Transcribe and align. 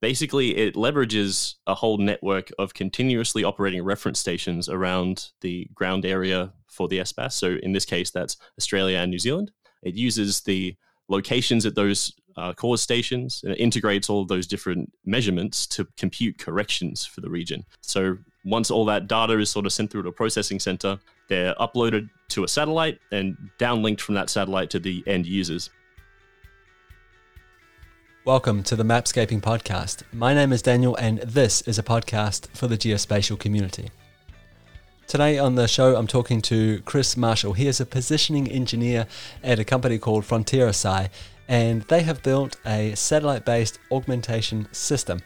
Basically, 0.00 0.56
it 0.56 0.74
leverages 0.74 1.54
a 1.66 1.74
whole 1.74 1.98
network 1.98 2.50
of 2.58 2.74
continuously 2.74 3.44
operating 3.44 3.82
reference 3.82 4.18
stations 4.18 4.68
around 4.68 5.30
the 5.40 5.68
ground 5.74 6.04
area 6.04 6.52
for 6.66 6.88
the 6.88 6.98
SBAS. 6.98 7.32
So, 7.32 7.56
in 7.62 7.72
this 7.72 7.84
case, 7.84 8.10
that's 8.10 8.36
Australia 8.58 8.98
and 8.98 9.10
New 9.10 9.18
Zealand. 9.18 9.50
It 9.82 9.94
uses 9.94 10.40
the 10.40 10.76
locations 11.08 11.66
at 11.66 11.74
those 11.74 12.12
uh, 12.36 12.52
CORS 12.52 12.80
stations 12.80 13.40
and 13.42 13.52
it 13.52 13.58
integrates 13.58 14.08
all 14.08 14.22
of 14.22 14.28
those 14.28 14.46
different 14.46 14.92
measurements 15.04 15.66
to 15.66 15.86
compute 15.96 16.38
corrections 16.38 17.04
for 17.04 17.20
the 17.20 17.28
region. 17.28 17.64
So 17.80 18.16
once 18.44 18.70
all 18.70 18.84
that 18.84 19.08
data 19.08 19.38
is 19.38 19.50
sort 19.50 19.66
of 19.66 19.72
sent 19.72 19.90
through 19.90 20.04
to 20.04 20.10
a 20.10 20.12
processing 20.12 20.60
center, 20.60 20.98
they're 21.28 21.54
uploaded 21.54 22.08
to 22.28 22.44
a 22.44 22.48
satellite 22.48 23.00
and 23.10 23.36
downlinked 23.58 24.00
from 24.00 24.14
that 24.14 24.30
satellite 24.30 24.70
to 24.70 24.78
the 24.78 25.02
end 25.06 25.26
users. 25.26 25.70
Welcome 28.28 28.62
to 28.64 28.76
the 28.76 28.84
Mapscaping 28.84 29.40
Podcast. 29.40 30.02
My 30.12 30.34
name 30.34 30.52
is 30.52 30.60
Daniel, 30.60 30.94
and 30.96 31.16
this 31.20 31.62
is 31.62 31.78
a 31.78 31.82
podcast 31.82 32.48
for 32.48 32.66
the 32.66 32.76
geospatial 32.76 33.38
community. 33.38 33.88
Today 35.06 35.38
on 35.38 35.54
the 35.54 35.66
show, 35.66 35.96
I'm 35.96 36.06
talking 36.06 36.42
to 36.42 36.82
Chris 36.82 37.16
Marshall. 37.16 37.54
He 37.54 37.66
is 37.66 37.80
a 37.80 37.86
positioning 37.86 38.46
engineer 38.46 39.06
at 39.42 39.58
a 39.58 39.64
company 39.64 39.96
called 39.96 40.26
Frontier 40.26 40.70
SI, 40.74 41.08
and 41.48 41.80
they 41.84 42.02
have 42.02 42.22
built 42.22 42.58
a 42.66 42.94
satellite 42.94 43.46
based 43.46 43.78
augmentation 43.90 44.68
system. 44.72 45.22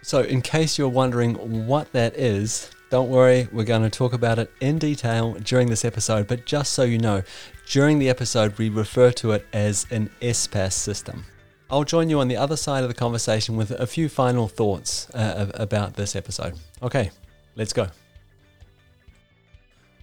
So, 0.00 0.22
in 0.22 0.40
case 0.40 0.78
you're 0.78 0.88
wondering 0.88 1.66
what 1.66 1.92
that 1.92 2.16
is, 2.16 2.70
don't 2.88 3.10
worry, 3.10 3.48
we're 3.52 3.64
going 3.64 3.82
to 3.82 3.90
talk 3.90 4.14
about 4.14 4.38
it 4.38 4.50
in 4.62 4.78
detail 4.78 5.34
during 5.34 5.68
this 5.68 5.84
episode. 5.84 6.26
But 6.26 6.46
just 6.46 6.72
so 6.72 6.84
you 6.84 6.96
know, 6.96 7.22
during 7.68 7.98
the 7.98 8.08
episode, 8.08 8.56
we 8.56 8.70
refer 8.70 9.10
to 9.10 9.32
it 9.32 9.46
as 9.52 9.86
an 9.90 10.08
SBAS 10.22 10.72
system. 10.72 11.26
I'll 11.68 11.82
join 11.82 12.08
you 12.08 12.20
on 12.20 12.28
the 12.28 12.36
other 12.36 12.56
side 12.56 12.84
of 12.84 12.88
the 12.88 12.94
conversation 12.94 13.56
with 13.56 13.72
a 13.72 13.88
few 13.88 14.08
final 14.08 14.46
thoughts 14.46 15.10
uh, 15.10 15.50
about 15.54 15.94
this 15.94 16.14
episode. 16.14 16.54
Okay, 16.80 17.10
let's 17.56 17.72
go. 17.72 17.88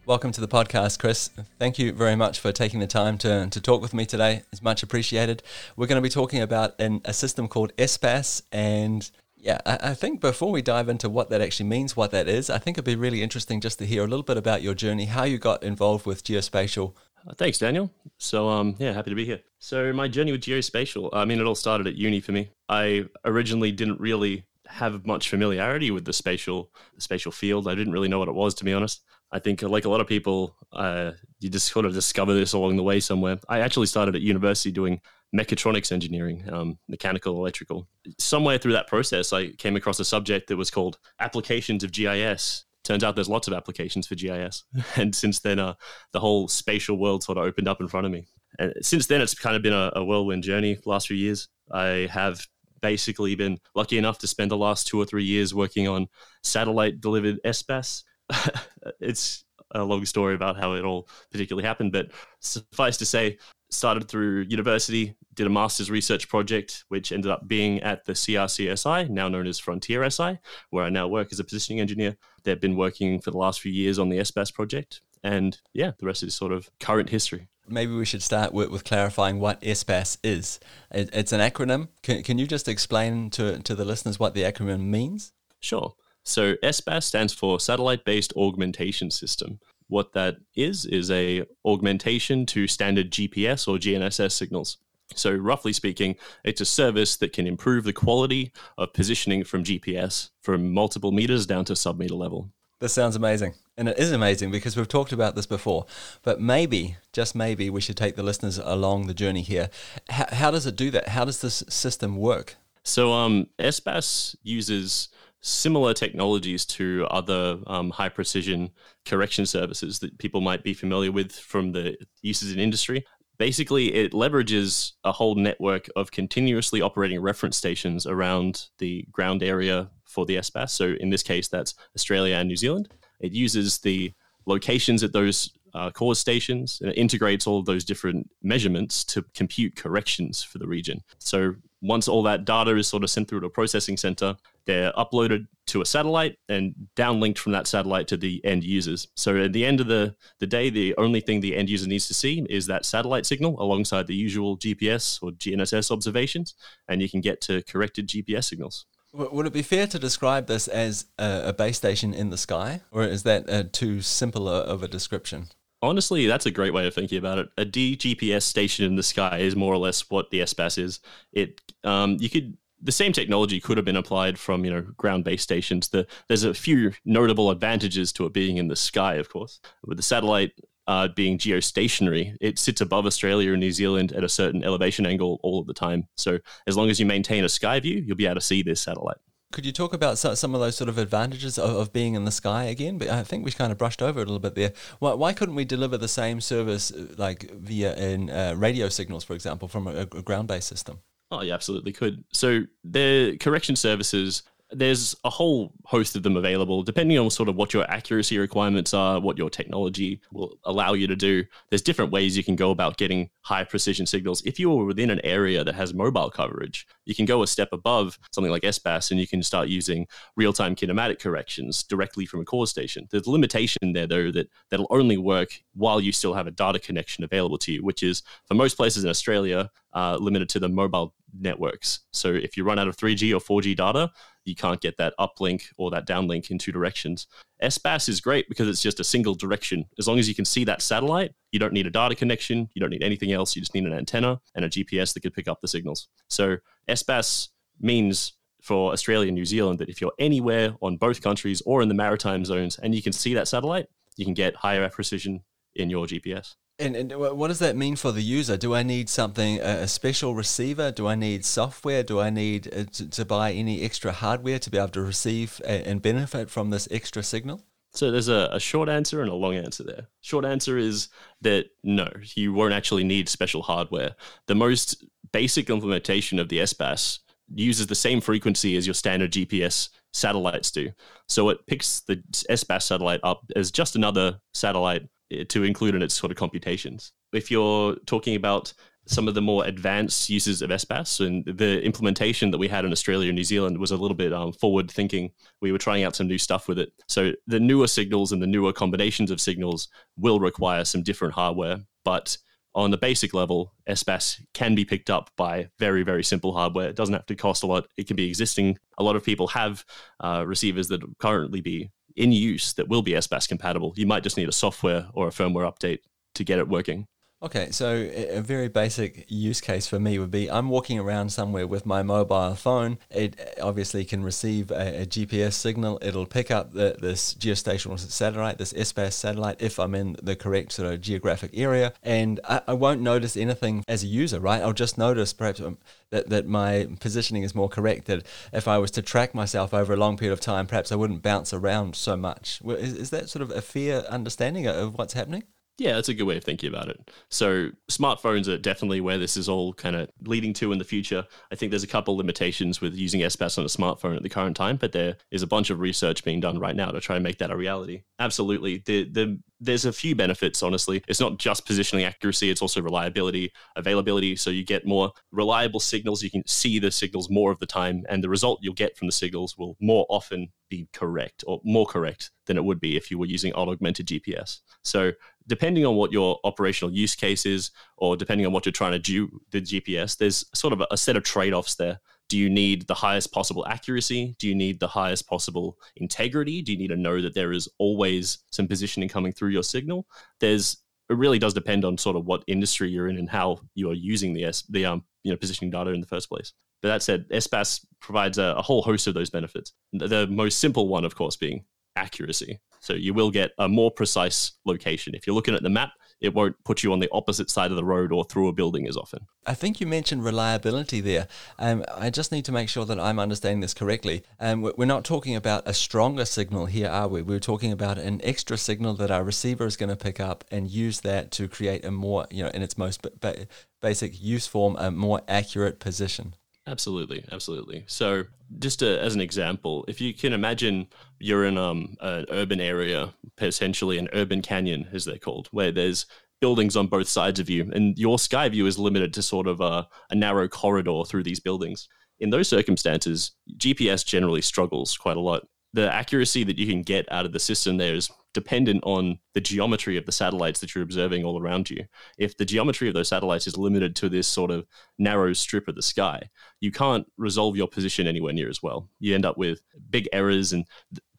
Welcome 0.06 0.34
to 0.34 0.41
the 0.41 0.47
podcast, 0.50 1.00
Chris. 1.00 1.30
Thank 1.59 1.80
you 1.80 1.94
very 1.94 2.17
much 2.17 2.41
for 2.41 2.52
taking 2.52 2.81
the 2.81 2.88
time 2.88 3.17
to, 3.19 3.47
to 3.47 3.61
talk 3.61 3.81
with 3.81 3.94
me 3.94 4.06
today. 4.06 4.41
It's 4.52 4.61
much 4.61 4.84
appreciated. 4.84 5.41
We're 5.78 5.88
going 5.88 6.02
to 6.02 6.02
be 6.02 6.09
talking 6.09 6.41
about 6.41 6.78
an, 6.81 7.00
a 7.06 7.14
system 7.14 7.47
called 7.47 7.73
SBAS. 7.78 8.41
And 8.52 9.09
yeah, 9.38 9.59
I, 9.66 9.91
I, 9.91 9.94
think 9.94 10.19
before 10.19 10.52
we 10.52 10.61
dive 10.61 10.89
into 10.89 11.08
what 11.08 11.30
that 11.30 11.39
actually 11.39 11.69
means, 11.69 11.95
what 11.95 12.11
that 12.11 12.28
is, 12.28 12.50
I 12.50 12.58
think 12.58 12.75
it'd 12.75 12.84
be 12.84 12.97
really 12.97 13.23
interesting 13.23 13.61
just 13.61 13.80
to 13.80 13.86
hear 13.86 14.03
a 14.03 14.08
little 14.08 14.23
bit 14.23 14.36
about 14.36 14.61
your 14.61 14.73
journey, 14.73 15.06
how 15.06 15.23
you 15.23 15.38
got 15.38 15.64
involved 15.64 16.06
with 16.06 16.25
geospatial. 16.25 16.94
Uh, 17.27 17.33
thanks, 17.35 17.57
Daniel. 17.57 17.91
So, 18.17 18.49
um, 18.49 18.75
yeah, 18.79 18.91
happy 18.91 19.09
to 19.09 19.16
be 19.16 19.25
here. 19.25 19.39
So, 19.59 19.93
my 19.93 20.07
journey 20.07 20.31
with 20.31 20.41
geospatial, 20.41 21.09
I 21.13 21.25
mean, 21.25 21.39
it 21.39 21.45
all 21.45 21.55
started 21.55 21.88
at 21.88 21.95
uni 21.95 22.19
for 22.19 22.31
me. 22.33 22.49
I 22.67 23.05
originally 23.23 23.71
didn't 23.71 23.99
really 23.99 24.45
have 24.67 25.05
much 25.05 25.29
familiarity 25.29 25.91
with 25.91 26.05
the 26.05 26.13
spatial 26.13 26.71
the 26.95 27.01
spatial 27.01 27.31
field. 27.31 27.67
I 27.67 27.75
didn't 27.75 27.94
really 27.94 28.07
know 28.07 28.19
what 28.19 28.27
it 28.27 28.35
was, 28.35 28.53
to 28.55 28.66
be 28.66 28.73
honest. 28.73 29.01
I 29.31 29.39
think, 29.39 29.61
like 29.61 29.85
a 29.85 29.89
lot 29.89 30.01
of 30.01 30.07
people, 30.07 30.55
uh, 30.73 31.11
you 31.39 31.49
just 31.49 31.71
sort 31.71 31.85
of 31.85 31.94
discover 31.94 32.33
this 32.33 32.53
along 32.53 32.75
the 32.75 32.83
way 32.83 32.99
somewhere. 32.99 33.39
I 33.47 33.59
actually 33.59 33.88
started 33.88 34.16
at 34.16 34.21
university 34.21 34.71
doing 34.71 35.01
mechatronics 35.35 35.91
engineering, 35.91 36.47
um, 36.51 36.77
mechanical, 36.88 37.35
electrical. 37.38 37.88
Somewhere 38.19 38.57
through 38.57 38.73
that 38.73 38.88
process, 38.88 39.33
I 39.33 39.49
came 39.51 39.75
across 39.75 39.99
a 39.99 40.05
subject 40.05 40.47
that 40.47 40.57
was 40.57 40.69
called 40.69 40.99
applications 41.19 41.83
of 41.83 41.91
GIS. 41.91 42.66
Turns 42.84 43.03
out 43.03 43.16
there's 43.16 43.30
lots 43.30 43.48
of 43.48 43.53
applications 43.53 44.08
for 44.08 44.16
GIS. 44.16 44.64
and 44.95 45.16
since 45.16 45.39
then, 45.39 45.59
uh, 45.59 45.76
the 46.12 46.20
whole 46.20 46.48
spatial 46.48 46.98
world 46.98 47.23
sort 47.23 47.38
of 47.38 47.45
opened 47.45 47.67
up 47.67 47.81
in 47.81 47.88
front 47.88 48.06
of 48.06 48.12
me. 48.12 48.25
And 48.59 48.73
since 48.81 49.08
then, 49.08 49.22
it's 49.22 49.34
kind 49.34 49.56
of 49.56 49.62
been 49.62 49.73
a, 49.73 49.92
a 49.95 50.03
whirlwind 50.03 50.44
journey 50.44 50.78
last 50.86 51.08
few 51.08 51.17
years. 51.17 51.48
I 51.72 52.08
have 52.12 52.45
basically 52.81 53.36
been 53.36 53.58
lucky 53.75 53.98
enough 53.98 54.20
to 54.20 54.28
spend 54.28 54.52
the 54.52 54.58
last 54.58 54.88
two 54.88 55.00
or 55.00 55.06
three 55.06 55.23
years 55.23 55.53
working 55.53 55.88
on 55.88 56.08
satellite 56.44 57.00
delivered 57.00 57.40
SBAS 57.45 58.03
it's 59.00 59.45
a 59.72 59.84
long 59.84 60.06
story 60.06 60.36
about 60.36 60.58
how 60.58 60.73
it 60.73 60.84
all 60.84 61.08
particularly 61.31 61.66
happened, 61.66 61.92
but 61.92 62.12
suffice 62.40 62.97
to 62.97 63.06
say, 63.06 63.38
started 63.73 64.07
through 64.07 64.45
university, 64.50 65.16
did 65.34 65.47
a 65.47 65.50
master's 65.50 65.89
research 65.89 66.29
project, 66.29 66.85
which 66.89 67.11
ended 67.11 67.31
up 67.31 67.47
being 67.47 67.81
at 67.81 68.06
the 68.06 68.13
CRCSI, 68.13 69.09
now 69.09 69.28
known 69.28 69.47
as 69.47 69.59
Frontier 69.59 70.09
SI, 70.09 70.39
where 70.69 70.85
I 70.85 70.89
now 70.89 71.07
work 71.07 71.29
as 71.31 71.39
a 71.39 71.44
positioning 71.44 71.79
engineer. 71.79 72.16
They've 72.44 72.59
been 72.59 72.75
working 72.75 73.19
for 73.19 73.31
the 73.31 73.38
last 73.38 73.62
few 73.62 73.72
years 73.72 74.00
on 74.00 74.09
the 74.09 74.17
SBAS 74.17 74.53
project. 74.53 75.01
And 75.23 75.57
yeah, 75.73 75.91
the 75.97 76.06
rest 76.06 76.23
is 76.23 76.35
sort 76.35 76.51
of 76.51 76.69
current 76.79 77.09
history. 77.09 77.47
Maybe 77.67 77.94
we 77.94 78.06
should 78.06 78.22
start 78.22 78.53
with, 78.53 78.69
with 78.69 78.83
clarifying 78.83 79.39
what 79.39 79.62
SBAS 79.62 80.17
is. 80.23 80.59
It, 80.91 81.09
it's 81.13 81.31
an 81.31 81.39
acronym. 81.39 81.88
Can, 82.01 82.22
can 82.22 82.38
you 82.38 82.45
just 82.45 82.67
explain 82.67 83.29
to, 83.31 83.59
to 83.59 83.73
the 83.73 83.85
listeners 83.85 84.19
what 84.19 84.33
the 84.33 84.41
acronym 84.41 84.81
means? 84.81 85.31
Sure. 85.62 85.95
So 86.23 86.56
SBAS 86.63 87.03
stands 87.03 87.33
for 87.33 87.59
Satellite 87.59 88.06
Based 88.06 88.33
Augmentation 88.35 89.12
System. 89.12 89.59
What 89.88 90.13
that 90.13 90.38
is 90.55 90.85
is 90.85 91.11
a 91.11 91.45
augmentation 91.66 92.45
to 92.47 92.67
standard 92.67 93.11
GPS 93.11 93.67
or 93.67 93.77
GNSS 93.77 94.31
signals. 94.31 94.77
So 95.16 95.33
roughly 95.33 95.73
speaking, 95.73 96.16
it's 96.44 96.61
a 96.61 96.66
service 96.66 97.16
that 97.17 97.33
can 97.33 97.45
improve 97.47 97.83
the 97.83 97.94
quality 97.94 98.51
of 98.77 98.94
positioning 98.94 99.44
from 99.44 99.63
GPS 99.63 100.29
from 100.41 100.73
multiple 100.73 101.11
meters 101.11 101.45
down 101.45 101.66
to 101.66 101.75
sub-meter 101.75 102.16
level. 102.16 102.49
This 102.79 102.94
sounds 102.94 103.16
amazing. 103.16 103.53
And 103.77 103.88
it 103.88 103.97
is 103.97 104.11
amazing 104.11 104.51
because 104.51 104.75
we've 104.75 104.88
talked 104.88 105.13
about 105.13 105.35
this 105.35 105.45
before. 105.45 105.85
But 106.21 106.41
maybe, 106.41 106.97
just 107.11 107.33
maybe, 107.33 107.69
we 107.69 107.81
should 107.81 107.97
take 107.97 108.15
the 108.15 108.23
listeners 108.23 108.57
along 108.57 109.07
the 109.07 109.13
journey 109.13 109.41
here. 109.41 109.69
How, 110.09 110.25
how 110.31 110.51
does 110.51 110.65
it 110.65 110.75
do 110.75 110.91
that? 110.91 111.09
How 111.09 111.25
does 111.25 111.41
this 111.41 111.63
system 111.69 112.17
work? 112.17 112.57
So 112.83 113.13
um, 113.13 113.47
SBAS 113.57 114.35
uses 114.44 115.09
similar 115.44 115.94
technologies 115.94 116.66
to 116.66 117.06
other 117.12 117.59
um, 117.68 117.90
high 117.90 118.09
precision 118.09 118.72
correction 119.06 119.46
services 119.46 120.00
that 120.00 120.18
people 120.18 120.40
might 120.42 120.64
be 120.64 120.74
familiar 120.74 121.12
with 121.12 121.34
from 121.34 121.74
the 121.74 121.98
uses 122.22 122.54
in 122.54 122.59
industry. 122.59 123.06
Basically, 123.38 123.94
it 123.94 124.14
leverages 124.14 124.94
a 125.04 125.12
whole 125.12 125.36
network 125.36 125.90
of 125.98 126.12
continuously 126.12 126.81
operating 126.81 127.20
reference 127.20 127.58
stations 127.58 128.06
around 128.08 128.68
the 128.78 129.06
ground 129.12 129.44
area 129.44 129.90
for 130.06 130.26
the 130.26 130.38
SBAS. 130.38 130.70
So, 130.70 130.94
in 131.00 131.09
this 131.09 131.24
case, 131.24 131.50
that's 131.50 131.75
Australia 131.96 132.36
and 132.36 132.48
New 132.48 132.56
Zealand. 132.56 132.90
It 133.20 133.34
uses 133.34 133.80
the 133.80 134.14
locations 134.46 135.04
at 135.04 135.12
those 135.12 135.52
uh, 135.74 135.90
CORS 135.90 136.20
stations 136.20 136.80
and 136.81 136.92
it 136.92 136.98
integrates 136.98 137.48
all 137.48 137.60
of 137.60 137.66
those 137.66 137.84
different 137.84 138.30
measurements 138.42 139.04
to 139.06 139.25
compute 139.34 139.75
corrections 139.75 140.44
for 140.44 140.60
the 140.60 140.68
region. 140.68 141.02
So 141.18 141.56
once 141.83 142.07
all 142.07 142.23
that 142.23 142.45
data 142.45 142.75
is 142.77 142.88
sort 142.88 143.03
of 143.03 143.09
sent 143.09 143.27
through 143.27 143.41
to 143.41 143.47
a 143.47 143.49
processing 143.49 143.97
center, 143.97 144.35
they're 144.66 144.94
uploaded 144.94 145.45
to 145.67 145.81
a 145.81 145.85
satellite 145.85 146.38
and 146.47 146.73
downlinked 146.95 147.38
from 147.38 147.51
that 147.51 147.67
satellite 147.67 148.07
to 148.07 148.16
the 148.16 148.44
end 148.45 148.63
users. 148.63 149.09
So 149.16 149.35
at 149.44 149.51
the 149.51 149.66
end 149.66 149.81
of 149.81 149.88
the, 149.88 150.16
the 150.39 150.47
day, 150.47 150.69
the 150.69 150.95
only 150.97 151.19
thing 151.19 151.41
the 151.41 151.55
end 151.55 151.69
user 151.69 151.88
needs 151.88 152.07
to 152.07 152.13
see 152.13 152.45
is 152.49 152.67
that 152.67 152.85
satellite 152.85 153.25
signal 153.25 153.61
alongside 153.61 154.07
the 154.07 154.16
usual 154.16 154.57
GPS 154.57 155.21
or 155.21 155.31
GNSS 155.31 155.91
observations, 155.91 156.55
and 156.88 157.01
you 157.01 157.09
can 157.09 157.19
get 157.19 157.41
to 157.41 157.61
corrected 157.63 158.07
GPS 158.07 158.45
signals. 158.45 158.85
Would 159.11 159.45
it 159.45 159.53
be 159.53 159.61
fair 159.61 159.85
to 159.88 160.00
describe 160.00 160.47
this 160.47 160.67
as 160.67 161.05
a, 161.19 161.53
base 161.53 161.77
station 161.77 162.15
in 162.15 162.31
the 162.31 162.38
sky, 162.38 162.81
or 162.91 163.03
is 163.03 163.23
that 163.23 163.47
uh, 163.47 163.63
too 163.71 164.01
simple 164.01 164.47
of 164.47 164.81
a 164.81 164.88
description? 164.88 165.50
Honestly, 165.83 166.27
that's 166.27 166.45
a 166.45 166.51
great 166.51 166.73
way 166.73 166.88
of 166.88 166.94
thinking 166.94 167.17
about 167.17 167.39
it. 167.39 167.49
A 167.57 167.66
DGPS 167.66 168.44
station 168.44 168.85
in 168.85 168.95
the 168.95 169.03
sky 169.03 169.39
is 169.39 169.53
more 169.53 169.73
or 169.73 169.77
less 169.77 170.09
what 170.09 170.31
the 170.31 170.39
SBAS 170.39 170.77
is. 170.77 171.01
It 171.33 171.61
um, 171.83 172.16
you 172.21 172.29
could 172.29 172.57
the 172.81 172.94
same 172.94 173.11
technology 173.11 173.59
could 173.59 173.75
have 173.75 173.85
been 173.85 173.97
applied 173.97 174.39
from 174.39 174.63
you 174.63 174.71
know 174.71 174.81
ground-based 174.95 175.44
stations. 175.44 175.89
The, 175.89 176.07
there's 176.29 176.45
a 176.45 176.53
few 176.53 176.94
notable 177.03 177.51
advantages 177.51 178.13
to 178.13 178.25
it 178.25 178.31
being 178.31 178.55
in 178.55 178.69
the 178.69 178.77
sky, 178.77 179.16
of 179.16 179.27
course. 179.27 179.59
With 179.83 179.97
the 179.97 180.03
satellite 180.03 180.53
uh, 180.88 181.09
being 181.09 181.38
geostationary, 181.38 182.38
it 182.39 182.59
sits 182.59 182.79
above 182.79 183.05
Australia 183.05 183.51
and 183.51 183.59
New 183.59 183.73
Zealand 183.73 184.13
at 184.13 184.23
a 184.23 184.29
certain 184.29 184.63
elevation 184.63 185.05
angle 185.05 185.41
all 185.44 185.59
of 185.59 185.67
the 185.67 185.73
time. 185.73 186.07
So 186.15 186.39
as 186.65 186.77
long 186.77 186.89
as 186.89 186.97
you 186.97 187.05
maintain 187.05 187.44
a 187.44 187.50
sky 187.50 187.81
view, 187.81 188.01
you'll 188.05 188.15
be 188.15 188.25
able 188.25 188.35
to 188.35 188.41
see 188.41 188.63
this 188.63 188.79
satellite. 188.79 189.17
Could 189.53 189.68
you 189.68 189.72
talk 189.72 189.94
about 189.94 190.18
some 190.18 190.56
of 190.56 190.62
those 190.62 190.75
sort 190.75 190.89
of 190.89 190.98
advantages 190.98 191.60
of, 191.60 191.75
of, 191.75 191.94
being 191.94 192.16
in 192.16 192.25
the 192.25 192.31
sky 192.31 192.63
again? 192.63 192.98
But 192.98 193.10
I 193.10 193.22
think 193.22 193.45
we 193.45 193.51
kind 193.51 193.72
of 193.72 193.77
brushed 193.77 194.01
over 194.01 194.19
it 194.19 194.24
a 194.24 194.25
little 194.25 194.39
bit 194.39 194.56
there. 194.56 194.74
Why, 194.98 195.13
why 195.13 195.31
couldn't 195.31 195.54
we 195.54 195.63
deliver 195.63 195.95
the 195.95 196.07
same 196.07 196.42
service 196.42 196.92
uh, 196.92 197.13
like 197.18 197.51
via 197.51 197.95
in 197.95 198.31
uh, 198.31 198.56
radio 198.57 198.89
signals, 198.89 199.24
for 199.24 199.33
example, 199.33 199.68
from 199.68 199.86
a, 199.86 199.92
a 199.92 200.06
ground-based 200.06 200.68
system? 200.68 201.01
Oh, 201.30 201.44
you 201.44 201.54
absolutely 201.54 201.92
could. 201.92 202.24
So 202.33 202.63
the 202.83 203.38
correction 203.38 203.75
services 203.75 204.42
there's 204.74 205.16
a 205.24 205.30
whole 205.30 205.74
host 205.86 206.16
of 206.16 206.24
them 206.24 206.38
available. 206.38 206.84
Depending 206.84 207.18
on 207.20 207.30
sort 207.30 207.50
of 207.50 207.56
what 207.56 207.74
your 207.74 207.90
accuracy 207.90 208.38
requirements 208.38 208.94
are 208.94 209.20
what 209.20 209.38
your 209.38 209.50
technology 209.50 210.22
will 210.31 210.58
allow 210.64 210.94
you 210.94 211.08
to 211.08 211.16
do 211.16 211.44
there's 211.70 211.81
different 211.81 212.12
ways 212.12 212.36
you 212.36 212.44
can 212.44 212.56
go 212.56 212.72
about 212.72 212.98
getting 212.98 213.30
high 213.42 213.64
precision 213.64 214.06
signals. 214.06 214.42
If 214.46 214.60
you 214.60 214.72
are 214.80 214.86
within 214.86 215.10
an 215.10 215.22
area 215.24 215.64
that 215.64 215.75
has 215.75 215.94
mobile 215.94 216.30
coverage 216.30 216.88
you 217.06 217.16
can 217.16 217.25
go 217.25 217.44
a 217.44 217.48
step 217.48 217.70
above 217.72 218.18
something 218.31 218.52
like 218.52 218.64
SBAS 218.64 219.12
and 219.12 219.20
you 219.20 219.28
can 219.28 219.44
start 219.44 219.68
using 219.68 220.08
real-time 220.36 220.75
kinematic 220.75 221.20
corrections 221.20 221.84
directly 221.84 222.25
from 222.25 222.42
a 222.42 222.46
CORS 222.46 222.70
station. 222.70 223.08
There's 223.12 223.28
a 223.28 223.31
limitation 223.31 223.94
there 223.94 224.08
though 224.08 224.31
that 224.31 224.50
that'll 224.70 224.88
only 224.90 225.18
work 225.18 225.62
while 225.74 226.02
you 226.02 226.12
still 226.12 226.34
have 226.34 226.48
a 226.48 226.52
data 226.52 226.80
connection 226.80 227.24
available 227.24 227.58
to 227.60 227.72
you 227.72 227.84
which 227.84 228.04
is 228.04 228.24
for 228.46 228.56
most 228.56 228.75
places 228.75 229.04
in 229.04 229.10
australia 229.10 229.70
uh, 229.94 230.18
limited 230.20 230.50
to 230.50 230.60
the 230.60 230.70
mobile 230.70 231.14
networks. 231.40 232.02
So 232.12 232.34
if 232.34 232.58
you 232.58 232.64
run 232.64 232.80
out 232.80 232.88
of 232.88 232.98
3G 232.98 233.34
or 233.34 233.62
4G 233.62 233.75
data, 233.75 234.12
you 234.45 234.56
can't 234.56 234.81
get 234.81 234.98
that 234.98 235.13
uplink 235.19 235.63
or 235.78 235.92
that 235.92 236.07
downlink 236.07 236.51
in 236.51 236.57
two 236.57 236.72
directions. 236.72 237.28
SBAS 237.62 238.10
is 238.10 238.19
great 238.19 238.50
because 238.50 238.68
it's 238.68 238.81
just 238.81 239.00
a 239.00 239.04
single 239.04 239.36
direction. 239.36 239.86
As 239.98 240.07
long 240.07 240.19
as 240.19 240.28
you 240.28 240.36
can 240.36 240.45
see 240.45 240.63
that 240.66 240.81
satellite, 240.81 241.34
you 241.51 241.60
don't 241.60 241.74
need 241.74 241.88
a 241.88 241.92
data 241.92 242.16
connection, 242.16 242.69
you 242.74 242.81
don't 242.81 242.90
need 242.90 243.04
anything 243.04 243.31
else. 243.31 243.56
You 243.56 243.62
just 243.62 243.74
need 243.74 243.86
an 243.86 243.94
antenna 243.94 244.42
and 244.56 244.66
a 244.66 244.69
GPS 244.69 245.13
that 245.13 245.22
can 245.22 245.31
pick 245.31 245.48
up 245.48 245.62
the 245.62 245.68
signals. 245.68 246.07
So 246.30 246.57
SBAS 246.90 247.50
means 247.80 248.34
for 248.62 248.92
Australia 248.92 249.28
and 249.28 249.36
New 249.36 249.45
Zealand 249.45 249.80
that 249.80 249.90
if 249.90 250.01
you're 250.01 250.13
anywhere 250.19 250.75
on 250.81 250.98
both 250.98 251.22
countries 251.22 251.62
or 251.66 251.81
in 251.81 251.89
the 251.89 251.94
maritime 251.94 252.46
zones 252.46 252.80
and 252.80 252.96
you 252.96 253.01
can 253.01 253.13
see 253.13 253.34
that 253.34 253.48
satellite, 253.48 253.88
you 254.18 254.25
can 254.25 254.34
get 254.34 254.56
higher 254.56 254.88
precision 254.89 255.44
in 255.75 255.89
your 255.89 256.06
GPS. 256.06 256.56
And, 256.80 256.96
and 256.96 257.12
what 257.14 257.50
does 257.50 257.60
that 257.60 257.75
mean 257.75 257.96
for 257.96 258.12
the 258.12 258.22
user? 258.22 258.58
Do 258.58 258.74
I 258.74 258.81
need 258.81 259.08
something, 259.08 259.60
a 259.60 259.88
special 259.88 260.34
receiver? 260.34 260.92
Do 260.92 261.08
I 261.08 261.14
need 261.16 261.46
software? 261.46 262.02
Do 262.02 262.20
I 262.20 262.31
need 262.31 262.68
uh, 262.74 262.86
to, 262.94 263.10
to 263.10 263.25
buy 263.25 263.52
any 263.52 263.84
extra 263.84 264.12
hardware 264.12 264.58
to 264.60 264.70
be 264.72 264.80
able 264.80 264.90
to 264.90 265.02
receive 265.02 265.62
and 265.66 266.02
benefit 266.02 266.50
from 266.50 266.72
this 266.72 266.88
extra 266.90 267.22
signal? 267.22 267.62
So 267.94 268.10
there's 268.10 268.28
a, 268.28 268.50
a, 268.52 268.60
short 268.60 268.90
answer 268.90 269.22
and 269.22 269.30
a 269.30 269.36
long 269.36 269.56
answer 269.56 269.84
there. 269.84 270.08
Short 270.22 270.46
answer 270.46 270.80
is 270.80 271.10
that 271.42 271.66
no, 271.84 272.10
you 272.36 272.52
won't 272.52 272.74
actually 272.74 273.04
need 273.04 273.30
special 273.30 273.62
hardware. 273.62 274.16
The 274.48 274.56
most 274.56 275.06
basic 275.31 275.70
implementation 275.70 276.40
of 276.40 276.50
the 276.50 276.60
SBAS 276.60 277.20
uses 277.54 277.86
the 277.86 277.96
same 277.96 278.20
frequency 278.20 278.75
as 278.78 278.88
your 278.88 278.96
standard 278.96 279.31
GPS 279.31 279.90
satellites 280.12 280.72
do. 280.72 280.92
So 281.28 281.50
it 281.50 281.68
picks 281.68 282.02
the 282.02 282.16
SBAS 282.50 282.84
satellite 282.84 283.20
up 283.22 283.44
as 283.56 283.70
just 283.70 283.96
another 283.96 284.40
satellite 284.56 285.08
to 285.50 285.63
include 285.63 285.95
in 285.95 286.01
its 286.01 286.13
sort 286.13 286.31
of 286.31 286.38
computations. 286.38 287.13
If 287.31 287.50
you're 287.50 287.95
talking 288.06 288.35
about 288.35 288.74
some 289.06 289.27
of 289.27 289.33
the 289.33 289.41
more 289.41 289.65
advanced 289.65 290.30
uses 290.30 290.62
of 290.62 290.69
SBAS 290.69 291.25
and 291.25 291.45
the 291.45 291.81
implementation 291.83 292.51
that 292.51 292.57
we 292.57 292.68
had 292.68 292.85
in 292.85 292.91
Australia 292.91 293.30
and 293.30 293.35
New 293.35 293.44
Zealand 293.44 293.77
was 293.77 293.91
a 293.91 293.97
little 293.97 294.15
bit 294.15 294.31
um, 294.31 294.53
forward 294.53 294.89
thinking. 294.89 295.31
We 295.62 295.71
were 295.71 295.77
trying 295.77 296.03
out 296.03 296.15
some 296.15 296.27
new 296.27 296.38
stuff 296.38 296.68
with 296.68 296.80
it. 296.80 296.94
So 297.07 297.33
the 297.47 297.59
newer 297.59 297.88
signals 297.88 298.31
and 298.31 298.41
the 298.41 298.47
newer 298.47 298.71
combinations 298.71 299.30
of 299.30 299.41
signals 299.41 299.89
will 300.18 300.39
require 300.39 300.85
some 300.85 301.03
different 301.03 301.33
hardware, 301.33 301.79
but 302.06 302.38
on 302.75 302.89
the 302.89 302.97
basic 302.97 303.33
level, 303.33 303.74
SBAS 303.88 304.41
can 304.53 304.74
be 304.74 304.83
picked 304.83 305.09
up 305.09 305.29
by 305.38 305.69
very, 305.77 306.01
very 306.01 306.24
simple 306.24 306.53
hardware. 306.53 306.89
It 306.89 306.95
doesn't 306.95 307.13
have 307.13 307.27
to 307.27 307.36
cost 307.36 307.62
a 307.62 307.68
lot. 307.68 307.86
It 307.97 308.07
can 308.07 308.15
be 308.15 308.27
existing. 308.27 308.79
A 308.97 309.03
lot 309.03 309.15
of 309.15 309.24
people 309.24 309.47
have 309.50 309.86
uh, 310.21 310.44
receivers 310.47 310.88
that 310.88 311.01
currently 311.19 311.62
be 311.62 311.91
in 312.15 312.31
use 312.31 312.74
that 312.74 312.88
will 312.88 313.01
be 313.01 313.12
SBAS 313.12 313.48
compatible. 313.48 313.94
You 313.95 314.06
might 314.06 314.24
just 314.24 314.38
need 314.38 314.50
a 314.50 314.54
software 314.54 315.07
or 315.13 315.27
a 315.27 315.31
firmware 315.31 315.71
update 315.71 316.00
to 316.36 316.44
get 316.44 316.60
it 316.60 316.68
working. 316.68 317.07
Okay, 317.44 317.72
so 317.72 318.10
a 318.13 318.40
very 318.40 318.69
basic 318.69 319.25
use 319.28 319.60
case 319.60 319.86
for 319.86 320.00
me 320.00 320.18
would 320.18 320.31
be 320.31 320.50
I'm 320.50 320.69
walking 320.69 320.98
around 320.98 321.28
somewhere 321.34 321.68
with 321.68 321.86
my 321.86 322.01
mobile 322.01 322.56
phone. 322.56 323.00
It 323.10 323.57
obviously 323.62 324.06
can 324.06 324.24
receive 324.24 324.72
a, 324.72 325.01
a 325.01 325.06
GPS 325.06 325.51
signal. 325.51 326.00
It'll 326.01 326.25
pick 326.25 326.51
up 326.51 326.72
the, 326.72 326.95
this 326.98 327.34
geostationary 327.34 328.00
satellite, 328.00 328.60
this 328.60 328.72
SBAS 328.72 329.12
satellite, 329.12 329.57
if 329.62 329.78
I'm 329.78 329.94
in 329.94 330.16
the 330.24 330.38
correct 330.38 330.72
sort 330.72 330.94
of 330.94 331.01
geographic 331.01 331.51
area. 331.54 331.92
And 332.01 332.40
I, 332.48 332.62
I 332.66 332.74
won't 332.75 333.01
notice 333.01 333.36
anything 333.36 333.84
as 333.89 334.06
a 334.06 334.07
user, 334.07 334.39
right? 334.39 334.62
I'll 334.62 334.72
just 334.72 334.98
notice 334.98 335.34
perhaps 335.34 335.60
um, 335.60 335.80
that, 336.12 336.30
that 336.30 336.48
my 336.48 336.88
positioning 337.01 337.44
is 337.44 337.54
more 337.54 337.68
correct. 337.68 338.06
That 338.06 338.25
if 338.54 338.69
I 338.69 338.78
was 338.78 338.92
to 338.92 339.01
track 339.01 339.36
myself 339.36 339.74
over 339.74 339.92
a 339.92 339.98
long 339.98 340.16
period 340.16 340.31
of 340.31 340.39
time, 340.39 340.66
perhaps 340.66 340.94
I 340.94 340.96
wouldn't 340.96 341.22
bounce 341.22 341.54
around 341.54 341.98
so 341.98 342.16
much. 342.16 342.62
Is, 342.66 342.94
is 342.94 343.10
that 343.10 343.30
sort 343.30 343.44
of 343.44 343.51
a 343.51 343.62
fair 343.62 344.10
understanding 344.10 344.66
of 344.66 344.98
what's 344.98 345.13
happening? 345.13 345.44
Yeah, 345.80 345.94
that's 345.94 346.10
a 346.10 346.14
good 346.14 346.25
way 346.25 346.38
of 346.38 346.44
thinking 346.44 346.70
about 346.70 346.90
it. 346.90 347.10
So, 347.30 347.70
smartphones 347.90 348.48
are 348.48 348.60
definitely 348.60 349.02
where 349.02 349.18
this 349.18 349.36
is 349.36 349.50
all 349.50 349.74
kind 349.74 349.96
of 349.96 350.08
leading 350.22 350.54
to 350.54 350.72
in 350.72 350.78
the 350.78 350.84
future. 350.84 351.25
I 351.52 351.56
think 351.56 351.72
there's 351.72 351.84
a 351.84 351.88
couple 351.88 352.16
limitations 352.16 352.80
with 352.80 352.94
using 352.94 353.22
SBAS 353.22 353.58
on 353.58 353.66
a 353.66 353.68
smartphone 353.68 354.16
at 354.16 354.22
the 354.22 354.30
current 354.30 354.56
time, 354.56 354.78
but 354.78 354.92
there 354.92 355.18
is 355.31 355.42
a 355.42 355.48
bunch 355.48 355.72
of 355.72 355.80
research 355.80 356.24
being 356.24 356.40
done 356.40 356.60
right 356.60 356.75
now 356.75 356.92
to 356.92 357.02
try 357.02 357.16
and 357.16 357.24
make 357.24 357.40
that 357.40 357.50
a 357.50 357.58
reality. 357.58 358.04
Absolutely. 358.20 358.84
The 358.86 359.10
the 359.10 359.40
there's 359.60 359.86
a 359.86 359.94
few 359.94 360.14
benefits, 360.14 360.62
honestly. 360.62 361.02
It's 361.08 361.22
not 361.22 361.40
just 361.40 361.66
positioning 361.66 362.06
accuracy, 362.06 362.50
it's 362.50 362.62
also 362.62 362.81
reliability, 362.81 363.52
availability. 363.75 364.36
So 364.36 364.50
you 364.50 364.64
get 364.64 364.86
more 364.86 365.12
reliable 365.31 365.80
signals. 365.80 366.22
You 366.22 366.30
can 366.30 366.46
see 366.46 366.80
the 366.80 366.92
signals 366.92 367.30
more 367.30 367.52
of 367.52 367.60
the 367.60 367.66
time, 367.66 368.04
and 368.10 368.24
the 368.24 368.30
result 368.30 368.60
you'll 368.62 368.74
get 368.74 368.98
from 368.98 369.08
the 369.08 369.14
signals 369.14 369.58
will 369.58 369.78
more 369.80 370.06
often 370.10 370.50
be 370.70 370.88
correct 370.92 371.44
or 371.48 371.62
more 371.64 371.86
correct 371.86 372.31
than 372.46 372.58
it 372.58 372.64
would 372.64 372.80
be 372.80 372.98
if 372.98 373.10
you 373.10 373.18
were 373.18 373.25
using 373.25 373.54
augmented 373.54 374.08
GPS. 374.08 374.60
So 374.84 375.12
depending 375.48 375.86
on 375.86 375.95
what 375.95 376.12
your 376.12 376.40
operational 376.44 376.94
use 376.94 377.16
case 377.16 377.45
is, 377.45 377.72
or 377.98 378.16
depending 378.16 378.45
on 378.45 378.54
what 378.54 378.66
you're 378.66 378.74
trying 378.74 378.92
to 378.92 379.00
do 379.00 379.30
the 379.51 379.62
GPS, 379.62 380.18
there's 380.18 380.45
sort 380.54 380.74
of 380.74 380.81
a, 380.81 380.88
a 380.92 380.98
set 380.98 381.18
of 381.18 381.24
trade 381.24 381.54
offs 381.54 381.75
there. 381.75 382.00
Do 382.30 382.38
you 382.38 382.50
need 382.50 382.88
the 382.88 382.94
highest 382.94 383.31
possible 383.31 383.66
accuracy? 383.68 384.36
Do 384.40 384.48
you 384.48 384.56
need 384.56 384.80
the 384.80 384.88
highest 384.88 385.28
possible 385.28 385.78
integrity? 385.98 386.62
Do 386.62 386.72
you 386.72 386.78
need 386.78 386.88
to 386.88 386.95
know 386.95 387.22
that 387.22 387.36
there 387.36 387.51
is 387.51 387.68
always 387.78 388.40
some 388.51 388.68
positioning 388.68 389.10
coming 389.10 389.34
through 389.34 389.50
your 389.50 389.63
signal? 389.63 390.07
There's 390.40 390.78
it 391.10 391.18
really 391.18 391.40
does 391.40 391.54
depend 391.54 391.86
on 391.86 391.98
sort 391.98 392.16
of 392.16 392.25
what 392.25 392.44
industry 392.48 392.89
you're 392.89 393.10
in 393.10 393.18
and 393.18 393.30
how 393.30 393.60
you 393.75 393.89
are 393.89 393.94
using 393.94 394.34
the 394.34 394.46
S, 394.46 394.63
the 394.69 394.86
um, 394.86 395.04
you 395.24 395.31
know 395.31 395.38
positioning 395.38 395.72
data 395.72 395.92
in 395.92 396.01
the 396.01 396.07
first 396.07 396.30
place. 396.30 396.54
But 396.81 396.89
that 396.89 397.04
said, 397.04 397.30
SBAS 397.30 397.86
provides 398.01 398.38
a, 398.38 398.56
a 398.57 398.62
whole 398.62 398.81
host 398.81 399.07
of 399.07 399.13
those 399.13 399.30
benefits. 399.30 399.72
The, 399.94 400.07
the 400.07 400.28
most 400.28 400.60
simple 400.60 400.89
one, 400.89 401.06
of 401.06 401.16
course, 401.16 401.38
being 401.38 401.63
accuracy. 401.95 402.60
So 402.80 402.94
you 402.94 403.13
will 403.13 403.31
get 403.31 403.51
a 403.57 403.69
more 403.69 403.92
precise 403.92 404.54
location. 404.66 405.16
If 405.16 405.25
you're 405.25 405.36
looking 405.36 405.56
at 405.56 405.63
the 405.63 405.69
map, 405.69 405.92
it 406.19 406.34
won't 406.34 406.62
put 406.63 406.84
you 406.84 406.94
on 406.94 407.00
the 407.00 407.10
opposite 407.12 407.50
side 407.50 407.69
of 407.69 407.78
the 407.78 407.84
road 407.84 408.12
or 408.12 408.24
through 408.24 408.48
a 408.48 408.54
building 408.54 408.88
as 408.88 408.95
often. 408.95 409.28
I 409.45 409.54
think 409.54 409.81
you 409.81 409.88
mentioned 409.88 410.24
reliability 410.24 411.01
there. 411.01 411.28
Um, 411.60 411.84
I 411.94 412.10
just 412.10 412.31
need 412.31 412.45
to 412.45 412.51
make 412.51 412.69
sure 412.69 412.86
that 412.86 413.00
I'm 413.00 413.19
understanding 413.19 413.60
this 413.60 413.74
correctly. 413.74 414.24
Um, 414.40 414.62
we're 414.62 414.86
not 414.86 415.04
talking 415.04 415.36
about 415.36 415.63
a 415.66 415.74
stronger 415.74 416.24
signal 416.24 416.66
here, 416.68 416.88
are 416.88 417.10
we? 417.10 417.22
We're 417.22 417.40
talking 417.40 417.74
about 417.74 417.98
an 417.98 418.22
extra 418.24 418.57
signal 418.57 418.94
that 418.96 419.12
our 419.12 419.24
receiver 419.24 419.66
is 419.66 419.75
going 419.75 419.89
to 419.89 419.98
pick 419.98 420.19
up 420.19 420.46
and 420.50 420.69
use 420.69 421.01
that 421.01 421.31
to 421.31 421.50
create 421.50 421.84
a 421.84 421.92
more, 421.92 422.25
you 422.31 422.44
know, 422.44 422.50
in 422.50 422.62
its 422.62 422.78
most 422.78 423.06
ba- 423.19 423.48
basic 423.81 424.22
use 424.22 424.48
form, 424.48 424.78
a 424.78 424.92
more 424.92 425.22
accurate 425.28 425.80
position. 425.80 426.36
Absolutely, 426.65 427.25
absolutely. 427.31 427.83
So, 427.88 428.24
just 428.60 428.80
to, 428.80 429.00
as 429.00 429.15
an 429.15 429.21
example, 429.21 429.83
if 429.88 430.00
you 430.00 430.13
can 430.13 430.31
imagine 430.31 430.88
you're 431.19 431.45
in 431.45 431.57
um, 431.57 431.98
an 432.00 432.25
urban 432.30 432.62
area, 432.62 433.13
potentially 433.36 433.98
an 433.98 434.07
urban 434.13 434.42
canyon, 434.42 434.88
as 434.94 435.04
they're 435.04 435.18
called, 435.18 435.50
where 435.51 435.74
there's 435.74 436.06
buildings 436.39 436.77
on 436.77 436.88
both 436.88 437.07
sides 437.07 437.39
of 437.39 437.50
you, 437.50 437.69
and 437.74 437.98
your 437.98 438.18
sky 438.18 438.48
view 438.48 438.65
is 438.65 438.80
limited 438.80 439.13
to 439.13 439.21
sort 439.21 439.48
of 439.48 439.60
a, 439.60 439.88
a 440.10 440.15
narrow 440.15 440.48
corridor 440.48 441.04
through 441.06 441.24
these 441.24 441.39
buildings. 441.39 441.89
In 442.19 442.30
those 442.30 442.48
circumstances, 442.48 443.31
GPS 443.57 444.06
generally 444.06 444.42
struggles 444.42 444.95
quite 444.98 445.18
a 445.18 445.21
lot. 445.21 445.45
The 445.74 445.92
accuracy 445.92 446.44
that 446.44 446.58
you 446.58 446.68
can 446.68 446.84
get 446.84 447.12
out 447.12 447.25
of 447.25 447.32
the 447.32 447.39
system 447.39 447.77
there 447.77 447.96
is 447.96 448.10
dependent 448.34 448.84
on 448.84 449.20
the 449.34 449.42
geometry 449.42 449.98
of 449.98 450.06
the 450.06 450.12
satellites 450.12 450.60
that 450.60 450.74
you're 450.74 450.84
observing 450.84 451.24
all 451.24 451.39
around 451.39 451.70
you. 451.70 451.86
If 452.18 452.36
the 452.36 452.46
geometry 452.46 452.88
of 452.88 452.94
those 452.94 453.08
satellites 453.08 453.48
is 453.48 453.58
limited 453.58 453.96
to 453.98 454.10
this 454.10 454.27
sort 454.27 454.51
of 454.51 454.65
narrow 454.98 455.34
strip 455.34 455.68
of 455.68 455.75
the 455.75 455.82
sky, 455.82 456.30
you 456.60 456.72
can't 456.72 457.06
resolve 457.18 457.56
your 457.56 457.68
position 457.68 458.08
anywhere 458.08 458.34
near 458.34 458.50
as 458.50 458.62
well. 458.62 458.89
You 459.00 459.15
end 459.15 459.25
up 459.25 459.38
with 459.38 459.62
big 459.89 460.10
errors, 460.12 460.53
and 460.53 460.65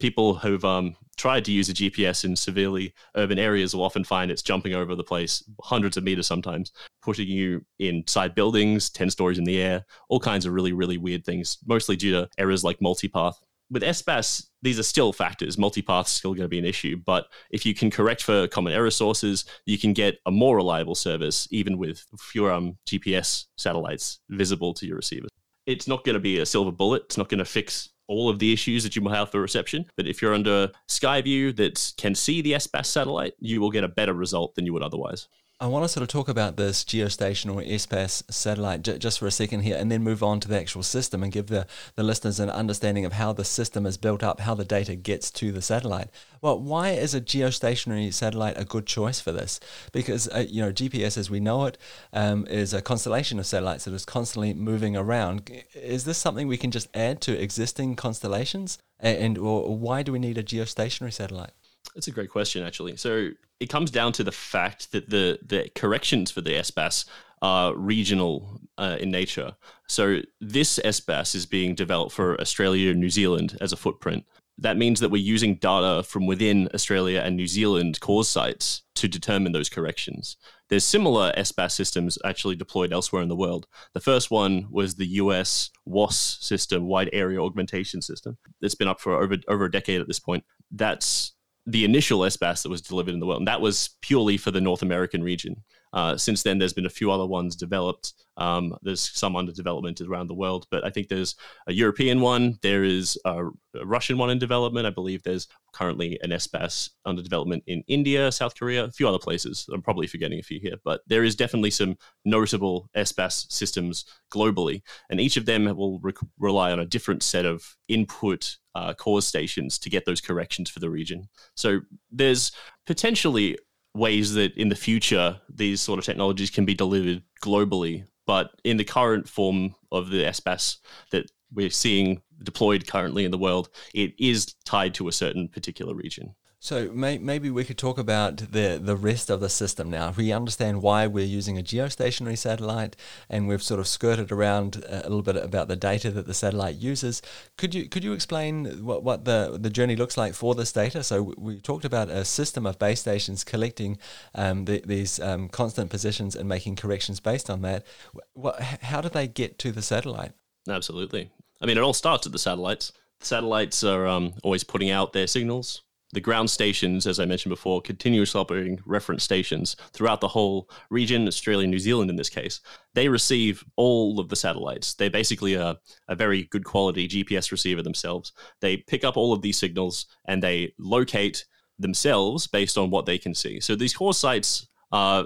people 0.01 0.35
who've 0.35 0.65
um, 0.65 0.97
tried 1.17 1.45
to 1.47 1.53
use 1.53 1.69
a 1.69 1.75
GPS 1.75 2.25
in 2.25 2.37
severely 2.37 2.93
urban 3.17 3.39
areas 3.39 3.75
will 3.75 3.85
often 3.85 4.05
find 4.05 4.31
it's 4.31 4.43
jumping 4.43 4.75
over 4.75 4.95
the 4.95 5.05
place 5.05 5.43
hundreds 5.63 5.97
of 5.97 6.05
meters 6.05 6.27
sometimes, 6.27 6.73
putting 7.01 7.29
you 7.29 7.65
inside 7.79 8.35
buildings, 8.35 8.91
10 8.91 9.11
stories 9.11 9.39
in 9.39 9.45
the 9.45 9.61
air, 9.61 9.85
all 10.09 10.21
kinds 10.21 10.47
of 10.47 10.53
really, 10.53 10.73
really 10.73 10.99
weird 10.99 11.25
things, 11.25 11.59
mostly 11.67 11.97
due 11.97 12.11
to 12.11 12.29
errors 12.39 12.65
like 12.65 12.79
multipath 12.81 13.35
with 13.71 13.83
SBAS, 13.83 14.47
these 14.63 14.79
are 14.79 14.85
still 14.85 15.13
factors. 15.13 15.57
Multipath 15.57 16.07
is 16.07 16.13
still 16.13 16.33
going 16.33 16.45
to 16.45 16.49
be 16.49 16.59
an 16.59 16.65
issue, 16.65 16.97
but 16.97 17.27
if 17.51 17.67
you 17.67 17.75
can 17.75 17.91
correct 17.91 18.23
for 18.23 18.47
common 18.49 18.73
error 18.73 18.91
sources, 18.91 19.45
you 19.67 19.79
can 19.79 19.93
get 19.93 20.19
a 20.27 20.31
more 20.31 20.57
reliable 20.57 20.95
service, 20.95 21.49
even 21.51 21.79
with 21.79 22.05
fewer 22.19 22.53
um, 22.53 22.79
GPS 22.87 23.47
satellites 23.57 24.21
visible 24.31 24.75
to 24.75 24.87
your 24.87 24.97
receivers. 24.97 25.31
It's 25.67 25.89
not 25.89 26.05
going 26.05 26.15
to 26.15 26.21
be 26.21 26.39
a 26.39 26.47
silver 26.47 26.73
bullet. 26.73 27.05
It's 27.05 27.19
not 27.19 27.29
going 27.29 27.39
to 27.39 27.45
fix 27.45 27.91
all 28.07 28.29
of 28.29 28.39
the 28.39 28.53
issues 28.53 28.83
that 28.83 28.95
you 28.95 29.03
might 29.03 29.17
have 29.17 29.31
for 29.31 29.41
reception. 29.41 29.87
But 29.97 30.07
if 30.07 30.21
you're 30.21 30.35
under 30.35 30.71
Skyview 30.89 31.57
that 31.57 31.93
can 31.97 32.15
see 32.15 32.43
the 32.43 32.53
SBAS 32.53 32.87
satellite, 32.87 33.33
you 33.39 33.61
will 33.61 33.71
get 33.71 33.85
a 33.85 33.89
better 33.89 34.13
result 34.13 34.55
than 34.55 34.67
you 34.67 34.73
would 34.75 34.83
otherwise. 34.83 35.29
I 35.65 35.67
want 35.67 35.83
to 35.83 35.89
sort 35.89 36.03
of 36.03 36.09
talk 36.09 36.29
about 36.29 36.59
this 36.59 36.85
geostationary 36.85 37.71
SBAS 37.71 38.31
satellite 38.31 38.83
j- 38.83 38.99
just 38.99 39.19
for 39.19 39.27
a 39.27 39.31
second 39.31 39.61
here 39.61 39.79
and 39.79 39.91
then 39.91 40.03
move 40.03 40.23
on 40.23 40.39
to 40.41 40.49
the 40.49 40.61
actual 40.61 40.83
system 40.83 41.23
and 41.23 41.33
give 41.33 41.47
the, 41.47 41.67
the 41.95 42.03
listeners 42.03 42.39
an 42.39 42.51
understanding 42.51 43.07
of 43.07 43.15
how 43.15 43.33
the 43.33 43.47
system 43.47 43.87
is 43.87 43.97
built 43.97 44.23
up, 44.23 44.41
how 44.41 44.55
the 44.55 44.67
data 44.67 44.95
gets 44.95 45.31
to 45.31 45.53
the 45.53 45.63
satellite. 45.63 46.11
Well, 46.43 46.61
why 46.61 46.91
is 46.91 47.15
a 47.15 47.21
geostationary 47.23 48.13
satellite 48.13 48.61
a 48.61 48.67
good 48.67 48.85
choice 48.85 49.21
for 49.21 49.33
this? 49.33 49.59
Because, 49.91 50.29
uh, 50.29 50.45
you 50.47 50.61
know, 50.61 50.71
GPS 50.71 51.17
as 51.17 51.31
we 51.31 51.41
know 51.41 51.65
it 51.65 51.79
um, 52.13 52.47
is 52.49 52.75
a 52.75 52.83
constellation 52.83 53.39
of 53.39 53.47
satellites 53.47 53.87
that 53.87 53.95
is 53.95 54.05
constantly 54.05 54.53
moving 54.53 54.99
around. 54.99 55.51
Is 55.73 56.05
this 56.05 56.19
something 56.19 56.47
we 56.47 56.59
can 56.59 56.73
just 56.73 56.95
add 56.95 57.23
to 57.23 57.43
existing 57.43 57.97
constellations? 57.97 58.77
And, 59.01 59.17
and 59.17 59.39
or 59.39 59.75
why 59.75 60.03
do 60.03 60.13
we 60.13 60.19
need 60.19 60.37
a 60.37 60.43
geostationary 60.45 61.15
satellite? 61.15 61.53
That's 61.95 62.09
a 62.09 62.13
great 62.13 62.31
question, 62.31 62.65
actually. 62.65 62.97
So 62.97 63.31
it 63.61 63.69
comes 63.69 63.91
down 63.91 64.13
to 64.15 64.25
the 64.25 64.33
fact 64.33 64.93
that 64.93 65.11
the 65.11 65.39
the 65.47 65.71
corrections 65.75 66.31
for 66.31 66.41
the 66.41 66.55
SBAS 66.55 67.07
are 67.43 67.77
regional 67.77 68.61
uh, 68.79 68.97
in 69.01 69.11
nature. 69.11 69.55
So 69.87 70.21
this 70.41 70.79
SBAS 70.79 71.35
is 71.35 71.47
being 71.47 71.75
developed 71.75 72.13
for 72.13 72.41
Australia 72.41 72.91
and 72.91 73.01
New 73.01 73.11
Zealand 73.11 73.59
as 73.61 73.73
a 73.73 73.77
footprint. 73.77 74.25
That 74.57 74.77
means 74.77 75.01
that 75.01 75.11
we're 75.11 75.23
using 75.23 75.57
data 75.57 76.05
from 76.05 76.27
within 76.27 76.69
Australia 76.73 77.21
and 77.21 77.37
New 77.37 77.49
Zealand 77.49 78.01
CORS 78.01 78.29
sites 78.29 78.83
to 78.95 79.09
determine 79.09 79.53
those 79.53 79.69
corrections. 79.69 80.37
There's 80.69 80.85
similar 80.85 81.33
SBAS 81.37 81.73
systems 81.73 82.17
actually 82.25 82.57
deployed 82.57 82.93
elsewhere 82.93 83.23
in 83.23 83.29
the 83.29 83.37
world. 83.37 83.67
The 83.93 84.01
first 84.01 84.31
one 84.31 84.69
was 84.71 84.95
the 84.95 85.07
US 85.23 85.71
WAAS 85.87 86.41
system, 86.43 86.87
Wide 86.87 87.11
Area 87.13 87.43
Augmentation 87.43 88.01
System. 88.01 88.39
It's 88.63 88.77
been 88.77 88.89
up 88.89 89.01
for 89.01 89.21
over, 89.21 89.37
over 89.49 89.67
a 89.67 89.71
decade 89.71 90.01
at 90.01 90.07
this 90.07 90.21
point. 90.21 90.45
That's 90.71 91.34
the 91.67 91.85
initial 91.85 92.21
SBAS 92.21 92.63
that 92.63 92.69
was 92.69 92.83
delivered 92.83 93.15
in 93.15 93.21
the 93.21 93.27
world. 93.27 93.41
And 93.41 93.49
that 93.49 93.61
was 93.61 93.91
purely 94.03 94.37
for 94.37 94.51
the 94.51 94.61
North 94.61 94.83
American 94.83 95.23
region. 95.23 95.63
Uh, 95.95 96.17
since 96.17 96.43
then, 96.43 96.59
there's 96.59 96.73
been 96.73 96.87
a 96.87 96.91
few 96.91 97.11
other 97.11 97.25
ones 97.25 97.55
developed. 97.55 98.15
Um, 98.37 98.77
there's 98.83 99.01
some 99.01 99.37
under 99.37 99.53
development 99.53 100.01
around 100.01 100.27
the 100.27 100.35
world, 100.35 100.67
but 100.69 100.85
I 100.85 100.91
think 100.91 101.07
there's 101.07 101.37
a 101.69 101.73
European 101.73 102.21
one. 102.21 102.59
There 102.63 102.83
is 102.83 103.17
a, 103.25 103.47
a 103.47 103.87
Russian 103.87 104.19
one 104.19 104.29
in 104.29 104.41
development. 104.41 104.89
I 104.89 104.91
believe 104.91 105.23
there's 105.23 105.47
currently 105.73 106.19
an 106.23 106.31
SBAS 106.31 106.91
under 107.05 107.23
development 107.23 107.63
in 107.69 107.85
India, 107.87 108.33
South 108.33 108.59
Korea, 108.59 108.85
a 108.85 108.91
few 108.91 109.09
other 109.09 109.21
places. 109.21 109.67
I'm 109.73 109.83
probably 109.83 110.09
forgetting 110.09 110.41
a 110.41 110.43
few 110.43 110.59
here, 110.59 110.75
but 110.85 111.03
there 111.07 111.23
is 111.23 111.37
definitely 111.37 111.71
some 111.71 111.97
notable 112.25 112.91
SBAS 112.97 113.53
systems 113.53 114.05
globally, 114.35 114.83
and 115.11 115.21
each 115.21 115.37
of 115.37 115.47
them 115.47 115.65
will 115.77 116.01
re- 116.01 116.13
rely 116.41 116.73
on 116.73 116.81
a 116.81 116.87
different 116.87 117.23
set 117.23 117.47
of 117.47 117.77
input 117.87 118.57
uh, 118.75 118.95
CORS 118.95 119.29
stations 119.29 119.79
to 119.79 119.91
get 119.91 120.07
those 120.07 120.21
corrections 120.21 120.69
for 120.69 120.81
the 120.81 120.91
region. 120.91 121.29
So 121.55 121.83
there's 122.11 122.51
potentially 122.85 123.59
ways 123.95 124.35
that 124.35 124.57
in 124.57 124.69
the 124.69 124.75
future 124.75 125.41
these 125.49 125.81
sort 125.81 125.99
of 125.99 126.05
technologies 126.05 126.51
can 126.51 126.65
be 126.65 126.75
delivered 126.75 127.23
globally. 127.43 128.05
But 128.27 128.51
in 128.65 128.77
the 128.77 128.85
current 128.85 129.29
form 129.29 129.75
of 129.93 130.11
the 130.11 130.25
SBAS 130.25 130.79
that 131.11 131.31
we're 131.53 131.71
seeing 131.71 132.23
deployed 132.43 132.87
currently 132.87 133.25
in 133.25 133.31
the 133.31 133.39
world, 133.39 133.69
it 133.95 134.15
is 134.19 134.55
tied 134.65 134.95
to 134.95 135.09
a 135.09 135.13
certain 135.13 135.49
particular 135.49 135.95
region. 135.95 136.35
So 136.65 136.91
may, 136.95 137.19
maybe 137.19 137.51
we 137.51 137.63
could 137.63 137.77
talk 137.77 137.99
about 137.99 138.39
the 138.39 138.81
the 138.83 138.97
rest 138.97 139.29
of 139.29 139.41
the 139.41 139.51
system 139.51 139.91
now. 139.91 140.15
We 140.17 140.33
understand 140.33 140.81
why 140.81 141.07
we're 141.07 141.27
using 141.27 141.59
a 141.59 141.63
geostationary 141.63 142.39
satellite, 142.39 142.97
and 143.29 143.47
we've 143.47 143.63
sort 143.63 143.81
of 143.81 143.87
skirted 143.87 144.33
around 144.33 144.83
a 144.89 145.03
little 145.03 145.21
bit 145.21 145.37
about 145.37 145.69
the 145.69 145.77
data 145.77 146.11
that 146.13 146.27
the 146.27 146.33
satellite 146.33 146.77
uses. 146.77 147.21
Could 147.59 147.75
you 147.75 147.87
could 147.87 148.03
you 148.03 148.15
explain 148.15 148.83
what, 148.83 149.05
what 149.05 149.27
the 149.27 149.59
the 149.61 149.69
journey 149.69 149.95
looks 149.95 150.17
like 150.17 150.33
for 150.33 150.55
this 150.55 150.73
data? 150.73 151.03
So 151.03 151.35
we 151.37 151.61
talked 151.61 151.85
about 151.85 152.09
a 152.09 152.25
system 152.25 152.65
of 152.65 152.79
base 152.79 153.01
stations 153.01 153.45
collecting 153.45 153.99
um, 154.35 154.65
the, 154.65 154.81
these 154.87 155.21
um, 155.21 155.51
constant 155.51 155.91
positions 155.91 156.35
and 156.35 156.49
making 156.49 156.77
corrections 156.77 157.21
based 157.21 157.51
on 157.51 157.61
that. 157.61 157.85
What, 158.33 158.59
how 158.63 159.03
do 159.03 159.11
they 159.11 159.29
get 159.29 159.59
to 159.59 159.71
the 159.71 159.83
satellite? 159.83 160.33
Absolutely. 160.67 161.31
I 161.61 161.67
mean, 161.67 161.77
it 161.77 161.83
all 161.83 161.93
starts 161.93 162.25
at 162.25 162.33
the 162.33 162.39
satellites. 162.39 162.93
The 163.21 163.27
satellites 163.27 163.85
are 163.85 164.07
um, 164.07 164.33
always 164.43 164.65
putting 164.65 164.91
out 164.91 165.13
their 165.13 165.27
signals 165.27 165.83
the 166.15 166.21
ground 166.21 166.49
stations, 166.49 167.07
as 167.07 167.21
I 167.21 167.25
mentioned 167.25 167.51
before, 167.51 167.83
continuously 167.83 168.41
operating 168.41 168.81
reference 168.87 169.23
stations 169.25 169.77
throughout 169.93 170.21
the 170.21 170.29
whole 170.29 170.71
region, 170.91 171.27
Australia, 171.27 171.67
New 171.67 171.79
Zealand 171.79 172.09
in 172.09 172.17
this 172.17 172.31
case, 172.31 172.61
they 172.95 173.09
receive 173.09 173.65
all 173.77 174.21
of 174.21 174.29
the 174.29 174.37
satellites. 174.37 174.95
They're 174.95 175.11
basically 175.11 175.55
a, 175.55 175.77
a 176.09 176.15
very 176.15 176.45
good 176.45 176.65
quality 176.65 177.09
GPS 177.09 177.51
receiver 177.51 177.83
themselves. 177.83 178.33
They 178.61 178.79
pick 178.79 179.05
up 179.05 179.17
all 179.17 179.33
of 179.33 179.43
these 179.43 179.59
signals 179.59 180.07
and 180.27 180.43
they 180.43 180.73
locate 180.79 181.45
themselves 181.79 182.47
based 182.47 182.79
on 182.79 182.91
what 182.91 183.07
they 183.07 183.19
can 183.19 183.35
see. 183.35 183.61
So 183.61 183.75
these 183.75 183.95
CORS 183.95 184.17
sites 184.17 184.69
uh, 184.93 185.25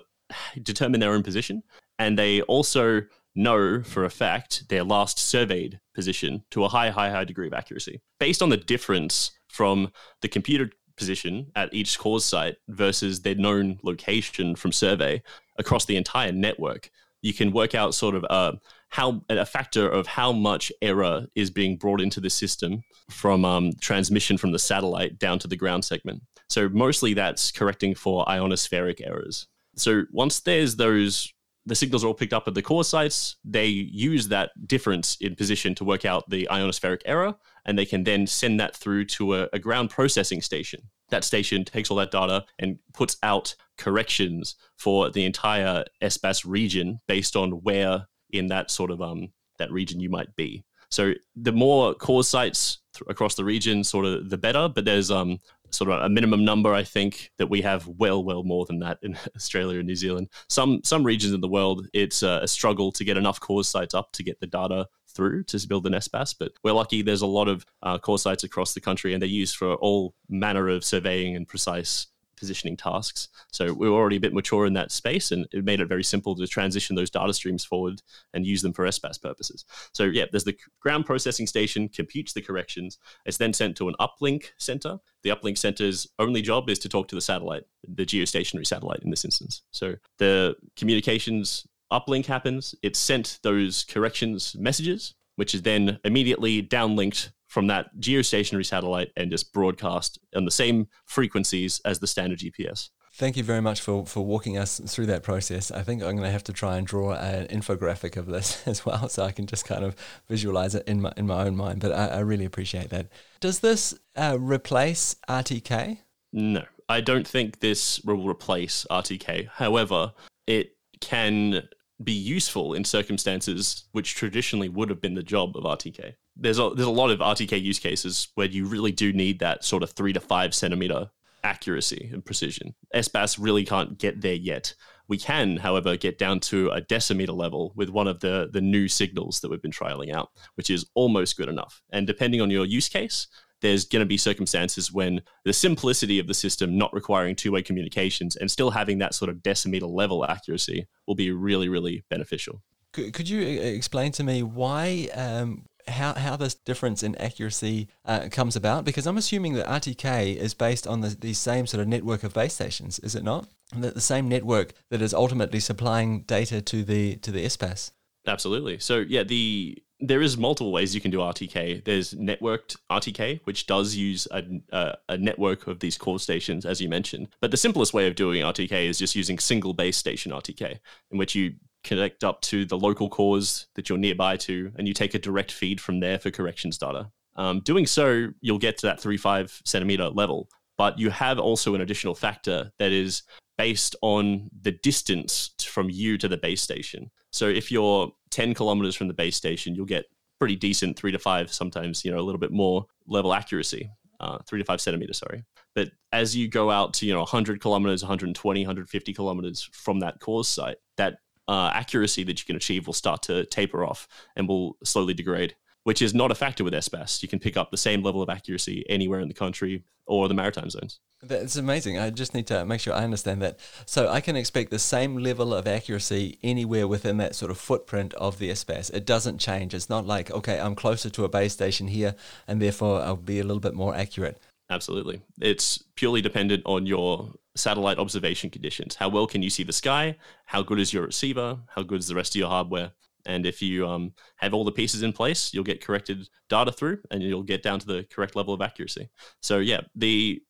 determine 0.62 1.00
their 1.00 1.12
own 1.12 1.22
position 1.22 1.62
and 1.98 2.18
they 2.18 2.42
also 2.42 3.02
know 3.34 3.82
for 3.82 4.04
a 4.04 4.10
fact 4.10 4.68
their 4.68 4.82
last 4.82 5.18
surveyed 5.18 5.80
position 5.94 6.42
to 6.50 6.64
a 6.64 6.68
high, 6.68 6.90
high, 6.90 7.10
high 7.10 7.24
degree 7.24 7.46
of 7.46 7.52
accuracy. 7.52 8.00
Based 8.18 8.42
on 8.42 8.48
the 8.48 8.56
difference 8.56 9.32
from 9.48 9.90
the 10.22 10.28
computer 10.28 10.70
position 10.98 11.50
at 11.56 11.72
each 11.72 11.98
CORS 11.98 12.24
site 12.24 12.56
versus 12.68 13.22
their 13.22 13.34
known 13.34 13.78
location 13.82 14.54
from 14.56 14.72
survey 14.72 15.22
across 15.58 15.84
the 15.86 15.96
entire 15.96 16.32
network, 16.32 16.90
you 17.22 17.32
can 17.32 17.52
work 17.52 17.74
out 17.74 17.94
sort 17.94 18.14
of 18.14 18.24
uh, 18.28 18.52
how 18.90 19.22
a 19.28 19.46
factor 19.46 19.88
of 19.88 20.06
how 20.06 20.32
much 20.32 20.72
error 20.82 21.26
is 21.34 21.50
being 21.50 21.76
brought 21.76 22.00
into 22.00 22.20
the 22.20 22.30
system 22.30 22.82
from 23.10 23.44
um, 23.44 23.72
transmission 23.80 24.36
from 24.36 24.52
the 24.52 24.58
satellite 24.58 25.18
down 25.18 25.38
to 25.38 25.48
the 25.48 25.56
ground 25.56 25.84
segment. 25.84 26.22
So 26.48 26.68
mostly 26.68 27.14
that's 27.14 27.50
correcting 27.50 27.94
for 27.94 28.24
ionospheric 28.26 29.00
errors. 29.06 29.46
So 29.76 30.04
once 30.12 30.40
there's 30.40 30.76
those 30.76 31.32
the 31.68 31.74
signals 31.74 32.02
are 32.02 32.08
all 32.08 32.14
picked 32.14 32.32
up 32.32 32.48
at 32.48 32.54
the 32.54 32.62
CORS 32.62 32.88
sites. 32.88 33.36
They 33.44 33.66
use 33.66 34.28
that 34.28 34.50
difference 34.66 35.16
in 35.20 35.36
position 35.36 35.74
to 35.76 35.84
work 35.84 36.04
out 36.04 36.28
the 36.30 36.48
ionospheric 36.50 37.02
error, 37.04 37.34
and 37.64 37.78
they 37.78 37.84
can 37.84 38.04
then 38.04 38.26
send 38.26 38.58
that 38.58 38.74
through 38.74 39.04
to 39.06 39.34
a, 39.34 39.48
a 39.52 39.58
ground 39.58 39.90
processing 39.90 40.40
station. 40.40 40.80
That 41.10 41.24
station 41.24 41.64
takes 41.64 41.90
all 41.90 41.96
that 41.98 42.10
data 42.10 42.44
and 42.58 42.78
puts 42.92 43.16
out 43.22 43.54
corrections 43.76 44.56
for 44.76 45.10
the 45.10 45.24
entire 45.24 45.84
SBAS 46.02 46.44
region 46.46 47.00
based 47.06 47.36
on 47.36 47.50
where 47.62 48.08
in 48.30 48.46
that 48.48 48.70
sort 48.70 48.90
of 48.90 49.00
um, 49.00 49.28
that 49.58 49.70
region 49.70 50.00
you 50.00 50.10
might 50.10 50.34
be. 50.36 50.64
So 50.90 51.12
the 51.36 51.52
more 51.52 51.94
CORS 51.94 52.28
sites 52.28 52.78
th- 52.94 53.08
across 53.08 53.34
the 53.34 53.44
region, 53.44 53.84
sort 53.84 54.06
of 54.06 54.30
the 54.30 54.38
better. 54.38 54.68
But 54.68 54.84
there's 54.84 55.10
um, 55.10 55.38
sort 55.70 55.90
of 55.90 56.02
a 56.02 56.08
minimum 56.08 56.44
number 56.44 56.72
I 56.74 56.82
think 56.82 57.30
that 57.38 57.48
we 57.48 57.62
have 57.62 57.86
well 57.86 58.22
well 58.22 58.42
more 58.42 58.66
than 58.66 58.78
that 58.80 58.98
in 59.02 59.16
Australia 59.36 59.78
and 59.78 59.86
New 59.86 59.96
Zealand. 59.96 60.28
Some 60.48 60.80
some 60.84 61.04
regions 61.04 61.32
in 61.32 61.40
the 61.40 61.48
world 61.48 61.86
it's 61.92 62.22
a, 62.22 62.40
a 62.42 62.48
struggle 62.48 62.92
to 62.92 63.04
get 63.04 63.16
enough 63.16 63.40
CORS 63.40 63.68
sites 63.68 63.94
up 63.94 64.12
to 64.12 64.22
get 64.22 64.40
the 64.40 64.46
data 64.46 64.88
through 65.08 65.42
to 65.44 65.66
build 65.66 65.86
an 65.86 65.94
SBAS, 65.94 66.34
but 66.38 66.52
we're 66.62 66.72
lucky 66.72 67.02
there's 67.02 67.22
a 67.22 67.26
lot 67.26 67.48
of 67.48 67.64
uh, 67.82 67.98
CORS 67.98 68.22
sites 68.22 68.44
across 68.44 68.74
the 68.74 68.80
country 68.80 69.12
and 69.12 69.22
they're 69.22 69.28
used 69.28 69.56
for 69.56 69.74
all 69.76 70.14
manner 70.28 70.68
of 70.68 70.84
surveying 70.84 71.34
and 71.34 71.48
precise 71.48 72.06
positioning 72.38 72.76
tasks. 72.76 73.28
So 73.52 73.72
we 73.72 73.88
were 73.88 73.96
already 73.96 74.16
a 74.16 74.20
bit 74.20 74.32
mature 74.32 74.66
in 74.66 74.74
that 74.74 74.92
space, 74.92 75.32
and 75.32 75.46
it 75.52 75.64
made 75.64 75.80
it 75.80 75.86
very 75.86 76.04
simple 76.04 76.34
to 76.36 76.46
transition 76.46 76.96
those 76.96 77.10
data 77.10 77.32
streams 77.32 77.64
forward 77.64 78.02
and 78.32 78.46
use 78.46 78.62
them 78.62 78.72
for 78.72 78.84
SBAS 78.86 79.20
purposes. 79.20 79.64
So 79.92 80.04
yeah, 80.04 80.26
there's 80.30 80.44
the 80.44 80.56
ground 80.80 81.06
processing 81.06 81.46
station 81.46 81.88
computes 81.88 82.32
the 82.32 82.42
corrections. 82.42 82.98
It's 83.24 83.38
then 83.38 83.52
sent 83.52 83.76
to 83.78 83.88
an 83.88 83.94
uplink 84.00 84.46
center. 84.58 84.98
The 85.22 85.30
uplink 85.30 85.58
center's 85.58 86.06
only 86.18 86.42
job 86.42 86.70
is 86.70 86.78
to 86.80 86.88
talk 86.88 87.08
to 87.08 87.14
the 87.14 87.20
satellite, 87.20 87.64
the 87.86 88.06
geostationary 88.06 88.66
satellite 88.66 89.00
in 89.02 89.10
this 89.10 89.24
instance. 89.24 89.62
So 89.72 89.96
the 90.18 90.56
communications 90.76 91.66
uplink 91.92 92.26
happens. 92.26 92.74
It's 92.82 92.98
sent 92.98 93.38
those 93.42 93.84
corrections 93.84 94.54
messages, 94.56 95.14
which 95.36 95.54
is 95.54 95.62
then 95.62 95.98
immediately 96.04 96.62
downlinked 96.62 97.30
from 97.58 97.66
that 97.66 97.90
geostationary 97.98 98.64
satellite 98.64 99.10
and 99.16 99.32
just 99.32 99.52
broadcast 99.52 100.16
on 100.36 100.44
the 100.44 100.50
same 100.52 100.86
frequencies 101.06 101.80
as 101.84 101.98
the 101.98 102.06
standard 102.06 102.38
GPS. 102.38 102.90
Thank 103.14 103.36
you 103.36 103.42
very 103.42 103.60
much 103.60 103.80
for, 103.80 104.06
for 104.06 104.24
walking 104.24 104.56
us 104.56 104.80
through 104.86 105.06
that 105.06 105.24
process. 105.24 105.72
I 105.72 105.82
think 105.82 106.00
I'm 106.00 106.10
going 106.10 106.22
to 106.22 106.30
have 106.30 106.44
to 106.44 106.52
try 106.52 106.76
and 106.76 106.86
draw 106.86 107.14
an 107.14 107.48
infographic 107.48 108.16
of 108.16 108.26
this 108.26 108.62
as 108.68 108.86
well, 108.86 109.08
so 109.08 109.24
I 109.24 109.32
can 109.32 109.48
just 109.48 109.64
kind 109.64 109.82
of 109.82 109.96
visualize 110.28 110.76
it 110.76 110.86
in 110.86 111.00
my 111.00 111.12
in 111.16 111.26
my 111.26 111.46
own 111.46 111.56
mind. 111.56 111.80
But 111.80 111.90
I, 111.90 112.06
I 112.06 112.18
really 112.20 112.44
appreciate 112.44 112.90
that. 112.90 113.08
Does 113.40 113.58
this 113.58 113.92
uh, 114.14 114.38
replace 114.38 115.16
RTK? 115.28 115.98
No, 116.32 116.62
I 116.88 117.00
don't 117.00 117.26
think 117.26 117.58
this 117.58 118.00
will 118.04 118.24
replace 118.24 118.86
RTK. 118.88 119.48
However, 119.48 120.12
it 120.46 120.76
can 121.00 121.68
be 122.02 122.12
useful 122.12 122.74
in 122.74 122.84
circumstances 122.84 123.88
which 123.92 124.14
traditionally 124.14 124.68
would 124.68 124.88
have 124.88 125.00
been 125.00 125.14
the 125.14 125.22
job 125.22 125.56
of 125.56 125.64
RTK 125.64 126.14
there's 126.38 126.58
a 126.58 126.70
there's 126.74 126.88
a 126.88 126.90
lot 126.90 127.10
of 127.10 127.18
RTK 127.18 127.60
use 127.60 127.78
cases 127.78 128.28
where 128.34 128.46
you 128.46 128.64
really 128.64 128.92
do 128.92 129.12
need 129.12 129.40
that 129.40 129.64
sort 129.64 129.82
of 129.82 129.90
three 129.90 130.12
to 130.12 130.20
five 130.20 130.54
centimeter 130.54 131.10
accuracy 131.44 132.10
and 132.12 132.24
precision. 132.24 132.74
SBAS 132.94 133.38
really 133.40 133.64
can't 133.64 133.98
get 133.98 134.20
there 134.20 134.34
yet. 134.34 134.74
We 135.08 135.18
can, 135.18 135.56
however, 135.56 135.96
get 135.96 136.18
down 136.18 136.40
to 136.40 136.68
a 136.70 136.82
decimeter 136.82 137.34
level 137.34 137.72
with 137.74 137.88
one 137.88 138.06
of 138.06 138.20
the 138.20 138.48
the 138.52 138.60
new 138.60 138.88
signals 138.88 139.40
that 139.40 139.50
we've 139.50 139.62
been 139.62 139.70
trialing 139.70 140.14
out, 140.14 140.30
which 140.54 140.70
is 140.70 140.86
almost 140.94 141.36
good 141.36 141.48
enough. 141.48 141.82
And 141.90 142.06
depending 142.06 142.40
on 142.40 142.50
your 142.50 142.66
use 142.66 142.88
case, 142.88 143.26
there's 143.60 143.84
going 143.84 144.00
to 144.00 144.06
be 144.06 144.16
circumstances 144.16 144.92
when 144.92 145.22
the 145.44 145.52
simplicity 145.52 146.18
of 146.18 146.26
the 146.26 146.34
system 146.34 146.78
not 146.78 146.92
requiring 146.92 147.34
two-way 147.34 147.62
communications 147.62 148.36
and 148.36 148.50
still 148.50 148.70
having 148.70 148.98
that 148.98 149.14
sort 149.14 149.28
of 149.28 149.38
decimeter 149.38 149.88
level 149.88 150.24
accuracy 150.24 150.86
will 151.06 151.14
be 151.14 151.30
really 151.30 151.68
really 151.68 152.04
beneficial. 152.10 152.62
Could, 152.92 153.28
you 153.28 153.42
explain 153.42 154.12
to 154.12 154.24
me 154.24 154.42
why 154.42 155.08
um, 155.14 155.66
how, 155.88 156.14
how 156.14 156.36
this 156.36 156.54
difference 156.54 157.02
in 157.02 157.14
accuracy 157.16 157.88
uh, 158.04 158.28
comes 158.30 158.56
about? 158.56 158.84
Because 158.84 159.06
I'm 159.06 159.18
assuming 159.18 159.54
that 159.54 159.66
RTK 159.66 160.36
is 160.36 160.54
based 160.54 160.86
on 160.86 161.00
the, 161.00 161.08
the 161.08 161.34
same 161.34 161.66
sort 161.66 161.80
of 161.80 161.88
network 161.88 162.24
of 162.24 162.34
base 162.34 162.54
stations, 162.54 162.98
is 163.00 163.14
it 163.14 163.24
not? 163.24 163.48
That 163.76 163.94
the 163.94 164.00
same 164.00 164.28
network 164.28 164.72
that 164.90 165.02
is 165.02 165.12
ultimately 165.12 165.60
supplying 165.60 166.22
data 166.22 166.62
to 166.62 166.82
the 166.82 167.16
to 167.16 167.30
the 167.30 167.44
SBAS. 167.44 167.90
Absolutely. 168.26 168.78
So 168.78 168.98
yeah, 168.98 169.22
the 169.22 169.78
there 170.00 170.22
is 170.22 170.38
multiple 170.38 170.72
ways 170.72 170.94
you 170.94 171.00
can 171.00 171.10
do 171.10 171.18
RTK. 171.18 171.84
There's 171.84 172.14
networked 172.14 172.76
RTK, 172.90 173.40
which 173.44 173.66
does 173.66 173.96
use 173.96 174.28
a, 174.30 174.44
a, 174.70 174.96
a, 175.08 175.18
network 175.18 175.66
of 175.66 175.80
these 175.80 175.98
CORS 175.98 176.22
stations, 176.22 176.64
as 176.64 176.80
you 176.80 176.88
mentioned. 176.88 177.28
But 177.40 177.50
the 177.50 177.56
simplest 177.56 177.92
way 177.92 178.06
of 178.06 178.14
doing 178.14 178.42
RTK 178.42 178.88
is 178.88 178.98
just 178.98 179.16
using 179.16 179.38
single 179.38 179.74
base 179.74 179.96
station 179.96 180.30
RTK, 180.30 180.78
in 181.10 181.18
which 181.18 181.34
you 181.34 181.54
connect 181.82 182.22
up 182.22 182.40
to 182.42 182.64
the 182.64 182.78
local 182.78 183.08
CORS 183.08 183.66
that 183.74 183.88
you're 183.88 183.98
nearby 183.98 184.36
to, 184.36 184.72
and 184.76 184.86
you 184.86 184.94
take 184.94 185.14
a 185.14 185.18
direct 185.18 185.50
feed 185.50 185.80
from 185.80 186.00
there 186.00 186.18
for 186.18 186.30
corrections 186.30 186.78
data. 186.78 187.10
Um, 187.36 187.60
doing 187.60 187.86
so, 187.86 188.28
you'll 188.40 188.58
get 188.58 188.78
to 188.78 188.86
that 188.86 189.00
35 189.00 189.62
centimeter 189.64 190.08
level, 190.08 190.48
but 190.76 190.98
you 190.98 191.10
have 191.10 191.38
also 191.38 191.74
an 191.74 191.80
additional 191.80 192.14
factor 192.14 192.72
that 192.78 192.92
is 192.92 193.22
based 193.58 193.96
on 194.00 194.48
the 194.62 194.72
distance 194.72 195.50
from 195.60 195.90
you 195.90 196.16
to 196.16 196.28
the 196.28 196.38
base 196.38 196.62
station. 196.62 197.10
So 197.32 197.48
if 197.48 197.70
you're 197.70 198.10
10 198.30 198.54
kilometers 198.54 198.94
from 198.94 199.08
the 199.08 199.14
base 199.14 199.36
station, 199.36 199.74
you'll 199.74 199.84
get 199.84 200.06
pretty 200.38 200.56
decent 200.56 200.96
three 200.96 201.12
to 201.12 201.18
five, 201.18 201.52
sometimes, 201.52 202.04
you 202.04 202.12
know, 202.12 202.18
a 202.18 202.22
little 202.22 202.38
bit 202.38 202.52
more 202.52 202.86
level 203.06 203.34
accuracy, 203.34 203.90
uh, 204.20 204.38
three 204.46 204.60
to 204.60 204.64
five 204.64 204.80
centimeters, 204.80 205.18
sorry. 205.18 205.44
But 205.74 205.90
as 206.12 206.34
you 206.36 206.48
go 206.48 206.70
out 206.70 206.94
to, 206.94 207.06
you 207.06 207.12
know, 207.12 207.20
100 207.20 207.60
kilometers, 207.60 208.02
120, 208.02 208.60
150 208.62 209.12
kilometers 209.12 209.68
from 209.72 210.00
that 210.00 210.20
CORS 210.20 210.48
site, 210.48 210.76
that 210.96 211.18
uh, 211.48 211.70
accuracy 211.74 212.24
that 212.24 212.38
you 212.38 212.46
can 212.46 212.56
achieve 212.56 212.86
will 212.86 212.94
start 212.94 213.22
to 213.22 213.44
taper 213.46 213.84
off 213.84 214.06
and 214.36 214.48
will 214.48 214.76
slowly 214.84 215.14
degrade, 215.14 215.56
which 215.88 216.02
is 216.02 216.12
not 216.12 216.30
a 216.30 216.34
factor 216.34 216.62
with 216.62 216.74
SBAS. 216.74 217.22
You 217.22 217.30
can 217.30 217.38
pick 217.38 217.56
up 217.56 217.70
the 217.70 217.78
same 217.78 218.02
level 218.02 218.20
of 218.20 218.28
accuracy 218.28 218.84
anywhere 218.90 219.20
in 219.20 219.28
the 219.28 219.32
country 219.32 219.84
or 220.04 220.28
the 220.28 220.34
maritime 220.34 220.68
zones. 220.68 221.00
That's 221.22 221.56
amazing. 221.56 221.98
I 221.98 222.10
just 222.10 222.34
need 222.34 222.46
to 222.48 222.66
make 222.66 222.82
sure 222.82 222.92
I 222.92 223.04
understand 223.04 223.40
that. 223.40 223.58
So 223.86 224.10
I 224.10 224.20
can 224.20 224.36
expect 224.36 224.70
the 224.70 224.78
same 224.78 225.16
level 225.16 225.54
of 225.54 225.66
accuracy 225.66 226.38
anywhere 226.42 226.86
within 226.86 227.16
that 227.16 227.34
sort 227.34 227.50
of 227.50 227.56
footprint 227.56 228.12
of 228.14 228.38
the 228.38 228.50
SBAS. 228.50 228.92
It 228.92 229.06
doesn't 229.06 229.38
change. 229.38 229.72
It's 229.72 229.88
not 229.88 230.06
like, 230.06 230.30
okay, 230.30 230.60
I'm 230.60 230.74
closer 230.74 231.08
to 231.08 231.24
a 231.24 231.28
base 231.30 231.54
station 231.54 231.88
here 231.88 232.14
and 232.46 232.60
therefore 232.60 233.00
I'll 233.00 233.16
be 233.16 233.40
a 233.40 233.44
little 233.44 233.58
bit 233.58 233.72
more 233.72 233.96
accurate. 233.96 234.38
Absolutely. 234.68 235.22
It's 235.40 235.82
purely 235.96 236.20
dependent 236.20 236.64
on 236.66 236.84
your 236.84 237.32
satellite 237.56 237.98
observation 237.98 238.50
conditions. 238.50 238.96
How 238.96 239.08
well 239.08 239.26
can 239.26 239.42
you 239.42 239.48
see 239.48 239.62
the 239.62 239.72
sky? 239.72 240.16
How 240.44 240.60
good 240.60 240.80
is 240.80 240.92
your 240.92 241.06
receiver? 241.06 241.60
How 241.74 241.82
good 241.82 242.00
is 242.00 242.08
the 242.08 242.14
rest 242.14 242.34
of 242.34 242.40
your 242.40 242.50
hardware? 242.50 242.92
And 243.28 243.46
if 243.46 243.62
you 243.62 243.86
um, 243.86 244.14
have 244.36 244.54
all 244.54 244.64
the 244.64 244.72
pieces 244.72 245.02
in 245.02 245.12
place, 245.12 245.54
you'll 245.54 245.62
get 245.62 245.84
corrected 245.84 246.28
data 246.48 246.72
through 246.72 246.98
and 247.10 247.22
you'll 247.22 247.42
get 247.44 247.62
down 247.62 247.78
to 247.78 247.86
the 247.86 248.04
correct 248.10 248.34
level 248.34 248.54
of 248.54 248.60
accuracy. 248.60 249.10
So, 249.40 249.58
yeah, 249.58 249.82
the 249.94 250.42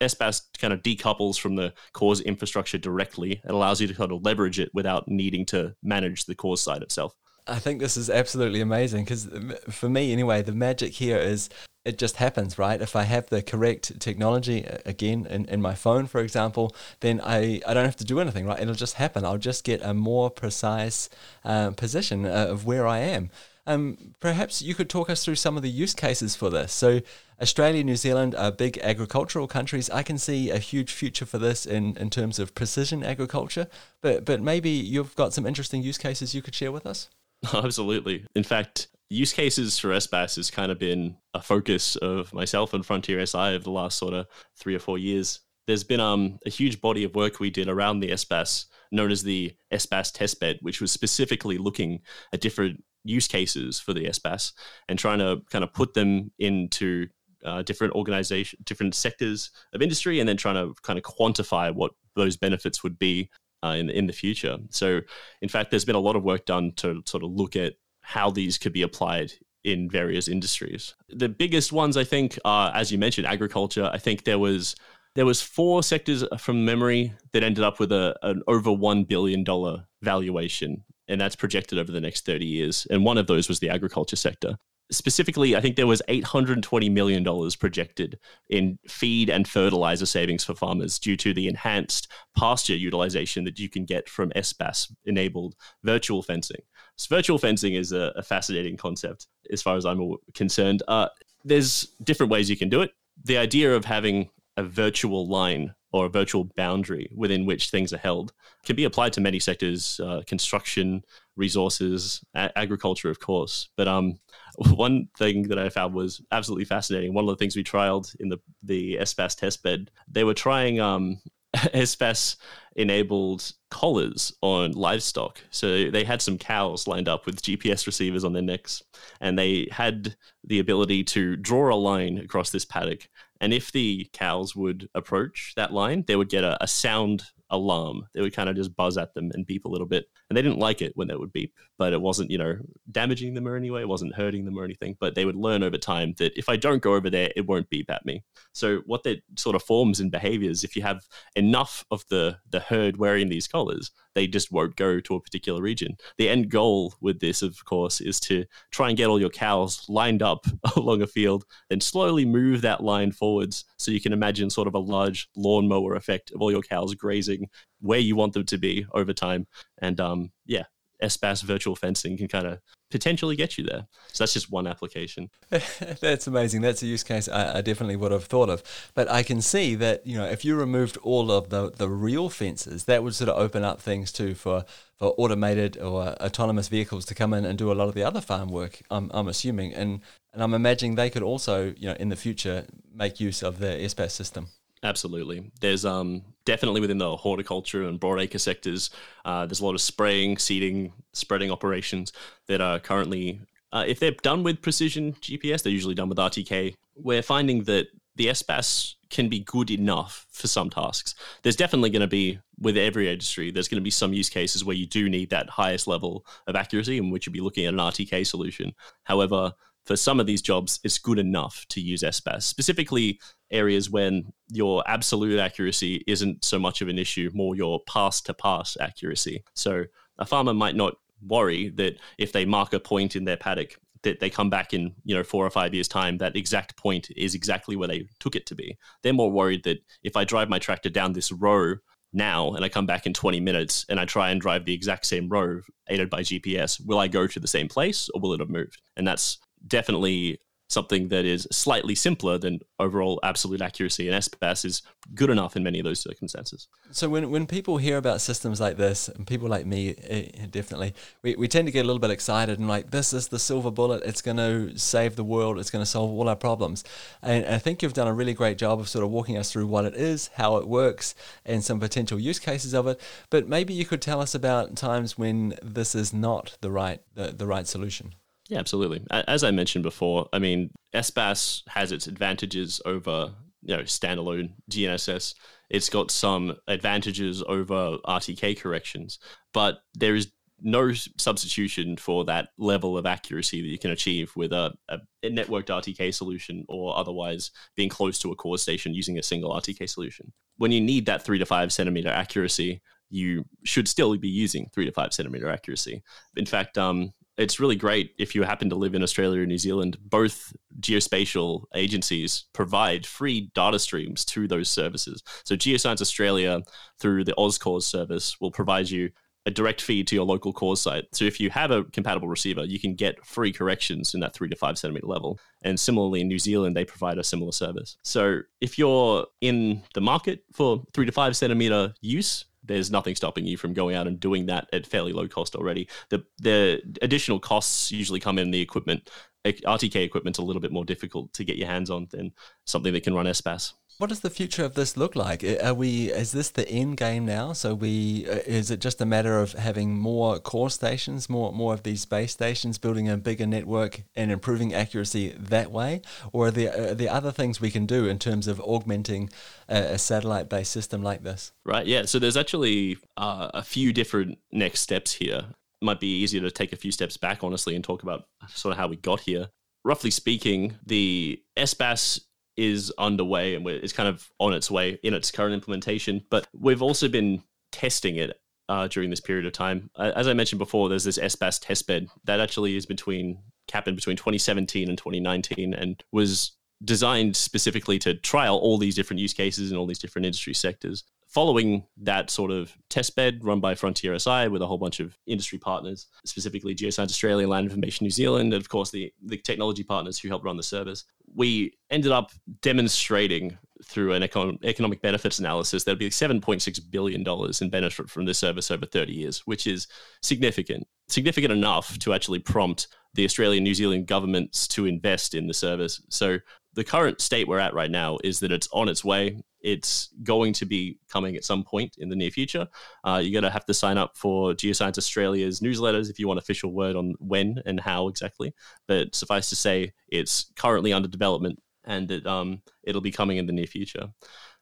SBAS 0.00 0.42
kind 0.58 0.72
of 0.72 0.82
decouples 0.82 1.38
from 1.38 1.54
the 1.54 1.74
CORS 1.92 2.20
infrastructure 2.22 2.78
directly. 2.78 3.32
It 3.44 3.50
allows 3.50 3.80
you 3.80 3.86
to 3.86 3.94
kind 3.94 4.10
of 4.10 4.24
leverage 4.24 4.58
it 4.58 4.70
without 4.72 5.06
needing 5.06 5.44
to 5.46 5.74
manage 5.82 6.24
the 6.24 6.34
CORS 6.34 6.60
side 6.60 6.82
itself. 6.82 7.14
I 7.46 7.58
think 7.58 7.80
this 7.80 7.96
is 7.96 8.08
absolutely 8.08 8.62
amazing 8.62 9.04
because 9.04 9.28
for 9.68 9.88
me, 9.88 10.12
anyway, 10.12 10.42
the 10.42 10.52
magic 10.52 10.92
here 10.94 11.18
is 11.18 11.50
it 11.84 11.98
just 11.98 12.16
happens, 12.16 12.58
right? 12.58 12.80
If 12.80 12.96
I 12.96 13.02
have 13.02 13.28
the 13.28 13.42
correct 13.42 14.00
technology, 14.00 14.66
again, 14.86 15.26
in, 15.26 15.44
in 15.46 15.60
my 15.60 15.74
phone, 15.74 16.06
for 16.06 16.20
example, 16.20 16.74
then 17.00 17.20
I, 17.22 17.60
I 17.66 17.74
don't 17.74 17.84
have 17.84 17.96
to 17.96 18.04
do 18.04 18.20
anything, 18.20 18.46
right? 18.46 18.60
It'll 18.60 18.74
just 18.74 18.94
happen. 18.94 19.24
I'll 19.24 19.38
just 19.38 19.64
get 19.64 19.82
a 19.82 19.92
more 19.92 20.30
precise 20.30 21.10
uh, 21.44 21.72
position 21.72 22.24
uh, 22.24 22.46
of 22.48 22.64
where 22.64 22.86
I 22.86 22.98
am. 23.00 23.30
Um, 23.66 24.14
perhaps 24.20 24.60
you 24.60 24.74
could 24.74 24.90
talk 24.90 25.08
us 25.08 25.24
through 25.24 25.36
some 25.36 25.56
of 25.56 25.62
the 25.62 25.70
use 25.70 25.94
cases 25.94 26.36
for 26.36 26.50
this. 26.50 26.72
So, 26.72 27.00
Australia, 27.40 27.82
New 27.82 27.96
Zealand 27.96 28.34
are 28.34 28.52
big 28.52 28.78
agricultural 28.78 29.46
countries. 29.46 29.90
I 29.90 30.02
can 30.02 30.18
see 30.18 30.50
a 30.50 30.58
huge 30.58 30.92
future 30.92 31.26
for 31.26 31.38
this 31.38 31.66
in, 31.66 31.96
in 31.96 32.10
terms 32.10 32.38
of 32.38 32.54
precision 32.54 33.02
agriculture, 33.02 33.66
but, 34.02 34.24
but 34.24 34.40
maybe 34.40 34.70
you've 34.70 35.16
got 35.16 35.32
some 35.32 35.46
interesting 35.46 35.82
use 35.82 35.98
cases 35.98 36.34
you 36.34 36.42
could 36.42 36.54
share 36.54 36.72
with 36.72 36.86
us? 36.86 37.08
Absolutely. 37.52 38.24
In 38.34 38.44
fact, 38.44 38.88
use 39.10 39.32
cases 39.32 39.78
for 39.78 39.88
SBAS 39.88 40.36
has 40.36 40.50
kind 40.50 40.72
of 40.72 40.78
been 40.78 41.16
a 41.34 41.42
focus 41.42 41.96
of 41.96 42.32
myself 42.32 42.74
and 42.74 42.84
Frontier 42.84 43.24
SI 43.24 43.38
over 43.38 43.64
the 43.64 43.70
last 43.70 43.98
sort 43.98 44.14
of 44.14 44.26
three 44.58 44.74
or 44.74 44.78
four 44.78 44.98
years. 44.98 45.40
There's 45.66 45.84
been 45.84 46.00
um, 46.00 46.38
a 46.46 46.50
huge 46.50 46.80
body 46.80 47.04
of 47.04 47.14
work 47.14 47.40
we 47.40 47.50
did 47.50 47.68
around 47.68 48.00
the 48.00 48.10
SBAS, 48.10 48.66
known 48.92 49.10
as 49.10 49.22
the 49.22 49.54
SBAS 49.72 50.12
testbed, 50.12 50.58
which 50.60 50.80
was 50.80 50.92
specifically 50.92 51.58
looking 51.58 52.00
at 52.32 52.40
different 52.40 52.82
use 53.04 53.28
cases 53.28 53.78
for 53.78 53.92
the 53.92 54.06
SBAS 54.06 54.52
and 54.88 54.98
trying 54.98 55.18
to 55.18 55.42
kind 55.50 55.64
of 55.64 55.72
put 55.72 55.94
them 55.94 56.30
into 56.38 57.06
uh, 57.44 57.62
different 57.62 57.94
organization, 57.94 58.58
different 58.64 58.94
sectors 58.94 59.50
of 59.74 59.82
industry, 59.82 60.20
and 60.20 60.28
then 60.28 60.36
trying 60.36 60.54
to 60.54 60.74
kind 60.82 60.98
of 60.98 61.04
quantify 61.04 61.74
what 61.74 61.92
those 62.16 62.36
benefits 62.36 62.82
would 62.82 62.98
be 62.98 63.30
uh, 63.62 63.74
in 63.78 63.90
in 63.90 64.06
the 64.06 64.12
future. 64.12 64.58
So, 64.70 65.00
in 65.42 65.48
fact, 65.48 65.70
there's 65.70 65.84
been 65.84 65.94
a 65.94 66.00
lot 66.00 66.16
of 66.16 66.22
work 66.22 66.46
done 66.46 66.72
to 66.76 67.02
sort 67.06 67.22
of 67.22 67.30
look 67.30 67.56
at 67.56 67.74
how 68.04 68.30
these 68.30 68.58
could 68.58 68.72
be 68.72 68.82
applied 68.82 69.32
in 69.64 69.88
various 69.88 70.28
industries. 70.28 70.94
The 71.08 71.28
biggest 71.28 71.72
ones, 71.72 71.96
I 71.96 72.04
think, 72.04 72.38
are 72.44 72.70
as 72.74 72.92
you 72.92 72.98
mentioned, 72.98 73.26
agriculture. 73.26 73.90
I 73.92 73.98
think 73.98 74.24
there 74.24 74.38
was 74.38 74.76
there 75.14 75.26
was 75.26 75.40
four 75.40 75.82
sectors 75.82 76.22
uh, 76.22 76.36
from 76.36 76.64
memory 76.64 77.12
that 77.32 77.42
ended 77.42 77.64
up 77.64 77.80
with 77.80 77.90
a 77.92 78.14
an 78.22 78.42
over 78.46 78.70
one 78.70 79.04
billion 79.04 79.42
dollar 79.42 79.86
valuation, 80.02 80.84
and 81.08 81.20
that's 81.20 81.36
projected 81.36 81.78
over 81.78 81.90
the 81.90 82.00
next 82.00 82.26
thirty 82.26 82.46
years. 82.46 82.86
And 82.90 83.04
one 83.04 83.18
of 83.18 83.26
those 83.26 83.48
was 83.48 83.60
the 83.60 83.70
agriculture 83.70 84.16
sector 84.16 84.58
specifically, 84.90 85.56
I 85.56 85.60
think 85.60 85.76
there 85.76 85.86
was 85.86 86.02
$820 86.08 86.90
million 86.90 87.24
projected 87.58 88.18
in 88.48 88.78
feed 88.86 89.30
and 89.30 89.48
fertilizer 89.48 90.06
savings 90.06 90.44
for 90.44 90.54
farmers 90.54 90.98
due 90.98 91.16
to 91.18 91.32
the 91.32 91.48
enhanced 91.48 92.08
pasture 92.36 92.76
utilization 92.76 93.44
that 93.44 93.58
you 93.58 93.68
can 93.68 93.84
get 93.84 94.08
from 94.08 94.30
SBAS 94.30 94.92
enabled 95.04 95.54
virtual 95.82 96.22
fencing. 96.22 96.62
So 96.96 97.14
virtual 97.14 97.38
fencing 97.38 97.74
is 97.74 97.92
a, 97.92 98.12
a, 98.16 98.22
fascinating 98.22 98.76
concept 98.76 99.26
as 99.50 99.60
far 99.62 99.76
as 99.76 99.84
I'm 99.84 100.14
concerned. 100.34 100.82
Uh, 100.86 101.08
there's 101.44 101.88
different 102.02 102.30
ways 102.30 102.48
you 102.48 102.56
can 102.56 102.68
do 102.68 102.82
it. 102.82 102.92
The 103.24 103.36
idea 103.36 103.74
of 103.74 103.84
having 103.84 104.30
a 104.56 104.62
virtual 104.62 105.26
line 105.26 105.74
or 105.92 106.06
a 106.06 106.08
virtual 106.08 106.44
boundary 106.56 107.08
within 107.14 107.46
which 107.46 107.70
things 107.70 107.92
are 107.92 107.98
held 107.98 108.32
can 108.64 108.74
be 108.74 108.84
applied 108.84 109.12
to 109.12 109.20
many 109.20 109.38
sectors 109.38 110.00
uh, 110.00 110.22
construction 110.26 111.04
resources 111.36 112.24
a- 112.34 112.56
agriculture 112.58 113.10
of 113.10 113.20
course 113.20 113.68
but 113.76 113.88
um, 113.88 114.18
one 114.74 115.08
thing 115.16 115.42
that 115.48 115.58
i 115.58 115.68
found 115.68 115.94
was 115.94 116.20
absolutely 116.32 116.64
fascinating 116.64 117.14
one 117.14 117.24
of 117.24 117.30
the 117.30 117.36
things 117.36 117.56
we 117.56 117.64
trialed 117.64 118.14
in 118.20 118.28
the 118.28 118.38
the 118.62 118.96
SBAS 119.00 119.36
test 119.36 119.62
bed 119.62 119.90
they 120.08 120.24
were 120.24 120.34
trying 120.34 120.80
um, 120.80 121.20
SBAS 121.56 122.36
enabled 122.76 123.52
collars 123.70 124.32
on 124.40 124.72
livestock. 124.72 125.40
So 125.50 125.90
they 125.90 126.04
had 126.04 126.22
some 126.22 126.38
cows 126.38 126.86
lined 126.86 127.08
up 127.08 127.26
with 127.26 127.42
GPS 127.42 127.86
receivers 127.86 128.24
on 128.24 128.32
their 128.32 128.42
necks, 128.42 128.82
and 129.20 129.38
they 129.38 129.68
had 129.70 130.16
the 130.44 130.58
ability 130.58 131.04
to 131.04 131.36
draw 131.36 131.72
a 131.72 131.76
line 131.76 132.18
across 132.18 132.50
this 132.50 132.64
paddock 132.64 133.08
and 133.44 133.52
if 133.52 133.72
the 133.72 134.08
cows 134.14 134.56
would 134.56 134.88
approach 134.94 135.52
that 135.56 135.70
line, 135.70 136.04
they 136.06 136.16
would 136.16 136.30
get 136.30 136.44
a, 136.44 136.56
a 136.62 136.66
sound 136.66 137.24
alarm. 137.54 138.06
They 138.12 138.20
would 138.20 138.34
kind 138.34 138.48
of 138.48 138.56
just 138.56 138.76
buzz 138.76 138.96
at 138.98 139.14
them 139.14 139.30
and 139.34 139.46
beep 139.46 139.64
a 139.64 139.68
little 139.68 139.86
bit. 139.86 140.06
And 140.28 140.36
they 140.36 140.42
didn't 140.42 140.58
like 140.58 140.82
it 140.82 140.92
when 140.94 141.08
they 141.08 141.16
would 141.16 141.32
beep, 141.32 141.54
but 141.78 141.92
it 141.92 142.00
wasn't, 142.00 142.30
you 142.30 142.38
know, 142.38 142.56
damaging 142.90 143.34
them 143.34 143.48
or 143.48 143.56
anyway. 143.56 143.82
It 143.82 143.88
wasn't 143.88 144.14
hurting 144.14 144.44
them 144.44 144.58
or 144.58 144.64
anything. 144.64 144.96
But 145.00 145.14
they 145.14 145.24
would 145.24 145.36
learn 145.36 145.62
over 145.62 145.78
time 145.78 146.14
that 146.18 146.36
if 146.36 146.48
I 146.48 146.56
don't 146.56 146.82
go 146.82 146.94
over 146.94 147.10
there, 147.10 147.30
it 147.36 147.46
won't 147.46 147.70
beep 147.70 147.90
at 147.90 148.04
me. 148.04 148.22
So 148.52 148.82
what 148.86 149.02
that 149.04 149.22
sort 149.36 149.56
of 149.56 149.62
forms 149.62 150.00
in 150.00 150.10
behaviors, 150.10 150.64
if 150.64 150.76
you 150.76 150.82
have 150.82 151.06
enough 151.36 151.84
of 151.90 152.04
the 152.08 152.38
the 152.50 152.60
herd 152.60 152.96
wearing 152.96 153.28
these 153.28 153.48
collars, 153.48 153.90
they 154.14 154.26
just 154.26 154.52
won't 154.52 154.76
go 154.76 155.00
to 155.00 155.14
a 155.14 155.20
particular 155.20 155.60
region. 155.60 155.96
The 156.18 156.28
end 156.28 156.50
goal 156.50 156.94
with 157.00 157.20
this, 157.20 157.42
of 157.42 157.64
course, 157.64 158.00
is 158.00 158.20
to 158.20 158.44
try 158.70 158.88
and 158.88 158.96
get 158.96 159.08
all 159.08 159.20
your 159.20 159.30
cows 159.30 159.84
lined 159.88 160.22
up 160.22 160.46
along 160.76 161.02
a 161.02 161.06
field, 161.06 161.44
then 161.68 161.80
slowly 161.80 162.24
move 162.24 162.62
that 162.62 162.82
line 162.82 163.12
forwards. 163.12 163.64
So 163.76 163.90
you 163.90 164.00
can 164.00 164.12
imagine 164.12 164.50
sort 164.50 164.68
of 164.68 164.74
a 164.74 164.78
large 164.78 165.28
lawnmower 165.36 165.94
effect 165.94 166.30
of 166.32 166.40
all 166.40 166.50
your 166.50 166.62
cows 166.62 166.94
grazing 166.94 167.43
where 167.80 167.98
you 167.98 168.16
want 168.16 168.32
them 168.32 168.44
to 168.46 168.58
be 168.58 168.86
over 168.92 169.12
time. 169.12 169.46
And 169.78 170.00
um, 170.00 170.32
yeah, 170.46 170.64
SBAS 171.02 171.42
virtual 171.42 171.76
fencing 171.76 172.16
can 172.16 172.28
kind 172.28 172.46
of 172.46 172.60
potentially 172.90 173.36
get 173.36 173.58
you 173.58 173.64
there. 173.64 173.86
So 174.12 174.22
that's 174.22 174.32
just 174.32 174.50
one 174.50 174.66
application. 174.66 175.30
that's 176.00 176.26
amazing. 176.26 176.62
That's 176.62 176.82
a 176.82 176.86
use 176.86 177.02
case 177.02 177.28
I, 177.28 177.58
I, 177.58 177.60
definitely 177.60 177.96
would 177.96 178.12
have 178.12 178.24
thought 178.24 178.48
of. 178.48 178.62
But 178.94 179.10
I 179.10 179.22
can 179.22 179.42
see 179.42 179.74
that 179.76 180.06
you 180.06 180.16
know 180.16 180.24
if 180.24 180.44
you 180.44 180.56
removed 180.56 180.96
all 180.98 181.30
of 181.30 181.50
the 181.50 181.70
the 181.70 181.88
real 181.88 182.28
fences, 182.28 182.84
that 182.84 183.02
would 183.02 183.14
sort 183.14 183.28
of 183.28 183.38
open 183.38 183.64
up 183.64 183.80
things 183.80 184.12
too 184.12 184.34
for 184.34 184.64
for 184.96 185.14
automated 185.18 185.76
or 185.78 186.10
autonomous 186.22 186.68
vehicles 186.68 187.04
to 187.06 187.14
come 187.14 187.34
in 187.34 187.44
and 187.44 187.58
do 187.58 187.72
a 187.72 187.74
lot 187.74 187.88
of 187.88 187.94
the 187.94 188.04
other 188.04 188.20
farm 188.20 188.48
work. 188.48 188.80
I'm 188.90 189.10
I'm 189.12 189.28
assuming, 189.28 189.74
and 189.74 190.00
and 190.32 190.42
I'm 190.42 190.54
imagining 190.54 190.94
they 190.94 191.10
could 191.10 191.22
also 191.22 191.74
you 191.76 191.88
know 191.88 191.96
in 191.98 192.08
the 192.08 192.16
future 192.16 192.66
make 192.94 193.20
use 193.20 193.42
of 193.42 193.58
the 193.58 193.66
SBAS 193.66 194.12
system. 194.12 194.48
Absolutely. 194.84 195.50
There's 195.60 195.86
um, 195.86 196.22
definitely 196.44 196.82
within 196.82 196.98
the 196.98 197.16
horticulture 197.16 197.84
and 197.84 197.98
broadacre 197.98 198.38
sectors, 198.38 198.90
uh, 199.24 199.46
there's 199.46 199.60
a 199.60 199.64
lot 199.64 199.74
of 199.74 199.80
spraying, 199.80 200.36
seeding, 200.36 200.92
spreading 201.14 201.50
operations 201.50 202.12
that 202.48 202.60
are 202.60 202.78
currently, 202.78 203.40
uh, 203.72 203.84
if 203.88 203.98
they're 203.98 204.10
done 204.10 204.42
with 204.42 204.60
precision 204.60 205.14
GPS, 205.14 205.62
they're 205.62 205.72
usually 205.72 205.94
done 205.94 206.10
with 206.10 206.18
RTK. 206.18 206.74
We're 206.96 207.22
finding 207.22 207.64
that 207.64 207.86
the 208.16 208.26
SBAS 208.26 208.94
can 209.08 209.28
be 209.28 209.40
good 209.40 209.70
enough 209.70 210.26
for 210.30 210.48
some 210.48 210.68
tasks. 210.68 211.14
There's 211.42 211.56
definitely 211.56 211.90
going 211.90 212.02
to 212.02 212.06
be, 212.06 212.38
with 212.58 212.76
every 212.76 213.10
industry, 213.10 213.50
there's 213.50 213.68
going 213.68 213.80
to 213.80 213.84
be 213.84 213.90
some 213.90 214.12
use 214.12 214.28
cases 214.28 214.64
where 214.64 214.76
you 214.76 214.86
do 214.86 215.08
need 215.08 215.30
that 215.30 215.48
highest 215.48 215.86
level 215.86 216.26
of 216.46 216.56
accuracy 216.56 216.98
in 216.98 217.10
which 217.10 217.26
you'd 217.26 217.32
be 217.32 217.40
looking 217.40 217.64
at 217.64 217.72
an 217.72 217.80
RTK 217.80 218.26
solution. 218.26 218.74
However, 219.04 219.54
for 219.84 219.96
some 219.96 220.18
of 220.18 220.26
these 220.26 220.42
jobs, 220.42 220.80
it's 220.82 220.98
good 220.98 221.18
enough 221.18 221.64
to 221.68 221.80
use 221.80 222.02
SBAS, 222.02 222.42
specifically 222.42 223.20
areas 223.50 223.90
when 223.90 224.32
your 224.50 224.82
absolute 224.86 225.38
accuracy 225.38 226.02
isn't 226.06 226.44
so 226.44 226.58
much 226.58 226.80
of 226.80 226.88
an 226.88 226.98
issue, 226.98 227.30
more 227.34 227.54
your 227.54 227.80
pass 227.86 228.20
to 228.22 228.34
pass 228.34 228.76
accuracy. 228.80 229.44
So 229.54 229.84
A 230.18 230.24
farmer 230.24 230.54
might 230.54 230.76
not 230.76 230.94
worry 231.26 231.70
that 231.70 231.96
if 232.18 232.32
they 232.32 232.44
mark 232.44 232.72
a 232.72 232.80
point 232.80 233.16
in 233.16 233.24
their 233.24 233.36
paddock 233.36 233.78
that 234.02 234.20
they 234.20 234.30
come 234.30 234.50
back 234.50 234.74
in 234.74 234.94
you 235.04 235.14
know 235.14 235.24
four 235.24 235.44
or 235.44 235.50
five 235.50 235.74
years 235.74 235.88
time 235.88 236.18
that 236.18 236.36
exact 236.36 236.76
point 236.76 237.08
is 237.16 237.34
exactly 237.34 237.74
where 237.74 237.88
they 237.88 238.06
took 238.20 238.36
it 238.36 238.46
to 238.46 238.54
be 238.54 238.76
they're 239.02 239.12
more 239.12 239.32
worried 239.32 239.64
that 239.64 239.78
if 240.02 240.16
i 240.16 240.24
drive 240.24 240.48
my 240.48 240.58
tractor 240.58 240.90
down 240.90 241.14
this 241.14 241.32
row 241.32 241.74
now 242.12 242.52
and 242.52 242.64
i 242.64 242.68
come 242.68 242.84
back 242.84 243.06
in 243.06 243.14
20 243.14 243.40
minutes 243.40 243.86
and 243.88 243.98
i 243.98 244.04
try 244.04 244.30
and 244.30 244.40
drive 244.40 244.66
the 244.66 244.74
exact 244.74 245.06
same 245.06 245.28
row 245.28 245.60
aided 245.88 246.10
by 246.10 246.20
gps 246.20 246.84
will 246.86 246.98
i 246.98 247.08
go 247.08 247.26
to 247.26 247.40
the 247.40 247.48
same 247.48 247.68
place 247.68 248.10
or 248.14 248.20
will 248.20 248.34
it 248.34 248.40
have 248.40 248.50
moved 248.50 248.82
and 248.96 249.08
that's 249.08 249.38
definitely 249.66 250.38
something 250.68 251.08
that 251.08 251.24
is 251.24 251.46
slightly 251.52 251.94
simpler 251.94 252.38
than 252.38 252.58
overall 252.78 253.20
absolute 253.22 253.60
accuracy. 253.60 254.08
And 254.08 254.22
SBAS 254.22 254.64
is 254.64 254.82
good 255.14 255.30
enough 255.30 255.56
in 255.56 255.62
many 255.62 255.78
of 255.78 255.84
those 255.84 256.00
circumstances. 256.00 256.68
So 256.90 257.08
when, 257.08 257.30
when 257.30 257.46
people 257.46 257.76
hear 257.76 257.98
about 257.98 258.20
systems 258.20 258.60
like 258.60 258.76
this, 258.76 259.08
and 259.08 259.26
people 259.26 259.48
like 259.48 259.66
me 259.66 259.90
uh, 259.90 260.46
definitely, 260.50 260.94
we, 261.22 261.36
we 261.36 261.48
tend 261.48 261.68
to 261.68 261.72
get 261.72 261.84
a 261.84 261.86
little 261.86 262.00
bit 262.00 262.10
excited 262.10 262.58
and 262.58 262.66
like, 262.66 262.90
this 262.90 263.12
is 263.12 263.28
the 263.28 263.38
silver 263.38 263.70
bullet. 263.70 264.02
It's 264.04 264.22
going 264.22 264.38
to 264.38 264.76
save 264.78 265.16
the 265.16 265.24
world. 265.24 265.58
It's 265.58 265.70
going 265.70 265.84
to 265.84 265.90
solve 265.90 266.10
all 266.10 266.28
our 266.28 266.36
problems. 266.36 266.82
And 267.22 267.46
I 267.46 267.58
think 267.58 267.82
you've 267.82 267.92
done 267.92 268.08
a 268.08 268.14
really 268.14 268.34
great 268.34 268.58
job 268.58 268.80
of 268.80 268.88
sort 268.88 269.04
of 269.04 269.10
walking 269.10 269.36
us 269.36 269.52
through 269.52 269.66
what 269.66 269.84
it 269.84 269.94
is, 269.94 270.30
how 270.34 270.56
it 270.56 270.66
works, 270.66 271.14
and 271.44 271.62
some 271.62 271.78
potential 271.78 272.18
use 272.18 272.38
cases 272.38 272.74
of 272.74 272.86
it. 272.86 273.00
But 273.30 273.48
maybe 273.48 273.74
you 273.74 273.84
could 273.84 274.02
tell 274.02 274.20
us 274.20 274.34
about 274.34 274.76
times 274.76 275.18
when 275.18 275.54
this 275.62 275.94
is 275.94 276.12
not 276.12 276.56
the 276.60 276.70
right 276.70 277.00
the, 277.14 277.28
the 277.28 277.46
right 277.46 277.66
solution. 277.66 278.14
Yeah, 278.48 278.58
absolutely. 278.58 279.02
As 279.10 279.42
I 279.42 279.50
mentioned 279.50 279.84
before, 279.84 280.28
I 280.32 280.38
mean, 280.38 280.70
SBAS 280.94 281.62
has 281.68 281.92
its 281.92 282.06
advantages 282.06 282.80
over 282.84 283.34
you 283.62 283.76
know 283.76 283.82
standalone 283.82 284.52
GNSS. 284.70 285.34
It's 285.70 285.88
got 285.88 286.10
some 286.10 286.56
advantages 286.68 287.42
over 287.48 287.96
RTK 288.06 288.60
corrections, 288.60 289.18
but 289.52 289.78
there 289.94 290.14
is 290.14 290.30
no 290.60 290.92
substitution 291.18 291.96
for 291.96 292.24
that 292.24 292.48
level 292.58 292.96
of 292.96 293.06
accuracy 293.06 293.60
that 293.60 293.68
you 293.68 293.78
can 293.78 293.90
achieve 293.90 294.32
with 294.36 294.52
a, 294.52 294.72
a, 294.88 294.98
networked 295.24 295.66
RTK 295.66 296.14
solution 296.14 296.64
or 296.68 296.96
otherwise 296.96 297.50
being 297.76 297.88
close 297.88 298.18
to 298.20 298.30
a 298.30 298.36
CORS 298.36 298.62
station 298.62 298.94
using 298.94 299.18
a 299.18 299.22
single 299.22 299.50
RTK 299.50 299.88
solution. 299.88 300.32
When 300.56 300.70
you 300.70 300.80
need 300.80 301.06
that 301.06 301.24
three 301.24 301.38
to 301.38 301.46
five 301.46 301.72
centimeter 301.72 302.08
accuracy, 302.08 302.80
you 303.10 303.44
should 303.64 303.88
still 303.88 304.16
be 304.16 304.28
using 304.28 304.70
three 304.72 304.86
to 304.86 304.92
five 304.92 305.12
centimeter 305.12 305.48
accuracy. 305.50 306.02
In 306.36 306.46
fact, 306.46 306.78
um, 306.78 307.12
it's 307.36 307.58
really 307.58 307.76
great 307.76 308.12
if 308.18 308.34
you 308.34 308.42
happen 308.42 308.70
to 308.70 308.76
live 308.76 308.94
in 308.94 309.02
Australia 309.02 309.42
or 309.42 309.46
New 309.46 309.58
Zealand. 309.58 309.98
Both 310.00 310.54
geospatial 310.80 311.64
agencies 311.74 312.44
provide 312.52 313.06
free 313.06 313.50
data 313.54 313.78
streams 313.78 314.24
to 314.26 314.46
those 314.46 314.68
services. 314.68 315.22
So 315.44 315.56
Geoscience 315.56 316.00
Australia, 316.00 316.62
through 317.00 317.24
the 317.24 317.34
AusCORS 317.34 317.82
service, 317.82 318.40
will 318.40 318.50
provide 318.50 318.90
you 318.90 319.10
a 319.46 319.50
direct 319.50 319.82
feed 319.82 320.06
to 320.08 320.14
your 320.14 320.24
local 320.24 320.52
CORS 320.52 320.80
site. 320.80 321.04
So 321.12 321.24
if 321.24 321.38
you 321.38 321.50
have 321.50 321.70
a 321.70 321.84
compatible 321.84 322.28
receiver, 322.28 322.64
you 322.64 322.80
can 322.80 322.94
get 322.94 323.24
free 323.26 323.52
corrections 323.52 324.14
in 324.14 324.20
that 324.20 324.32
three 324.32 324.48
to 324.48 324.56
five 324.56 324.78
centimeter 324.78 325.06
level. 325.06 325.38
And 325.62 325.78
similarly, 325.78 326.22
in 326.22 326.28
New 326.28 326.38
Zealand, 326.38 326.74
they 326.76 326.84
provide 326.84 327.18
a 327.18 327.24
similar 327.24 327.52
service. 327.52 327.98
So 328.02 328.40
if 328.60 328.78
you're 328.78 329.26
in 329.40 329.82
the 329.92 330.00
market 330.00 330.44
for 330.52 330.82
three 330.94 331.04
to 331.04 331.12
five 331.12 331.36
centimeter 331.36 331.92
use, 332.00 332.46
there's 332.64 332.90
nothing 332.90 333.14
stopping 333.14 333.46
you 333.46 333.56
from 333.56 333.74
going 333.74 333.94
out 333.94 334.06
and 334.06 334.18
doing 334.18 334.46
that 334.46 334.68
at 334.72 334.86
fairly 334.86 335.12
low 335.12 335.28
cost 335.28 335.54
already. 335.54 335.88
The 336.08 336.24
the 336.38 336.82
additional 337.02 337.38
costs 337.38 337.92
usually 337.92 338.20
come 338.20 338.38
in 338.38 338.50
the 338.50 338.60
equipment. 338.60 339.10
RTK 339.44 339.96
equipment's 339.96 340.38
a 340.38 340.42
little 340.42 340.62
bit 340.62 340.72
more 340.72 340.86
difficult 340.86 341.32
to 341.34 341.44
get 341.44 341.58
your 341.58 341.68
hands 341.68 341.90
on 341.90 342.08
than 342.10 342.32
something 342.64 342.92
that 342.94 343.02
can 343.02 343.14
run 343.14 343.26
SBAS. 343.26 343.74
What 343.98 344.08
does 344.08 344.20
the 344.20 344.30
future 344.30 344.64
of 344.64 344.74
this 344.74 344.96
look 344.96 345.14
like? 345.14 345.44
Are 345.62 345.72
we 345.72 346.10
is 346.10 346.32
this 346.32 346.50
the 346.50 346.68
end 346.68 346.96
game 346.96 347.24
now? 347.24 347.52
So 347.52 347.74
we 347.74 348.26
uh, 348.28 348.40
is 348.44 348.72
it 348.72 348.80
just 348.80 349.00
a 349.00 349.06
matter 349.06 349.38
of 349.38 349.52
having 349.52 349.96
more 349.96 350.40
CORS 350.40 350.74
stations, 350.74 351.30
more 351.30 351.52
more 351.52 351.74
of 351.74 351.84
these 351.84 352.04
base 352.04 352.32
stations, 352.32 352.76
building 352.76 353.08
a 353.08 353.16
bigger 353.16 353.46
network 353.46 354.02
and 354.16 354.32
improving 354.32 354.74
accuracy 354.74 355.34
that 355.38 355.70
way, 355.70 356.02
or 356.32 356.48
are 356.48 356.50
there 356.50 356.90
are 356.90 356.94
there 356.94 357.12
other 357.12 357.30
things 357.30 357.60
we 357.60 357.70
can 357.70 357.86
do 357.86 358.06
in 358.06 358.18
terms 358.18 358.48
of 358.48 358.60
augmenting 358.60 359.30
a, 359.68 359.76
a 359.94 359.98
satellite 359.98 360.48
based 360.48 360.72
system 360.72 361.00
like 361.02 361.22
this? 361.22 361.52
Right. 361.64 361.86
Yeah. 361.86 362.06
So 362.06 362.18
there's 362.18 362.36
actually 362.36 362.98
uh, 363.16 363.50
a 363.54 363.62
few 363.62 363.92
different 363.92 364.38
next 364.50 364.80
steps 364.80 365.12
here. 365.12 365.44
It 365.80 365.84
might 365.84 366.00
be 366.00 366.22
easier 366.22 366.40
to 366.40 366.50
take 366.50 366.72
a 366.72 366.76
few 366.76 366.90
steps 366.90 367.16
back, 367.16 367.44
honestly, 367.44 367.76
and 367.76 367.84
talk 367.84 368.02
about 368.02 368.26
sort 368.48 368.72
of 368.72 368.78
how 368.78 368.88
we 368.88 368.96
got 368.96 369.20
here 369.20 369.50
roughly 369.84 370.10
speaking, 370.10 370.76
the 370.84 371.40
SBAS 371.56 372.20
is 372.56 372.92
underway 372.98 373.54
and 373.54 373.66
it's 373.68 373.92
kind 373.92 374.08
of 374.08 374.30
on 374.38 374.52
its 374.52 374.70
way 374.70 374.98
in 375.02 375.14
its 375.14 375.30
current 375.30 375.54
implementation. 375.54 376.24
But 376.30 376.46
we've 376.52 376.82
also 376.82 377.08
been 377.08 377.42
testing 377.72 378.16
it 378.16 378.38
uh, 378.68 378.88
during 378.88 379.10
this 379.10 379.20
period 379.20 379.46
of 379.46 379.52
time. 379.52 379.90
As 379.98 380.28
I 380.28 380.32
mentioned 380.32 380.58
before, 380.58 380.88
there's 380.88 381.04
this 381.04 381.18
SBAS 381.18 381.62
testbed 381.62 382.08
that 382.24 382.40
actually 382.40 382.76
is 382.76 382.86
between 382.86 383.38
happened 383.72 383.96
between 383.96 384.16
2017 384.16 384.88
and 384.88 384.98
2019 384.98 385.74
and 385.74 386.04
was 386.12 386.52
designed 386.84 387.34
specifically 387.34 387.98
to 387.98 388.14
trial 388.14 388.56
all 388.56 388.78
these 388.78 388.94
different 388.94 389.20
use 389.20 389.32
cases 389.32 389.70
in 389.70 389.76
all 389.76 389.86
these 389.86 389.98
different 389.98 390.26
industry 390.26 390.52
sectors 390.52 391.04
following 391.34 391.84
that 391.96 392.30
sort 392.30 392.52
of 392.52 392.72
test 392.88 393.16
bed 393.16 393.40
run 393.42 393.58
by 393.58 393.74
Frontier 393.74 394.16
SI 394.16 394.46
with 394.46 394.62
a 394.62 394.66
whole 394.66 394.78
bunch 394.78 395.00
of 395.00 395.18
industry 395.26 395.58
partners, 395.58 396.06
specifically 396.24 396.76
Geoscience 396.76 397.10
Australia, 397.10 397.48
Land 397.48 397.66
Information 397.66 398.04
New 398.04 398.10
Zealand, 398.10 398.54
and 398.54 398.62
of 398.62 398.68
course 398.68 398.92
the, 398.92 399.12
the 399.20 399.36
technology 399.38 399.82
partners 399.82 400.16
who 400.16 400.28
helped 400.28 400.44
run 400.44 400.56
the 400.56 400.62
service, 400.62 401.04
we 401.34 401.72
ended 401.90 402.12
up 402.12 402.30
demonstrating 402.62 403.58
through 403.84 404.12
an 404.12 404.22
econ- 404.22 404.64
economic 404.64 405.02
benefits 405.02 405.40
analysis 405.40 405.82
that 405.82 405.98
there'd 405.98 405.98
be 405.98 406.08
$7.6 406.08 406.80
billion 406.90 407.24
in 407.60 407.70
benefit 407.70 408.08
from 408.08 408.24
this 408.24 408.38
service 408.38 408.70
over 408.70 408.86
30 408.86 409.12
years, 409.12 409.40
which 409.44 409.66
is 409.66 409.88
significant. 410.22 410.86
Significant 411.08 411.52
enough 411.52 411.98
to 411.98 412.14
actually 412.14 412.38
prompt 412.38 412.86
the 413.14 413.24
Australian 413.24 413.64
New 413.64 413.74
Zealand 413.74 414.06
governments 414.06 414.68
to 414.68 414.86
invest 414.86 415.34
in 415.34 415.48
the 415.48 415.54
service. 415.54 416.00
So 416.10 416.38
the 416.74 416.84
current 416.84 417.20
state 417.20 417.48
we're 417.48 417.58
at 417.58 417.74
right 417.74 417.90
now 417.90 418.18
is 418.22 418.40
that 418.40 418.52
it's 418.52 418.68
on 418.72 418.88
its 418.88 419.04
way. 419.04 419.42
It's 419.64 420.10
going 420.22 420.52
to 420.54 420.66
be 420.66 420.98
coming 421.08 421.36
at 421.36 421.44
some 421.44 421.64
point 421.64 421.96
in 421.98 422.10
the 422.10 422.16
near 422.16 422.30
future. 422.30 422.68
Uh, 423.02 423.20
you're 423.22 423.32
going 423.32 423.50
to 423.50 423.50
have 423.50 423.64
to 423.64 423.74
sign 423.74 423.96
up 423.96 424.14
for 424.14 424.52
Geoscience 424.52 424.98
Australia's 424.98 425.60
newsletters 425.60 426.10
if 426.10 426.18
you 426.18 426.28
want 426.28 426.38
official 426.38 426.72
word 426.72 426.96
on 426.96 427.14
when 427.18 427.62
and 427.64 427.80
how 427.80 428.08
exactly. 428.08 428.54
But 428.86 429.14
suffice 429.14 429.48
to 429.48 429.56
say, 429.56 429.94
it's 430.08 430.52
currently 430.54 430.92
under 430.92 431.08
development 431.08 431.62
and 431.84 432.08
that 432.08 432.26
um, 432.26 432.60
it'll 432.82 433.00
be 433.00 433.10
coming 433.10 433.38
in 433.38 433.46
the 433.46 433.54
near 433.54 433.66
future. 433.66 434.08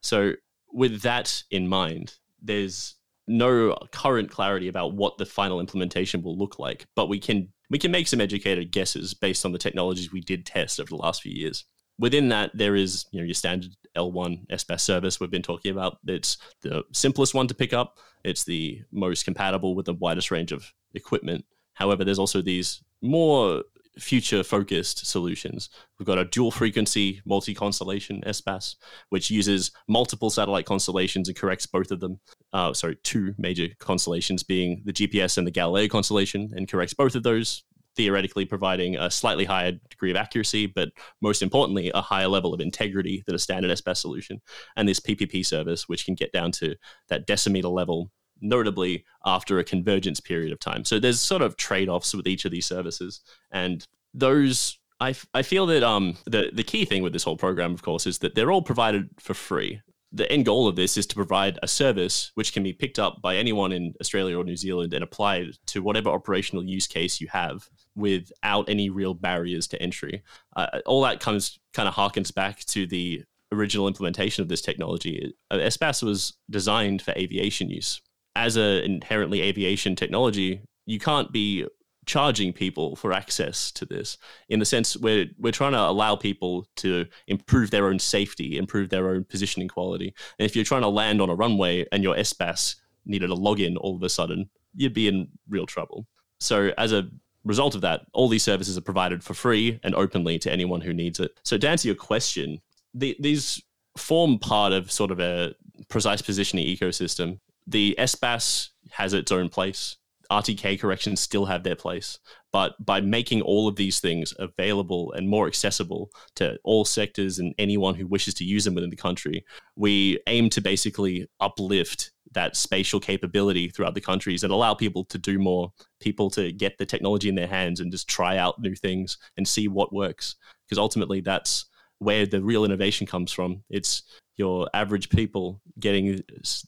So, 0.03 0.35
with 0.73 1.03
that 1.03 1.43
in 1.51 1.67
mind, 1.69 2.15
there's 2.41 2.95
no 3.27 3.77
current 3.93 4.31
clarity 4.31 4.69
about 4.69 4.95
what 4.95 5.19
the 5.19 5.27
final 5.27 5.59
implementation 5.59 6.23
will 6.23 6.39
look 6.39 6.61
like, 6.61 6.87
but 6.95 7.09
we 7.09 7.19
can 7.19 7.49
we 7.71 7.79
can 7.79 7.91
make 7.91 8.07
some 8.07 8.21
educated 8.21 8.71
guesses 8.71 9.15
based 9.15 9.45
on 9.45 9.53
the 9.53 9.59
technologies 9.59 10.13
we 10.13 10.21
did 10.21 10.47
test 10.47 10.79
over 10.79 10.89
the 10.89 10.97
last 10.97 11.23
few 11.23 11.33
years 11.33 11.65
within 12.03 12.29
that, 12.29 12.51
there 12.53 12.77
is 12.77 13.07
you 13.13 13.21
know 13.21 13.25
your 13.25 13.35
standard 13.35 13.75
L1 13.97 14.47
SBAS 14.49 14.81
service 14.81 15.21
we've 15.21 15.31
been 15.31 15.41
talking 15.41 15.73
about. 15.73 15.99
It's 16.07 16.37
the 16.61 16.85
simplest 16.93 17.33
one 17.33 17.47
to 17.47 17.55
pick 17.55 17.73
up. 17.73 17.99
It's 18.25 18.45
the 18.45 18.83
most 18.91 19.25
compatible 19.25 19.75
with 19.75 19.87
the 19.87 19.95
widest 19.95 20.31
range 20.31 20.53
of 20.53 20.71
equipment. 20.95 21.45
However, 21.75 22.05
there's 22.05 22.19
also 22.19 22.43
these 22.43 22.83
more 23.01 23.63
future 23.99 24.43
focused 24.43 25.07
solutions. 25.07 25.69
We've 25.99 26.07
got 26.07 26.19
a 26.19 26.25
dual 26.25 26.51
frequency 26.51 27.21
multi 27.25 27.55
constellation 27.55 28.23
SBAS, 28.27 28.77
which 29.11 29.31
uses 29.31 29.71
multiple 29.89 30.31
satellite 30.31 30.67
constellations 30.67 31.29
and 31.29 31.37
corrects 31.37 31.67
both 31.67 31.91
of 31.91 32.01
them. 32.01 32.19
Uh, 32.53 32.73
sorry, 32.73 32.97
two 33.05 33.35
major 33.39 33.69
constellations 33.79 34.43
being 34.43 34.83
the 34.85 34.93
GPS 34.93 35.39
and 35.39 35.47
the 35.47 35.51
Galileo 35.51 35.89
constellation 35.89 36.51
and 36.57 36.69
corrects 36.69 36.95
both 36.95 37.15
of 37.15 37.23
those 37.23 37.63
theoretically 37.97 38.45
providing 38.45 38.97
a 38.97 39.11
slightly 39.11 39.45
higher 39.45 39.73
degree 39.91 40.11
of 40.11 40.17
accuracy, 40.17 40.67
but 40.67 40.91
most 41.21 41.43
importantly, 41.43 41.91
a 41.95 42.01
higher 42.01 42.29
level 42.29 42.55
of 42.55 42.61
integrity 42.61 43.23
than 43.27 43.35
a 43.35 43.39
standard 43.39 43.71
SBAS 43.71 43.99
solution. 43.99 44.41
And 44.77 44.89
this 44.89 45.01
PPP 45.01 45.45
service, 45.45 45.89
which 45.89 46.05
can 46.05 46.15
get 46.15 46.33
down 46.33 46.53
to 46.53 46.77
that 47.09 47.27
decimeter 47.27 47.73
level, 47.73 48.11
notably 48.41 49.05
after 49.25 49.59
a 49.59 49.65
convergence 49.65 50.21
period 50.21 50.53
of 50.53 50.59
time. 50.59 50.85
So 50.85 50.99
there's 50.99 51.21
sort 51.21 51.43
of 51.43 51.57
trade 51.57 51.89
offs 51.89 52.15
with 52.15 52.27
each 52.27 52.45
of 52.45 52.51
these 52.51 52.67
services. 52.67 53.21
And 53.51 53.87
those 54.15 54.79
I, 55.01 55.17
I 55.35 55.43
feel 55.43 55.67
that 55.67 55.83
um, 55.83 56.17
the, 56.27 56.51
the 56.53 56.63
key 56.63 56.85
thing 56.85 57.03
with 57.03 57.13
this 57.13 57.25
whole 57.25 57.37
program, 57.37 57.75
of 57.75 57.83
course, 57.83 58.07
is 58.07 58.19
that 58.21 58.37
they're 58.37 58.53
all 58.53 58.63
provided 58.63 59.09
for 59.19 59.35
free 59.35 59.81
the 60.13 60.31
end 60.31 60.45
goal 60.45 60.69
of 60.69 60.77
this 60.77 60.97
is 60.97 61.07
to 61.07 61.15
provide 61.15 61.59
a 61.63 61.69
service 61.69 62.33
which 62.35 62.53
can 62.53 62.63
be 62.63 62.73
picked 62.73 62.99
up 62.99 63.23
by 63.23 63.37
anyone 63.37 63.73
in 63.73 63.95
Australia 64.01 64.39
or 64.39 64.45
New 64.45 64.57
Zealand 64.57 64.93
and 64.93 65.03
applied 65.03 65.53
to 65.67 65.83
whatever 65.83 66.11
operational 66.11 66.63
use 66.63 66.87
case 66.87 67.21
you 67.21 67.29
have 67.29 67.69
without 67.97 68.69
any 68.69 68.91
real 68.91 69.15
barriers 69.15 69.67
to 69.69 69.83
entry. 69.83 70.23
Uh, 70.55 70.67
all 70.85 71.03
that 71.03 71.21
comes 71.21 71.59
kind 71.73 71.89
of 71.89 71.95
harkens 71.95 72.35
back 72.35 72.61
to 72.67 72.87
the 72.87 73.23
original 73.53 73.89
implementation 73.89 74.43
of 74.43 74.49
this 74.49 74.63
technology. 74.63 75.35
SBAS 75.51 76.03
was 76.03 76.35
designed 76.51 77.01
for 77.01 77.13
aviation 77.13 77.71
use. 77.71 78.01
As 78.37 78.57
an 78.57 78.85
inherently 78.85 79.41
aviation 79.43 79.97
technology, 79.97 80.63
you 80.87 80.99
can't 80.99 81.33
be 81.33 81.67
charging 82.05 82.53
people 82.53 82.97
for 82.97 83.13
access 83.13 83.71
to 83.71 83.85
this 83.85 84.19
in 84.49 84.59
the 84.59 84.65
sense 84.65 84.97
we're 84.97 85.27
we're 85.39 85.53
trying 85.53 85.71
to 85.73 85.79
allow 85.79 86.17
people 86.17 86.67
to 86.75 87.07
improve 87.29 87.71
their 87.71 87.87
own 87.87 87.99
safety 87.99 88.59
improve 88.59 88.89
their 88.89 89.09
own 89.09 89.23
positioning 89.23 89.69
quality 89.69 90.13
and 90.39 90.45
if 90.45 90.57
you're 90.57 90.65
trying 90.65 90.83
to 90.83 90.89
land 90.89 91.21
on 91.21 91.31
a 91.31 91.35
runway 91.35 91.87
and 91.93 92.03
your 92.03 92.17
SBAS 92.17 92.75
needed 93.07 93.31
a 93.31 93.35
login 93.35 93.77
all 93.81 93.95
of 93.95 94.03
a 94.03 94.09
sudden 94.09 94.51
you'd 94.75 94.95
be 94.95 95.09
in 95.09 95.29
real 95.49 95.67
trouble. 95.67 96.07
So 96.41 96.73
as 96.79 96.93
a 96.93 97.09
result 97.45 97.75
of 97.75 97.81
that, 97.83 98.03
all 98.13 98.29
these 98.29 98.43
services 98.43 98.77
are 98.79 98.83
provided 98.83 99.23
for 99.23 99.35
free 99.35 99.81
and 99.83 99.95
openly 99.95 100.39
to 100.41 100.53
anyone 100.53 100.81
who 100.81 100.93
needs 100.93 101.21
it. 101.21 101.33
So 101.45 101.59
to 101.59 101.69
answer 101.69 101.89
your 101.89 101.95
question, 101.95 102.61
the, 102.95 103.17
these 103.21 103.63
form 103.97 104.39
part 104.39 104.73
of 104.73 104.91
sort 104.91 105.11
of 105.11 105.21
a 105.21 105.55
precise 105.89 106.23
positioning 106.23 106.67
ecosystem. 106.67 107.39
The 107.67 107.95
SBAS 107.99 108.71
has 108.93 109.13
its 109.13 109.31
own 109.31 109.49
place. 109.49 109.97
RTK 110.33 110.81
corrections 110.81 111.21
still 111.21 111.45
have 111.45 111.63
their 111.63 111.77
place. 111.77 112.19
But 112.53 112.75
by 112.85 113.01
making 113.01 113.43
all 113.43 113.69
of 113.69 113.77
these 113.77 114.01
things 114.01 114.33
available 114.39 115.13
and 115.13 115.29
more 115.29 115.47
accessible 115.47 116.11
to 116.37 116.59
all 116.65 116.85
sectors 116.85 117.39
and 117.39 117.55
anyone 117.59 117.95
who 117.95 118.07
wishes 118.07 118.35
to 118.35 118.45
use 118.45 118.65
them 118.65 118.75
within 118.75 118.91
the 118.91 118.97
country, 118.97 119.45
we 119.77 120.19
aim 120.27 120.49
to 120.51 120.61
basically 120.61 121.29
uplift 121.41 122.13
that 122.33 122.57
spatial 122.57 122.99
capability 122.99 123.69
throughout 123.69 123.95
the 123.95 124.01
countries 124.01 124.43
and 124.43 124.53
allow 124.53 124.73
people 124.73 125.05
to 125.05 125.19
do 125.19 125.39
more, 125.39 125.71
people 126.01 126.31
to 126.31 126.51
get 126.51 126.79
the 126.79 126.87
technology 126.87 127.29
in 127.29 127.35
their 127.35 127.47
hands 127.47 127.81
and 127.81 127.93
just 127.93 128.09
try 128.09 128.39
out 128.39 128.61
new 128.61 128.75
things 128.75 129.19
and 129.37 129.47
see 129.47 129.69
what 129.69 129.93
works. 129.93 130.37
Because 130.67 130.79
ultimately, 130.79 131.21
that's 131.21 131.67
where 132.03 132.27
the 132.27 132.43
real 132.43 132.65
innovation 132.65 133.07
comes 133.07 133.33
from. 133.33 133.63
It's 133.71 134.03
your 134.37 134.69
average 134.75 135.11
people 135.11 135.61
getting 135.79 136.23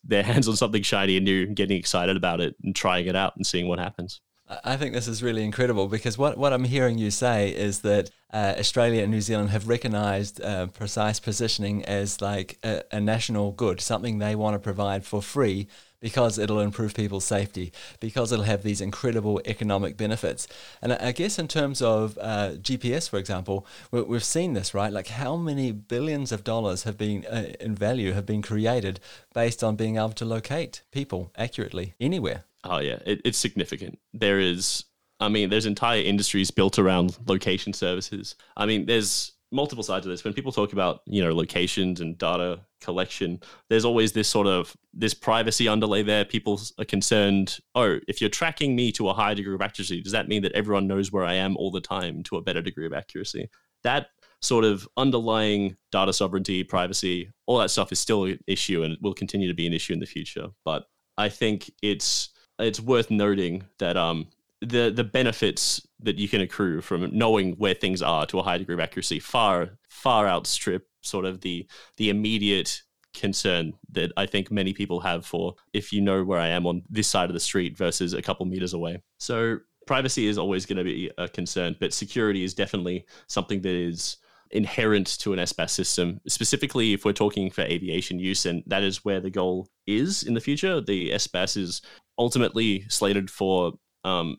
their 0.04 0.22
hands 0.22 0.48
on 0.48 0.56
something 0.56 0.82
shiny 0.82 1.16
and 1.16 1.24
new, 1.24 1.46
getting 1.46 1.78
excited 1.78 2.16
about 2.16 2.40
it 2.40 2.54
and 2.62 2.74
trying 2.74 3.06
it 3.06 3.16
out 3.16 3.36
and 3.36 3.46
seeing 3.46 3.68
what 3.68 3.78
happens. 3.78 4.20
I 4.62 4.76
think 4.76 4.92
this 4.92 5.08
is 5.08 5.22
really 5.22 5.42
incredible 5.42 5.88
because 5.88 6.18
what, 6.18 6.36
what 6.36 6.52
I'm 6.52 6.64
hearing 6.64 6.98
you 6.98 7.10
say 7.10 7.48
is 7.48 7.80
that 7.80 8.10
uh, 8.30 8.54
Australia 8.58 9.02
and 9.02 9.10
New 9.10 9.22
Zealand 9.22 9.50
have 9.50 9.68
recognized 9.68 10.40
uh, 10.42 10.66
precise 10.66 11.18
positioning 11.18 11.82
as 11.86 12.20
like 12.20 12.58
a, 12.62 12.82
a, 12.92 13.00
national 13.00 13.52
good, 13.52 13.80
something 13.80 14.18
they 14.18 14.34
want 14.34 14.54
to 14.54 14.58
provide 14.58 15.06
for 15.06 15.22
free 15.22 15.68
because 16.04 16.38
it'll 16.38 16.60
improve 16.60 16.92
people's 16.92 17.24
safety, 17.24 17.72
because 17.98 18.30
it'll 18.30 18.44
have 18.44 18.62
these 18.62 18.82
incredible 18.82 19.40
economic 19.46 19.96
benefits. 19.96 20.46
And 20.82 20.92
I 20.92 21.12
guess 21.12 21.38
in 21.38 21.48
terms 21.48 21.80
of 21.80 22.18
uh, 22.20 22.56
GPS, 22.60 23.08
for 23.08 23.16
example, 23.18 23.66
we've 23.90 24.22
seen 24.22 24.52
this, 24.52 24.74
right? 24.74 24.92
Like 24.92 25.06
how 25.06 25.34
many 25.36 25.72
billions 25.72 26.30
of 26.30 26.44
dollars 26.44 26.82
have 26.82 26.98
been 26.98 27.24
uh, 27.24 27.54
in 27.58 27.74
value 27.74 28.12
have 28.12 28.26
been 28.26 28.42
created 28.42 29.00
based 29.32 29.64
on 29.64 29.76
being 29.76 29.96
able 29.96 30.10
to 30.10 30.26
locate 30.26 30.82
people 30.92 31.32
accurately 31.38 31.94
anywhere. 31.98 32.44
Oh 32.64 32.80
yeah, 32.80 32.98
it, 33.06 33.22
it's 33.24 33.38
significant. 33.38 33.98
There 34.12 34.38
is, 34.38 34.84
I 35.20 35.30
mean, 35.30 35.48
there's 35.48 35.64
entire 35.64 36.02
industries 36.02 36.50
built 36.50 36.78
around 36.78 37.16
location 37.26 37.72
services. 37.72 38.34
I 38.58 38.66
mean, 38.66 38.84
there's 38.84 39.32
multiple 39.54 39.84
sides 39.84 40.04
of 40.04 40.10
this. 40.10 40.24
When 40.24 40.34
people 40.34 40.52
talk 40.52 40.72
about 40.72 41.00
you 41.06 41.22
know 41.22 41.34
locations 41.34 42.00
and 42.00 42.18
data 42.18 42.60
collection, 42.80 43.40
there's 43.70 43.84
always 43.84 44.12
this 44.12 44.28
sort 44.28 44.46
of 44.46 44.76
this 44.92 45.14
privacy 45.14 45.68
underlay 45.68 46.02
there. 46.02 46.24
People 46.24 46.60
are 46.78 46.84
concerned. 46.84 47.58
Oh, 47.74 47.98
if 48.08 48.20
you're 48.20 48.30
tracking 48.30 48.76
me 48.76 48.92
to 48.92 49.08
a 49.08 49.14
high 49.14 49.34
degree 49.34 49.54
of 49.54 49.62
accuracy, 49.62 50.02
does 50.02 50.12
that 50.12 50.28
mean 50.28 50.42
that 50.42 50.52
everyone 50.52 50.86
knows 50.86 51.12
where 51.12 51.24
I 51.24 51.34
am 51.34 51.56
all 51.56 51.70
the 51.70 51.80
time 51.80 52.22
to 52.24 52.36
a 52.36 52.42
better 52.42 52.60
degree 52.60 52.86
of 52.86 52.92
accuracy? 52.92 53.48
That 53.84 54.08
sort 54.42 54.64
of 54.64 54.86
underlying 54.96 55.76
data 55.90 56.12
sovereignty, 56.12 56.64
privacy, 56.64 57.30
all 57.46 57.58
that 57.58 57.70
stuff 57.70 57.92
is 57.92 57.98
still 57.98 58.24
an 58.24 58.38
issue 58.46 58.82
and 58.82 58.98
will 59.00 59.14
continue 59.14 59.48
to 59.48 59.54
be 59.54 59.66
an 59.66 59.72
issue 59.72 59.92
in 59.92 60.00
the 60.00 60.06
future. 60.06 60.48
But 60.64 60.84
I 61.16 61.28
think 61.28 61.70
it's 61.80 62.30
it's 62.58 62.80
worth 62.80 63.10
noting 63.10 63.64
that 63.78 63.96
um 63.96 64.26
the 64.64 64.92
the 64.94 65.04
benefits 65.04 65.86
that 66.00 66.16
you 66.16 66.28
can 66.28 66.40
accrue 66.40 66.80
from 66.80 67.16
knowing 67.16 67.52
where 67.52 67.74
things 67.74 68.02
are 68.02 68.26
to 68.26 68.38
a 68.38 68.42
high 68.42 68.58
degree 68.58 68.74
of 68.74 68.80
accuracy 68.80 69.18
far 69.18 69.78
far 69.88 70.26
outstrip 70.26 70.86
sort 71.02 71.24
of 71.24 71.40
the 71.40 71.66
the 71.96 72.10
immediate 72.10 72.82
concern 73.14 73.72
that 73.90 74.12
I 74.16 74.26
think 74.26 74.50
many 74.50 74.72
people 74.72 75.00
have 75.00 75.24
for 75.24 75.54
if 75.72 75.92
you 75.92 76.00
know 76.00 76.24
where 76.24 76.38
I 76.38 76.48
am 76.48 76.66
on 76.66 76.82
this 76.90 77.06
side 77.06 77.30
of 77.30 77.34
the 77.34 77.40
street 77.40 77.76
versus 77.76 78.12
a 78.12 78.22
couple 78.22 78.44
meters 78.44 78.74
away. 78.74 79.02
So 79.18 79.58
privacy 79.86 80.26
is 80.26 80.36
always 80.36 80.66
going 80.66 80.78
to 80.78 80.84
be 80.84 81.10
a 81.16 81.28
concern, 81.28 81.76
but 81.78 81.92
security 81.92 82.42
is 82.42 82.54
definitely 82.54 83.06
something 83.28 83.60
that 83.62 83.74
is 83.74 84.16
inherent 84.50 85.18
to 85.20 85.32
an 85.32 85.38
SBAS 85.38 85.70
system, 85.70 86.20
specifically 86.28 86.92
if 86.92 87.04
we're 87.04 87.12
talking 87.12 87.50
for 87.50 87.62
aviation 87.62 88.18
use, 88.18 88.46
and 88.46 88.62
that 88.66 88.82
is 88.82 89.04
where 89.04 89.20
the 89.20 89.30
goal 89.30 89.68
is 89.86 90.22
in 90.22 90.34
the 90.34 90.40
future. 90.40 90.80
The 90.80 91.10
SBAS 91.10 91.56
is 91.56 91.82
ultimately 92.18 92.84
slated 92.88 93.30
for 93.30 93.72
um, 94.04 94.36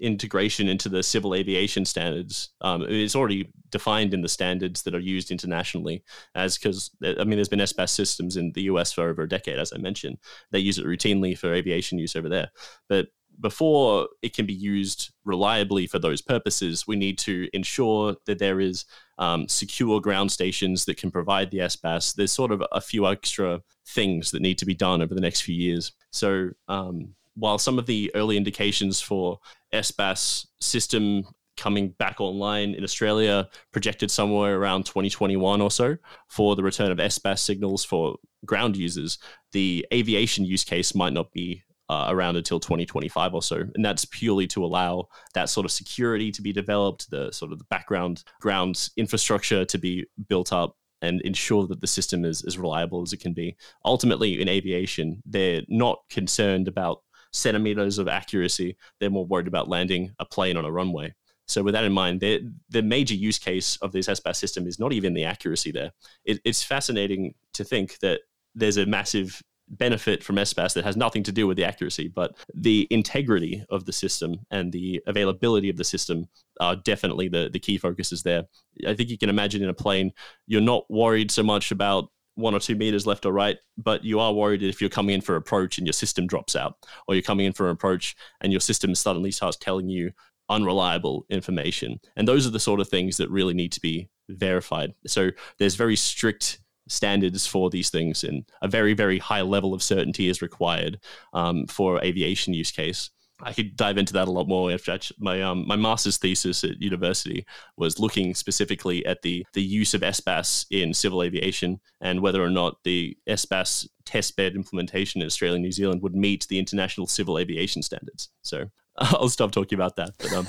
integration 0.00 0.68
into 0.68 0.88
the 0.88 1.02
civil 1.02 1.34
aviation 1.34 1.84
standards. 1.84 2.50
Um, 2.60 2.82
it's 2.88 3.14
already 3.14 3.48
defined 3.70 4.12
in 4.12 4.20
the 4.20 4.28
standards 4.28 4.82
that 4.82 4.94
are 4.94 5.00
used 5.00 5.30
internationally, 5.30 6.02
as 6.34 6.58
because 6.58 6.90
I 7.02 7.24
mean, 7.24 7.36
there's 7.36 7.48
been 7.48 7.60
SBAS 7.60 7.90
systems 7.90 8.36
in 8.36 8.52
the 8.52 8.62
US 8.62 8.92
for 8.92 9.08
over 9.08 9.22
a 9.22 9.28
decade, 9.28 9.58
as 9.58 9.72
I 9.72 9.78
mentioned. 9.78 10.18
They 10.50 10.58
use 10.58 10.78
it 10.78 10.86
routinely 10.86 11.38
for 11.38 11.54
aviation 11.54 11.98
use 11.98 12.16
over 12.16 12.28
there, 12.28 12.50
but 12.88 13.08
before 13.40 14.08
it 14.20 14.34
can 14.34 14.46
be 14.46 14.52
used 14.52 15.10
reliably 15.24 15.86
for 15.86 15.98
those 15.98 16.20
purposes, 16.20 16.86
we 16.86 16.96
need 16.96 17.18
to 17.18 17.48
ensure 17.52 18.16
that 18.26 18.38
there 18.38 18.60
is 18.60 18.84
um, 19.18 19.48
secure 19.48 20.00
ground 20.00 20.30
stations 20.30 20.84
that 20.84 20.96
can 20.96 21.10
provide 21.10 21.50
the 21.50 21.58
SBAS. 21.58 22.14
There's 22.14 22.32
sort 22.32 22.52
of 22.52 22.62
a 22.72 22.80
few 22.80 23.06
extra 23.06 23.62
things 23.86 24.30
that 24.32 24.42
need 24.42 24.58
to 24.58 24.66
be 24.66 24.74
done 24.74 25.02
over 25.02 25.14
the 25.14 25.20
next 25.20 25.42
few 25.42 25.54
years. 25.54 25.92
So 26.10 26.50
um, 26.68 27.14
while 27.34 27.58
some 27.58 27.78
of 27.78 27.86
the 27.86 28.10
early 28.14 28.36
indications 28.36 29.00
for 29.00 29.38
SBAS 29.72 30.46
system 30.60 31.24
coming 31.56 31.90
back 31.90 32.20
online 32.20 32.74
in 32.74 32.82
Australia 32.82 33.48
projected 33.72 34.10
somewhere 34.10 34.58
around 34.58 34.84
2021 34.84 35.60
or 35.60 35.70
so 35.70 35.96
for 36.28 36.56
the 36.56 36.62
return 36.62 36.90
of 36.90 36.98
SBAS 36.98 37.40
signals 37.40 37.84
for 37.84 38.16
ground 38.44 38.76
users, 38.76 39.18
the 39.52 39.86
aviation 39.92 40.44
use 40.44 40.64
case 40.64 40.94
might 40.94 41.12
not 41.12 41.30
be 41.32 41.62
uh, 41.88 42.06
around 42.08 42.36
until 42.36 42.58
2025 42.58 43.34
or 43.34 43.42
so. 43.42 43.56
And 43.74 43.84
that's 43.84 44.04
purely 44.06 44.46
to 44.48 44.64
allow 44.64 45.08
that 45.34 45.50
sort 45.50 45.66
of 45.66 45.72
security 45.72 46.32
to 46.32 46.40
be 46.40 46.52
developed, 46.52 47.10
the 47.10 47.30
sort 47.32 47.52
of 47.52 47.58
the 47.58 47.66
background 47.66 48.24
ground 48.40 48.88
infrastructure 48.96 49.64
to 49.66 49.78
be 49.78 50.06
built 50.28 50.52
up 50.52 50.76
and 51.02 51.20
ensure 51.22 51.66
that 51.66 51.80
the 51.80 51.86
system 51.86 52.24
is 52.24 52.44
as 52.44 52.56
reliable 52.56 53.02
as 53.02 53.12
it 53.12 53.20
can 53.20 53.34
be. 53.34 53.56
Ultimately, 53.84 54.40
in 54.40 54.48
aviation, 54.48 55.22
they're 55.26 55.62
not 55.68 55.98
concerned 56.08 56.68
about 56.68 57.02
centimeters 57.32 57.98
of 57.98 58.08
accuracy. 58.08 58.76
They're 59.00 59.10
more 59.10 59.26
worried 59.26 59.48
about 59.48 59.68
landing 59.68 60.12
a 60.18 60.24
plane 60.24 60.56
on 60.56 60.64
a 60.64 60.72
runway. 60.72 61.14
So, 61.46 61.62
with 61.62 61.74
that 61.74 61.84
in 61.84 61.92
mind, 61.92 62.20
the 62.20 62.82
major 62.82 63.14
use 63.14 63.38
case 63.38 63.76
of 63.82 63.92
this 63.92 64.06
SBAS 64.06 64.36
system 64.36 64.66
is 64.66 64.78
not 64.78 64.92
even 64.92 65.12
the 65.12 65.24
accuracy 65.24 65.72
there. 65.72 65.92
It, 66.24 66.40
it's 66.44 66.62
fascinating 66.62 67.34
to 67.54 67.64
think 67.64 67.98
that 67.98 68.20
there's 68.54 68.76
a 68.76 68.86
massive 68.86 69.42
benefit 69.68 70.22
from 70.22 70.36
SBAS 70.36 70.74
that 70.74 70.84
has 70.84 70.96
nothing 70.96 71.22
to 71.22 71.32
do 71.32 71.46
with 71.46 71.56
the 71.56 71.64
accuracy, 71.64 72.08
but 72.08 72.36
the 72.54 72.86
integrity 72.90 73.64
of 73.70 73.86
the 73.86 73.92
system 73.92 74.36
and 74.50 74.70
the 74.72 75.02
availability 75.06 75.70
of 75.70 75.76
the 75.76 75.84
system 75.84 76.26
are 76.60 76.76
definitely 76.76 77.28
the, 77.28 77.48
the 77.52 77.58
key 77.58 77.78
focuses 77.78 78.22
there. 78.22 78.44
I 78.86 78.94
think 78.94 79.08
you 79.08 79.18
can 79.18 79.30
imagine 79.30 79.62
in 79.62 79.68
a 79.68 79.74
plane, 79.74 80.12
you're 80.46 80.60
not 80.60 80.90
worried 80.90 81.30
so 81.30 81.42
much 81.42 81.70
about 81.70 82.10
one 82.34 82.54
or 82.54 82.60
two 82.60 82.74
meters 82.74 83.06
left 83.06 83.26
or 83.26 83.32
right, 83.32 83.58
but 83.76 84.04
you 84.04 84.18
are 84.18 84.32
worried 84.32 84.62
if 84.62 84.80
you're 84.80 84.90
coming 84.90 85.14
in 85.14 85.20
for 85.20 85.36
approach 85.36 85.78
and 85.78 85.86
your 85.86 85.92
system 85.92 86.26
drops 86.26 86.56
out, 86.56 86.76
or 87.06 87.14
you're 87.14 87.22
coming 87.22 87.46
in 87.46 87.52
for 87.52 87.66
an 87.66 87.72
approach 87.72 88.16
and 88.40 88.52
your 88.52 88.60
system 88.60 88.94
suddenly 88.94 89.30
starts 89.30 89.56
telling 89.56 89.88
you 89.88 90.12
unreliable 90.48 91.24
information. 91.30 92.00
And 92.16 92.26
those 92.26 92.46
are 92.46 92.50
the 92.50 92.60
sort 92.60 92.80
of 92.80 92.88
things 92.88 93.16
that 93.16 93.30
really 93.30 93.54
need 93.54 93.72
to 93.72 93.80
be 93.80 94.08
verified. 94.28 94.94
So 95.06 95.30
there's 95.58 95.74
very 95.74 95.96
strict 95.96 96.58
standards 96.88 97.46
for 97.46 97.70
these 97.70 97.90
things, 97.90 98.24
and 98.24 98.44
a 98.60 98.68
very, 98.68 98.92
very 98.92 99.18
high 99.18 99.42
level 99.42 99.72
of 99.72 99.82
certainty 99.82 100.28
is 100.28 100.42
required 100.42 100.98
um, 101.32 101.66
for 101.66 102.02
aviation 102.02 102.54
use 102.54 102.70
case. 102.70 103.10
I 103.42 103.52
could 103.52 103.76
dive 103.76 103.98
into 103.98 104.12
that 104.14 104.28
a 104.28 104.30
lot 104.30 104.48
more. 104.48 104.70
If 104.70 104.88
my 105.18 105.42
um, 105.42 105.66
my 105.66 105.76
master's 105.76 106.18
thesis 106.18 106.64
at 106.64 106.80
university 106.80 107.44
was 107.76 107.98
looking 107.98 108.34
specifically 108.34 109.04
at 109.04 109.22
the 109.22 109.44
the 109.52 109.62
use 109.62 109.94
of 109.94 110.02
SBAS 110.02 110.66
in 110.70 110.94
civil 110.94 111.22
aviation 111.22 111.80
and 112.00 112.20
whether 112.20 112.42
or 112.42 112.50
not 112.50 112.76
the 112.84 113.16
SBAS 113.28 113.88
testbed 114.04 114.54
implementation 114.54 115.20
in 115.20 115.26
Australia 115.26 115.56
and 115.56 115.64
New 115.64 115.72
Zealand 115.72 116.02
would 116.02 116.14
meet 116.14 116.46
the 116.48 116.58
international 116.58 117.06
civil 117.06 117.38
aviation 117.38 117.82
standards. 117.82 118.30
So 118.42 118.66
I'll 118.98 119.28
stop 119.28 119.52
talking 119.52 119.76
about 119.76 119.96
that. 119.96 120.10
But 120.18 120.32
um, 120.32 120.46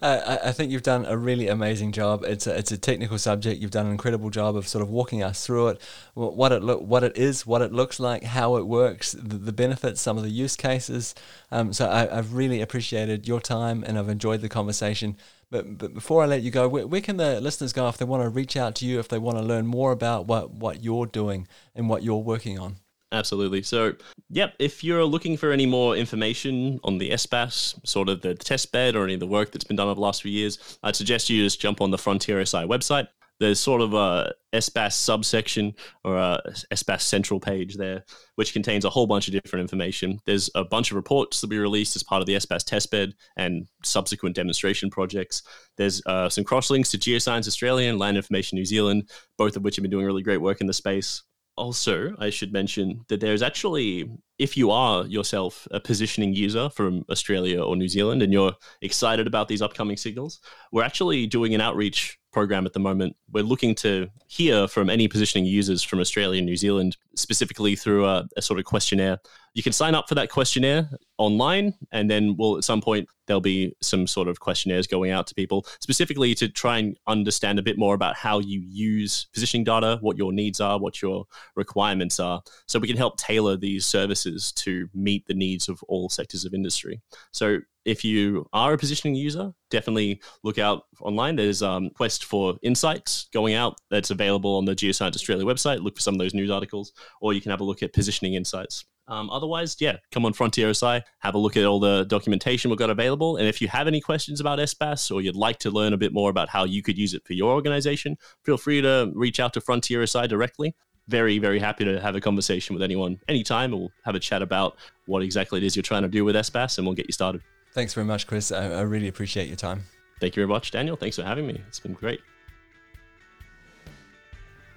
Uh, 0.05 0.37
I, 0.45 0.53
think 0.53 0.71
you've 0.71 0.83
done 0.83 1.07
a 1.07 1.17
really 1.17 1.49
amazing 1.49 1.91
job. 1.91 2.25
It's 2.25 2.47
a, 2.47 2.59
it's 2.59 2.71
a 2.71 2.77
technical 2.77 3.17
subject. 3.17 3.63
You've 3.63 3.71
done 3.71 3.87
an 3.87 3.93
incredible 3.93 4.29
job 4.29 4.55
of 4.55 4.69
sort 4.69 4.83
of 4.83 4.91
walking 4.91 5.23
us 5.23 5.47
through 5.47 5.69
it, 5.69 5.83
what 6.13 6.53
it 6.53 6.63
look, 6.63 6.83
what 6.83 7.03
it 7.03 7.17
is, 7.17 7.47
what 7.47 7.63
it 7.63 7.73
looks 7.73 7.99
like, 7.99 8.23
how 8.23 8.57
it 8.57 8.67
works, 8.67 9.13
the, 9.13 9.39
the 9.39 9.51
benefits, 9.51 10.03
some 10.03 10.19
of 10.19 10.23
the 10.23 10.29
use 10.29 10.57
cases. 10.57 11.15
Um, 11.51 11.73
so 11.73 11.89
I, 11.89 12.01
have 12.15 12.35
really 12.35 12.61
appreciated 12.61 13.27
your 13.27 13.41
time 13.41 13.83
and 13.83 13.99
I've 13.99 14.11
enjoyed 14.11 14.43
the 14.43 14.49
conversation. 14.51 15.17
But, 15.51 15.79
but 15.79 15.95
before 15.95 16.23
I 16.23 16.27
let 16.27 16.43
you 16.43 16.51
go, 16.51 16.69
where, 16.69 16.87
where 16.87 17.01
can 17.01 17.17
the 17.17 17.41
listeners 17.41 17.73
go 17.73 17.89
if 17.89 17.97
they 17.97 18.05
want 18.05 18.25
to 18.25 18.29
reach 18.29 18.59
out 18.59 18.75
to 18.77 18.85
you, 18.85 18.99
if 18.99 19.09
they 19.09 19.19
want 19.19 19.39
to 19.39 19.43
learn 19.43 19.67
more 19.67 19.91
about 19.91 20.27
what, 20.27 20.51
what 20.51 20.85
you're 20.85 21.07
doing 21.07 21.49
and 21.75 21.89
what 21.89 22.03
you're 22.03 22.17
working 22.17 22.59
on? 22.59 22.77
Absolutely. 23.15 23.63
So, 23.63 23.95
yep, 24.29 24.55
if 24.59 24.83
you're 24.83 25.05
looking 25.05 25.37
for 25.37 25.53
any 25.53 25.67
more 25.67 25.97
information 25.97 26.81
on 26.83 26.99
the 26.99 27.11
SBAS, 27.11 27.87
sort 27.87 28.09
of 28.09 28.23
the 28.23 28.35
test 28.35 28.73
bed 28.73 28.97
or 28.97 29.05
any 29.05 29.15
of 29.15 29.21
the 29.21 29.27
work 29.27 29.53
that's 29.53 29.63
been 29.63 29.77
done 29.77 29.87
over 29.87 29.95
the 29.95 30.01
last 30.01 30.23
few 30.23 30.33
years, 30.33 30.79
I'd 30.83 30.97
suggest 30.97 31.31
you 31.31 31.41
just 31.45 31.61
jump 31.61 31.81
on 31.81 31.93
the 31.93 31.99
Frontier 31.99 32.45
SI 32.45 32.65
website. 32.65 33.07
there's 33.41 33.61
sort 33.61 33.81
of 33.81 33.95
a 33.95 34.33
SBAS 34.53 34.93
subsection 34.93 35.75
or 36.03 36.17
a 36.17 36.41
SBAS 36.73 37.03
central 37.03 37.39
page 37.39 37.77
there, 37.77 38.05
which 38.35 38.53
contains 38.53 38.85
a 38.85 38.91
whole 38.91 39.07
bunch 39.07 39.29
of 39.29 39.33
different 39.33 39.61
information. 39.61 40.19
There's 40.25 40.51
a 40.57 40.65
bunch 40.65 40.91
of 40.91 40.97
reports 40.97 41.41
that 41.41 41.51
we 41.51 41.59
released 41.59 41.95
as 41.95 42.03
part 42.03 42.21
of 42.21 42.27
the 42.27 42.35
SBAS 42.35 42.65
testbed 42.65 43.13
and 43.37 43.69
subsequent 43.85 44.35
demonstration 44.35 44.91
projects. 44.91 45.43
There's 45.77 46.03
uh, 46.07 46.29
some 46.29 46.43
cross 46.43 46.69
links 46.69 46.91
to 46.93 46.99
Geoscience 46.99 47.47
Australia 47.47 47.91
and 47.91 47.99
Land 47.99 48.17
Information 48.17 48.57
New 48.57 48.65
Zealand, 48.65 49.09
both 49.39 49.57
of 49.57 49.63
which 49.63 49.77
have 49.77 49.85
been 49.85 49.91
doing 49.91 50.07
really 50.07 50.23
great 50.23 50.41
work 50.41 50.61
in 50.61 50.67
the 50.67 50.73
space. 50.73 51.23
Also, 51.57 52.15
I 52.19 52.31
should 52.31 52.53
mention 52.53 53.05
that 53.09 53.21
there's 53.21 53.43
actually, 53.43 54.11
if 54.39 54.57
you 54.57 54.73
are 54.73 55.07
yourself 55.07 55.69
a 55.71 55.79
positioning 55.79 56.35
user 56.35 56.69
from 56.69 57.05
Australia 57.09 57.63
or 57.63 57.77
New 57.77 57.89
Zealand 57.89 58.23
and 58.23 58.33
you're 58.33 58.55
excited 58.83 59.29
about 59.29 59.47
these 59.47 59.63
upcoming 59.63 59.97
signals, 59.97 60.41
we're 60.73 60.83
actually 60.83 61.27
doing 61.29 61.55
an 61.55 61.61
outreach 61.61 62.19
program 62.33 62.67
at 62.67 62.73
the 62.73 62.81
moment. 62.81 63.17
We're 63.31 63.45
looking 63.45 63.75
to 63.77 64.09
hear 64.27 64.67
from 64.67 64.91
any 64.91 65.07
positioning 65.09 65.47
users 65.47 65.83
from 65.83 66.01
Australia 66.01 66.39
and 66.39 66.47
New 66.47 66.57
Zealand, 66.57 66.97
specifically 67.15 67.77
through 67.77 68.05
a, 68.05 68.27
a, 68.37 68.43
sort 68.43 68.59
of 68.59 68.65
questionnaire. 68.65 69.21
You 69.55 69.63
can 69.63 69.73
sign 69.73 69.95
up 69.95 70.09
for 70.09 70.17
that 70.17 70.31
questionnaire 70.31 70.91
online, 71.17 71.75
and 71.93 72.11
then 72.11 72.35
we'll 72.37 72.59
at 72.59 72.65
some 72.65 72.81
point 72.81 73.09
there'll 73.27 73.41
be 73.41 73.75
some 73.81 74.07
sort 74.07 74.27
of 74.27 74.41
questionnaires 74.41 74.89
going 74.89 75.13
out 75.13 75.29
to 75.29 75.35
people, 75.35 75.65
specifically 75.81 76.35
to 76.35 76.49
try 76.49 76.79
and 76.79 76.97
understand 77.07 77.61
a 77.61 77.63
bit 77.63 77.79
more 77.79 77.95
about 77.95 78.17
how 78.17 78.41
you 78.41 78.61
use 78.67 79.29
positioning 79.33 79.63
data, 79.63 79.99
what 80.01 80.19
your 80.19 80.33
needs 80.33 80.61
are, 80.61 80.81
what 80.81 81.01
your 81.01 81.25
requirements 81.55 82.19
are, 82.19 82.43
so 82.67 82.81
we 82.81 82.89
can 82.89 82.97
help 82.97 83.17
tailor 83.17 83.57
these 83.57 83.87
services 83.87 84.51
to 84.53 84.89
meet 84.93 85.25
the 85.27 85.35
needs 85.35 85.69
of 85.69 85.81
all 85.85 86.09
sectors 86.09 86.45
of 86.45 86.53
industry. 86.53 87.01
So 87.33 87.61
if 87.85 88.03
you 88.03 88.47
are 88.53 88.73
a 88.73 88.79
positioning 88.79 89.15
user, 89.15 89.53
definitely 89.71 90.21
look 90.43 90.59
out 90.59 90.83
online. 91.01 91.37
There's 91.37 91.63
um, 91.63 91.91
Quest 91.91 92.25
for 92.25 92.57
Insights 92.63 93.29
going 93.33 93.55
out 93.55 93.77
that's 93.91 94.11
available 94.11 94.57
on 94.57 94.65
the 94.65 94.75
Geoscience 94.75 95.15
Australia 95.15 95.45
website. 95.45 95.81
Look 95.81 95.95
for 95.95 96.03
some 96.03 96.15
of 96.15 96.19
those 96.19 96.35
news 96.35 96.51
articles, 96.51 96.93
or 97.21 97.35
you 97.35 97.41
can 97.41 97.51
have 97.51 97.61
a 97.61 97.65
look 97.65 97.83
at 97.83 97.93
Positioning 97.93 98.35
Insights. 98.35 98.85
Um, 99.07 99.29
otherwise, 99.31 99.77
yeah, 99.81 99.97
come 100.13 100.25
on 100.25 100.33
FrontierSI, 100.33 101.03
have 101.19 101.35
a 101.35 101.39
look 101.39 101.57
at 101.57 101.65
all 101.65 101.79
the 101.79 102.05
documentation 102.05 102.71
we've 102.71 102.79
got 102.79 102.91
available. 102.91 103.37
And 103.37 103.47
if 103.47 103.61
you 103.61 103.69
have 103.69 103.87
any 103.87 104.01
questions 104.01 104.41
about 104.41 104.59
SBAS 104.59 105.15
or 105.15 105.21
you'd 105.21 105.37
like 105.37 105.59
to 105.61 105.71
learn 105.71 105.93
a 105.93 105.97
bit 105.99 106.13
more 106.13 106.31
about 106.31 106.49
how 106.49 106.65
you 106.65 106.83
could 106.83 106.97
use 106.97 107.13
it 107.13 107.23
for 107.27 107.35
your 107.35 107.53
organization, 107.53 108.17
feel 108.45 108.57
free 108.57 108.81
to 108.81 109.13
reach 109.15 109.41
out 109.41 109.53
to 109.55 109.61
FrontierSI 109.61 110.29
directly 110.29 110.75
very, 111.09 111.39
very 111.39 111.59
happy 111.59 111.85
to 111.85 112.01
have 112.01 112.17
a 112.17 112.21
conversation 112.21 112.75
with 112.75 112.83
anyone 112.83 113.21
anytime. 113.29 113.71
We'll 113.73 113.93
have 114.05 114.15
a 114.15 114.21
chat 114.21 114.43
about 114.43 114.77
what 115.07 115.23
exactly 115.23 115.59
it 115.59 115.65
is 115.65 115.77
you're 115.77 115.83
trying 115.83 116.03
to 116.03 116.09
do 116.09 116.25
with 116.25 116.35
SBAS 116.35 116.79
and 116.79 116.87
we'll 116.87 116.97
get 116.97 117.07
you 117.07 117.13
started. 117.13 117.43
Thanks 117.73 117.93
very 117.93 118.07
much, 118.07 118.27
Chris. 118.27 118.53
I, 118.53 118.71
I 118.71 118.81
really 118.83 119.09
appreciate 119.09 119.49
your 119.49 119.57
time. 119.57 119.85
Thank 120.21 120.37
you 120.37 120.41
very 120.41 120.49
much, 120.49 120.71
Daniel. 120.71 120.97
Thanks 120.97 121.17
for 121.17 121.25
having 121.25 121.47
me. 121.47 121.61
It's 121.69 121.81
been 121.81 121.93
great. 121.93 122.21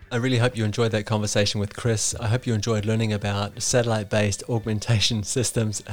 I 0.09 0.15
really 0.15 0.37
hope 0.37 0.55
you 0.55 0.63
enjoyed 0.63 0.91
that 0.91 1.05
conversation 1.05 1.59
with 1.59 1.75
Chris. 1.75 2.15
I 2.15 2.27
hope 2.27 2.47
you 2.47 2.53
enjoyed 2.53 2.85
learning 2.85 3.11
about 3.11 3.61
satellite 3.61 4.09
based 4.09 4.41
augmentation 4.47 5.23
systems. 5.37 5.83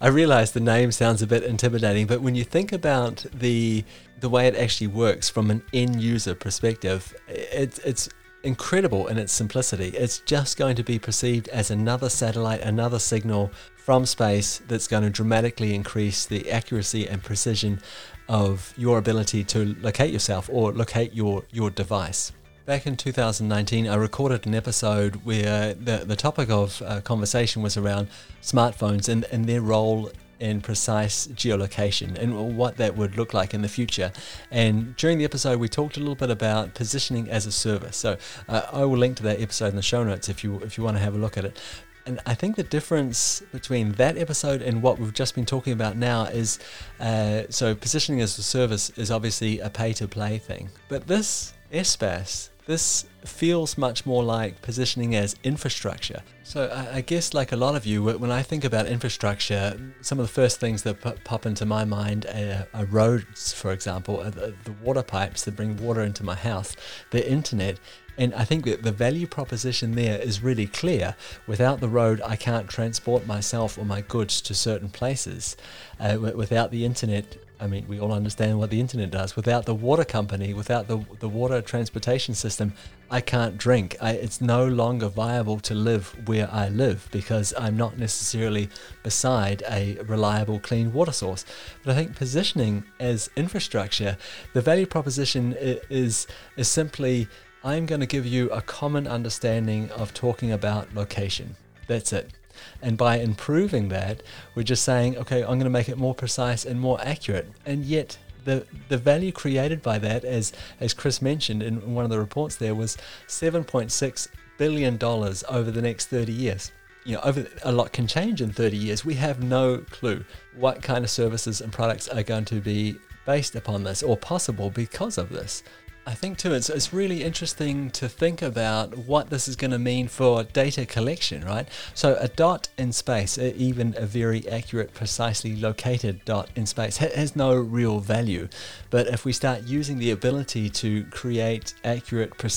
I 0.00 0.08
realize 0.08 0.52
the 0.52 0.60
name 0.60 0.90
sounds 0.90 1.20
a 1.20 1.26
bit 1.26 1.42
intimidating, 1.42 2.06
but 2.06 2.22
when 2.22 2.34
you 2.34 2.44
think 2.44 2.72
about 2.72 3.26
the 3.32 3.84
the 4.20 4.28
way 4.30 4.48
it 4.48 4.56
actually 4.56 4.86
works 4.86 5.28
from 5.28 5.50
an 5.50 5.62
end 5.74 6.00
user 6.00 6.34
perspective, 6.34 7.14
it's 7.28 7.78
it's 7.80 8.08
incredible 8.42 9.06
in 9.08 9.18
its 9.18 9.32
simplicity. 9.34 9.88
It's 9.88 10.20
just 10.20 10.56
going 10.56 10.76
to 10.76 10.82
be 10.82 10.98
perceived 10.98 11.48
as 11.48 11.70
another 11.70 12.08
satellite, 12.08 12.62
another 12.62 12.98
signal 12.98 13.50
from 13.76 14.06
space 14.06 14.62
that's 14.66 14.88
going 14.88 15.02
to 15.02 15.10
dramatically 15.10 15.74
increase 15.74 16.24
the 16.24 16.50
accuracy 16.50 17.06
and 17.06 17.22
precision 17.22 17.80
of 18.28 18.72
your 18.78 18.96
ability 18.96 19.44
to 19.44 19.74
locate 19.80 20.12
yourself 20.12 20.48
or 20.52 20.72
locate 20.72 21.12
your, 21.12 21.44
your 21.50 21.70
device. 21.70 22.32
Back 22.68 22.86
in 22.86 22.98
2019, 22.98 23.88
I 23.88 23.94
recorded 23.94 24.46
an 24.46 24.54
episode 24.54 25.24
where 25.24 25.72
the, 25.72 26.04
the 26.04 26.16
topic 26.16 26.50
of 26.50 26.82
uh, 26.82 27.00
conversation 27.00 27.62
was 27.62 27.78
around 27.78 28.08
smartphones 28.42 29.08
and, 29.08 29.24
and 29.32 29.46
their 29.46 29.62
role 29.62 30.10
in 30.38 30.60
precise 30.60 31.28
geolocation 31.28 32.18
and 32.18 32.58
what 32.58 32.76
that 32.76 32.94
would 32.94 33.16
look 33.16 33.32
like 33.32 33.54
in 33.54 33.62
the 33.62 33.70
future. 33.70 34.12
And 34.50 34.94
during 34.96 35.16
the 35.16 35.24
episode, 35.24 35.58
we 35.58 35.70
talked 35.70 35.96
a 35.96 36.00
little 36.00 36.14
bit 36.14 36.28
about 36.28 36.74
positioning 36.74 37.30
as 37.30 37.46
a 37.46 37.52
service. 37.52 37.96
So 37.96 38.18
uh, 38.50 38.60
I 38.70 38.84
will 38.84 38.98
link 38.98 39.16
to 39.16 39.22
that 39.22 39.40
episode 39.40 39.68
in 39.68 39.76
the 39.76 39.80
show 39.80 40.04
notes 40.04 40.28
if 40.28 40.44
you 40.44 40.56
if 40.56 40.76
you 40.76 40.84
want 40.84 40.98
to 40.98 41.02
have 41.02 41.14
a 41.14 41.18
look 41.18 41.38
at 41.38 41.46
it. 41.46 41.58
And 42.04 42.20
I 42.26 42.34
think 42.34 42.56
the 42.56 42.64
difference 42.64 43.42
between 43.50 43.92
that 43.92 44.18
episode 44.18 44.60
and 44.60 44.82
what 44.82 44.98
we've 44.98 45.14
just 45.14 45.34
been 45.34 45.46
talking 45.46 45.72
about 45.72 45.96
now 45.96 46.24
is 46.24 46.58
uh, 47.00 47.44
so 47.48 47.74
positioning 47.74 48.20
as 48.20 48.36
a 48.36 48.42
service 48.42 48.90
is 48.90 49.10
obviously 49.10 49.58
a 49.58 49.70
pay 49.70 49.94
to 49.94 50.06
play 50.06 50.36
thing. 50.36 50.68
But 50.90 51.06
this 51.06 51.54
SBAS 51.72 52.50
this 52.68 53.06
feels 53.24 53.78
much 53.78 54.04
more 54.04 54.22
like 54.22 54.60
positioning 54.60 55.16
as 55.16 55.34
infrastructure. 55.42 56.20
So 56.42 56.70
I, 56.92 57.00
guess, 57.00 57.32
like 57.32 57.50
a 57.50 57.56
lot 57.56 57.74
of 57.74 57.86
you, 57.86 58.02
when 58.02 58.30
I 58.30 58.42
think 58.42 58.62
about 58.62 58.86
infrastructure, 58.86 59.74
some 60.02 60.20
of 60.20 60.26
the 60.26 60.32
first 60.32 60.60
things 60.60 60.82
that 60.82 61.24
pop 61.24 61.46
into 61.46 61.64
my 61.64 61.86
mind 61.86 62.26
are, 62.26 62.68
are 62.74 62.84
roads, 62.84 63.54
for 63.54 63.72
example, 63.72 64.22
the, 64.22 64.54
the 64.64 64.72
water 64.82 65.02
pipes 65.02 65.44
that 65.44 65.56
bring 65.56 65.78
water 65.78 66.02
into 66.02 66.22
my 66.22 66.34
house, 66.34 66.76
the 67.10 67.26
internet, 67.26 67.80
and 68.18 68.34
I 68.34 68.44
think 68.44 68.66
that 68.66 68.82
the 68.82 68.92
value 68.92 69.26
proposition 69.26 69.94
there 69.94 70.20
is 70.20 70.42
really 70.42 70.66
clear. 70.66 71.14
Without 71.46 71.80
the 71.80 71.88
road, 71.88 72.20
I 72.26 72.36
can't 72.36 72.68
transport 72.68 73.26
myself 73.26 73.78
or 73.78 73.86
my 73.86 74.02
goods 74.02 74.42
to 74.42 74.54
certain 74.54 74.90
places. 74.90 75.56
Uh, 75.98 76.18
without 76.34 76.70
the 76.70 76.84
internet, 76.84 77.38
I 77.60 77.66
mean, 77.66 77.86
we 77.88 77.98
all 77.98 78.12
understand 78.12 78.58
what 78.58 78.70
the 78.70 78.80
internet 78.80 79.10
does. 79.10 79.34
Without 79.34 79.66
the 79.66 79.74
water 79.74 80.04
company, 80.04 80.54
without 80.54 80.86
the, 80.86 81.04
the 81.18 81.28
water 81.28 81.60
transportation 81.60 82.34
system, 82.34 82.72
I 83.10 83.20
can't 83.20 83.58
drink. 83.58 83.96
I, 84.00 84.12
it's 84.12 84.40
no 84.40 84.66
longer 84.66 85.08
viable 85.08 85.58
to 85.60 85.74
live 85.74 86.14
where 86.28 86.48
I 86.52 86.68
live 86.68 87.08
because 87.10 87.52
I'm 87.58 87.76
not 87.76 87.98
necessarily 87.98 88.68
beside 89.02 89.62
a 89.68 89.98
reliable 90.06 90.60
clean 90.60 90.92
water 90.92 91.12
source. 91.12 91.44
But 91.84 91.92
I 91.92 91.94
think 91.96 92.14
positioning 92.14 92.84
as 93.00 93.28
infrastructure, 93.34 94.16
the 94.52 94.60
value 94.60 94.86
proposition 94.86 95.54
is, 95.58 96.26
is 96.56 96.68
simply 96.68 97.26
I'm 97.64 97.86
going 97.86 98.00
to 98.00 98.06
give 98.06 98.24
you 98.24 98.50
a 98.50 98.62
common 98.62 99.08
understanding 99.08 99.90
of 99.90 100.14
talking 100.14 100.52
about 100.52 100.94
location. 100.94 101.56
That's 101.88 102.12
it. 102.12 102.37
And 102.82 102.96
by 102.96 103.18
improving 103.18 103.88
that, 103.88 104.22
we're 104.54 104.62
just 104.62 104.84
saying, 104.84 105.16
okay, 105.18 105.42
I'm 105.42 105.58
going 105.58 105.64
to 105.64 105.70
make 105.70 105.88
it 105.88 105.98
more 105.98 106.14
precise 106.14 106.64
and 106.64 106.80
more 106.80 107.00
accurate. 107.02 107.48
And 107.66 107.84
yet, 107.84 108.18
the, 108.44 108.66
the 108.88 108.96
value 108.96 109.32
created 109.32 109.82
by 109.82 109.98
that, 109.98 110.24
as, 110.24 110.52
as 110.80 110.94
Chris 110.94 111.20
mentioned 111.20 111.62
in 111.62 111.94
one 111.94 112.04
of 112.04 112.10
the 112.10 112.18
reports 112.18 112.56
there, 112.56 112.74
was 112.74 112.96
$7.6 113.26 114.28
billion 114.56 115.02
over 115.02 115.70
the 115.70 115.82
next 115.82 116.06
30 116.06 116.32
years. 116.32 116.72
You 117.04 117.14
know, 117.14 117.20
over 117.22 117.46
a 117.62 117.72
lot 117.72 117.92
can 117.92 118.06
change 118.06 118.42
in 118.42 118.52
30 118.52 118.76
years. 118.76 119.04
We 119.04 119.14
have 119.14 119.42
no 119.42 119.78
clue 119.78 120.24
what 120.56 120.82
kind 120.82 121.04
of 121.04 121.10
services 121.10 121.60
and 121.60 121.72
products 121.72 122.08
are 122.08 122.22
going 122.22 122.44
to 122.46 122.60
be 122.60 122.96
based 123.24 123.54
upon 123.54 123.84
this 123.84 124.02
or 124.02 124.16
possible 124.16 124.70
because 124.70 125.18
of 125.18 125.28
this. 125.28 125.62
I 126.08 126.14
think 126.14 126.38
too, 126.38 126.54
it's, 126.54 126.70
it's 126.70 126.90
really 126.90 127.22
interesting 127.22 127.90
to 127.90 128.08
think 128.08 128.40
about 128.40 128.96
what 128.96 129.28
this 129.28 129.46
is 129.46 129.56
going 129.56 129.72
to 129.72 129.78
mean 129.78 130.08
for 130.08 130.42
data 130.42 130.86
collection, 130.86 131.44
right? 131.44 131.68
So 131.92 132.16
a 132.18 132.28
dot 132.28 132.70
in 132.78 132.92
space, 132.92 133.36
even 133.36 133.94
a 133.94 134.06
very 134.06 134.48
accurate, 134.48 134.94
precisely 134.94 135.54
located 135.54 136.24
dot 136.24 136.48
in 136.56 136.64
space, 136.64 136.96
has 136.96 137.36
no 137.36 137.54
real 137.54 138.00
value. 138.00 138.48
But 138.88 139.08
if 139.08 139.26
we 139.26 139.34
start 139.34 139.64
using 139.64 139.98
the 139.98 140.10
ability 140.10 140.70
to 140.70 141.04
create 141.10 141.74
accurate, 141.84 142.38
pre- 142.38 142.48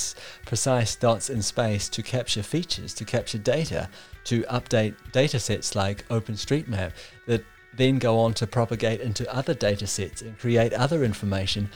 precise 0.45 0.95
dots 0.95 1.29
in 1.29 1.41
space 1.41 1.89
to 1.89 2.01
capture 2.01 2.43
features, 2.43 2.93
to 2.93 3.03
capture 3.03 3.37
data, 3.37 3.89
to 4.23 4.43
update 4.43 4.95
data 5.11 5.39
sets 5.39 5.75
like 5.75 6.07
OpenStreetMap, 6.07 6.93
that 7.27 7.43
then 7.73 7.99
go 7.99 8.19
on 8.19 8.33
to 8.33 8.47
propagate 8.47 8.99
into 8.99 9.33
other 9.33 9.53
data 9.53 9.87
sets 9.87 10.21
and 10.21 10.37
create 10.37 10.73
other 10.73 11.03
information. 11.03 11.69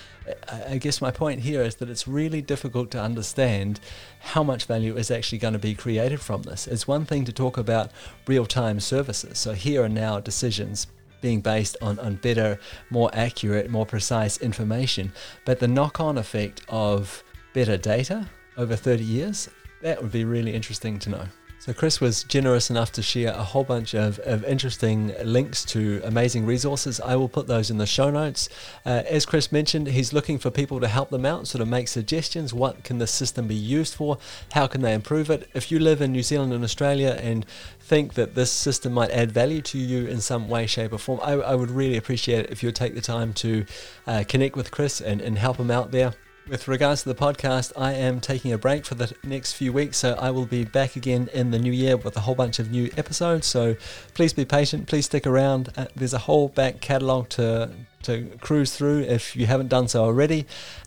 I 0.70 0.78
guess 0.78 1.02
my 1.02 1.12
point 1.12 1.42
here 1.42 1.62
is 1.62 1.76
that 1.76 1.90
it's 1.90 2.08
really 2.08 2.42
difficult 2.42 2.92
to 2.92 3.02
understand 3.02 3.80
how 4.20 4.44
much 4.44 4.66
value 4.66 4.98
is 4.98 5.10
actually 5.12 5.38
going 5.38 5.54
to 5.54 5.60
be 5.60 5.74
created 5.74 6.20
from 6.20 6.44
this. 6.44 6.68
It's 6.68 6.88
one 6.88 7.06
thing 7.06 7.26
to 7.26 7.32
talk 7.32 7.58
about 7.58 7.92
real 8.28 8.46
time 8.46 8.80
services, 8.80 9.38
so 9.40 9.54
here 9.54 9.86
and 9.86 9.96
now 9.96 10.20
decisions 10.20 10.88
being 11.22 11.41
based 11.41 11.78
on, 11.82 11.98
on 12.00 12.16
better, 12.16 12.60
more 12.89 13.10
accurate, 13.14 13.70
more 13.70 13.86
precise 13.86 14.38
information, 14.38 15.12
but 15.46 15.60
the 15.60 15.68
knock 15.68 16.00
on 16.00 16.18
effect 16.18 16.62
of 16.70 17.24
better 17.54 17.78
data 17.78 18.30
over 18.58 18.76
30 18.76 19.04
years, 19.04 19.50
that 19.82 20.02
would 20.02 20.12
be 20.12 20.26
really 20.26 20.54
interesting 20.54 21.00
to 21.00 21.10
know. 21.10 21.26
So, 21.66 21.74
Chris 21.74 21.99
was 21.99 22.24
generous 22.24 22.70
enough 22.70 22.91
to 22.91 23.01
share 23.01 23.34
a 23.34 23.41
whole 23.41 23.63
bunch 23.63 23.95
of, 23.95 24.20
of 24.20 24.45
interesting 24.45 25.16
links 25.24 25.66
to 25.66 25.99
amazing 26.03 26.45
resources. 26.45 27.01
I 27.01 27.16
will 27.16 27.28
put 27.28 27.47
those 27.47 27.72
in 27.72 27.80
the 27.80 27.88
show 27.88 28.11
notes. 28.11 28.49
Uh, 28.86 29.01
as 29.09 29.26
Chris 29.26 29.51
mentioned, 29.51 29.88
he's 29.88 30.13
looking 30.13 30.38
for 30.38 30.51
people 30.51 30.80
to 30.80 30.88
help 30.88 31.09
them 31.09 31.26
out, 31.26 31.47
sort 31.47 31.63
of 31.63 31.68
make 31.68 31.88
suggestions. 31.88 32.53
What 32.53 32.84
can 32.84 32.99
the 32.99 33.07
system 33.07 33.47
be 33.47 33.55
used 33.55 33.95
for? 33.95 34.20
How 34.51 34.68
can 34.68 34.82
they 34.82 34.93
improve 34.93 35.32
it? 35.32 35.49
If 35.55 35.72
you 35.72 35.80
live 35.80 36.03
in 36.03 36.11
New 36.11 36.22
Zealand 36.22 36.53
and 36.53 36.63
Australia 36.63 37.18
and 37.20 37.47
think 37.80 38.13
that 38.13 38.36
this 38.36 38.51
system 38.51 38.93
might 38.93 39.09
add 39.09 39.32
value 39.32 39.63
to 39.63 39.80
you 39.80 40.05
in 40.05 40.22
some 40.22 40.47
way, 40.47 40.68
shape, 40.68 40.93
or 40.93 40.99
form, 40.99 41.20
I, 41.24 41.32
I 41.32 41.55
would 41.55 41.72
really 41.72 41.97
appreciate 41.97 42.45
it 42.45 42.51
if 42.51 42.61
you 42.61 42.68
would 42.68 42.76
take 42.76 42.93
the 42.93 43.01
time 43.01 43.34
to 43.34 43.66
uh, 44.05 44.24
connect 44.28 44.55
with 44.55 44.70
Chris 44.70 45.01
and, 45.01 45.20
and 45.20 45.39
help 45.39 45.57
him 45.57 45.72
out 45.72 45.89
there 45.89 46.13
with 46.48 46.68
regards 46.68 47.04
to 47.04 47.10
the 47.10 47.16
podcast, 47.16 47.72
I 47.76 47.93
am 47.93 48.20
taking 48.20 48.52
a 48.52 48.58
break 48.58 48.86
for 48.86 48.96
the 48.96 49.14
next 49.24 49.54
few 49.54 49.74
weeks, 49.74 49.98
so 49.98 50.14
I 50.14 50.32
will 50.32 50.46
be 50.46 50.64
back 50.64 50.96
again 50.96 51.30
in 51.34 51.52
the 51.52 51.60
new 51.60 51.72
year 51.72 51.98
with 51.98 52.16
a 52.16 52.20
whole 52.20 52.36
bunch 52.36 52.60
of 52.60 52.72
new 52.72 52.91
episodes. 52.98 53.48
So 53.48 53.76
please 54.14 54.34
be 54.34 54.46
patient, 54.46 54.88
please 54.88 55.06
stick 55.06 55.26
around. 55.26 55.72
Uh, 55.76 55.86
there's 55.96 56.14
a 56.14 56.20
whole 56.20 56.50
back 56.50 56.82
catalogue 56.82 57.30
to 57.30 57.72
to 58.04 58.30
cruise 58.39 58.76
through 58.76 59.02
if 59.02 59.36
you 59.36 59.48
haven't 59.48 59.68
done 59.68 59.88
so 59.88 60.04
already. 60.04 60.46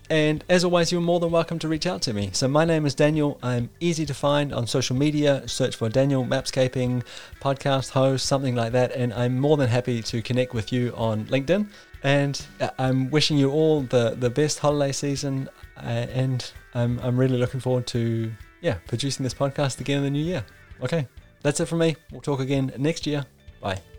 And 0.08 0.44
as 0.48 0.62
always, 0.62 0.92
you're 0.92 1.00
more 1.00 1.18
than 1.18 1.32
welcome 1.32 1.58
to 1.58 1.68
reach 1.68 1.84
out 1.84 2.00
to 2.02 2.12
me. 2.14 2.30
So 2.32 2.46
my 2.46 2.64
name 2.64 2.86
is 2.86 2.94
Daniel. 2.94 3.38
I'm 3.42 3.70
easy 3.80 4.06
to 4.06 4.14
find 4.14 4.54
on 4.54 4.68
social 4.68 4.94
media. 4.94 5.46
Search 5.48 5.74
for 5.74 5.88
Daniel 5.88 6.24
Mapscaping 6.24 7.02
podcast 7.40 7.90
host, 7.90 8.24
something 8.24 8.54
like 8.54 8.70
that, 8.72 8.92
and 8.92 9.12
I'm 9.12 9.38
more 9.38 9.56
than 9.56 9.68
happy 9.68 10.00
to 10.02 10.22
connect 10.22 10.54
with 10.54 10.72
you 10.72 10.94
on 10.96 11.24
LinkedIn. 11.26 11.66
And 12.02 12.40
uh, 12.60 12.70
I'm 12.78 13.10
wishing 13.10 13.38
you 13.38 13.50
all 13.50 13.82
the 13.82 14.16
the 14.18 14.30
best 14.30 14.60
holiday 14.60 14.92
season, 14.92 15.48
uh, 15.76 16.06
and 16.22 16.52
I'm 16.74 16.98
I'm 17.00 17.16
really 17.16 17.38
looking 17.38 17.60
forward 17.60 17.86
to 17.88 18.32
yeah 18.60 18.74
producing 18.86 19.24
this 19.24 19.34
podcast 19.34 19.80
again 19.80 19.98
in 19.98 20.04
the 20.04 20.10
new 20.10 20.24
year. 20.24 20.44
Okay, 20.80 21.08
that's 21.42 21.60
it 21.60 21.66
from 21.66 21.78
me. 21.78 21.96
We'll 22.12 22.20
talk 22.20 22.40
again 22.40 22.72
next 22.78 23.06
year. 23.06 23.26
Bye. 23.60 23.97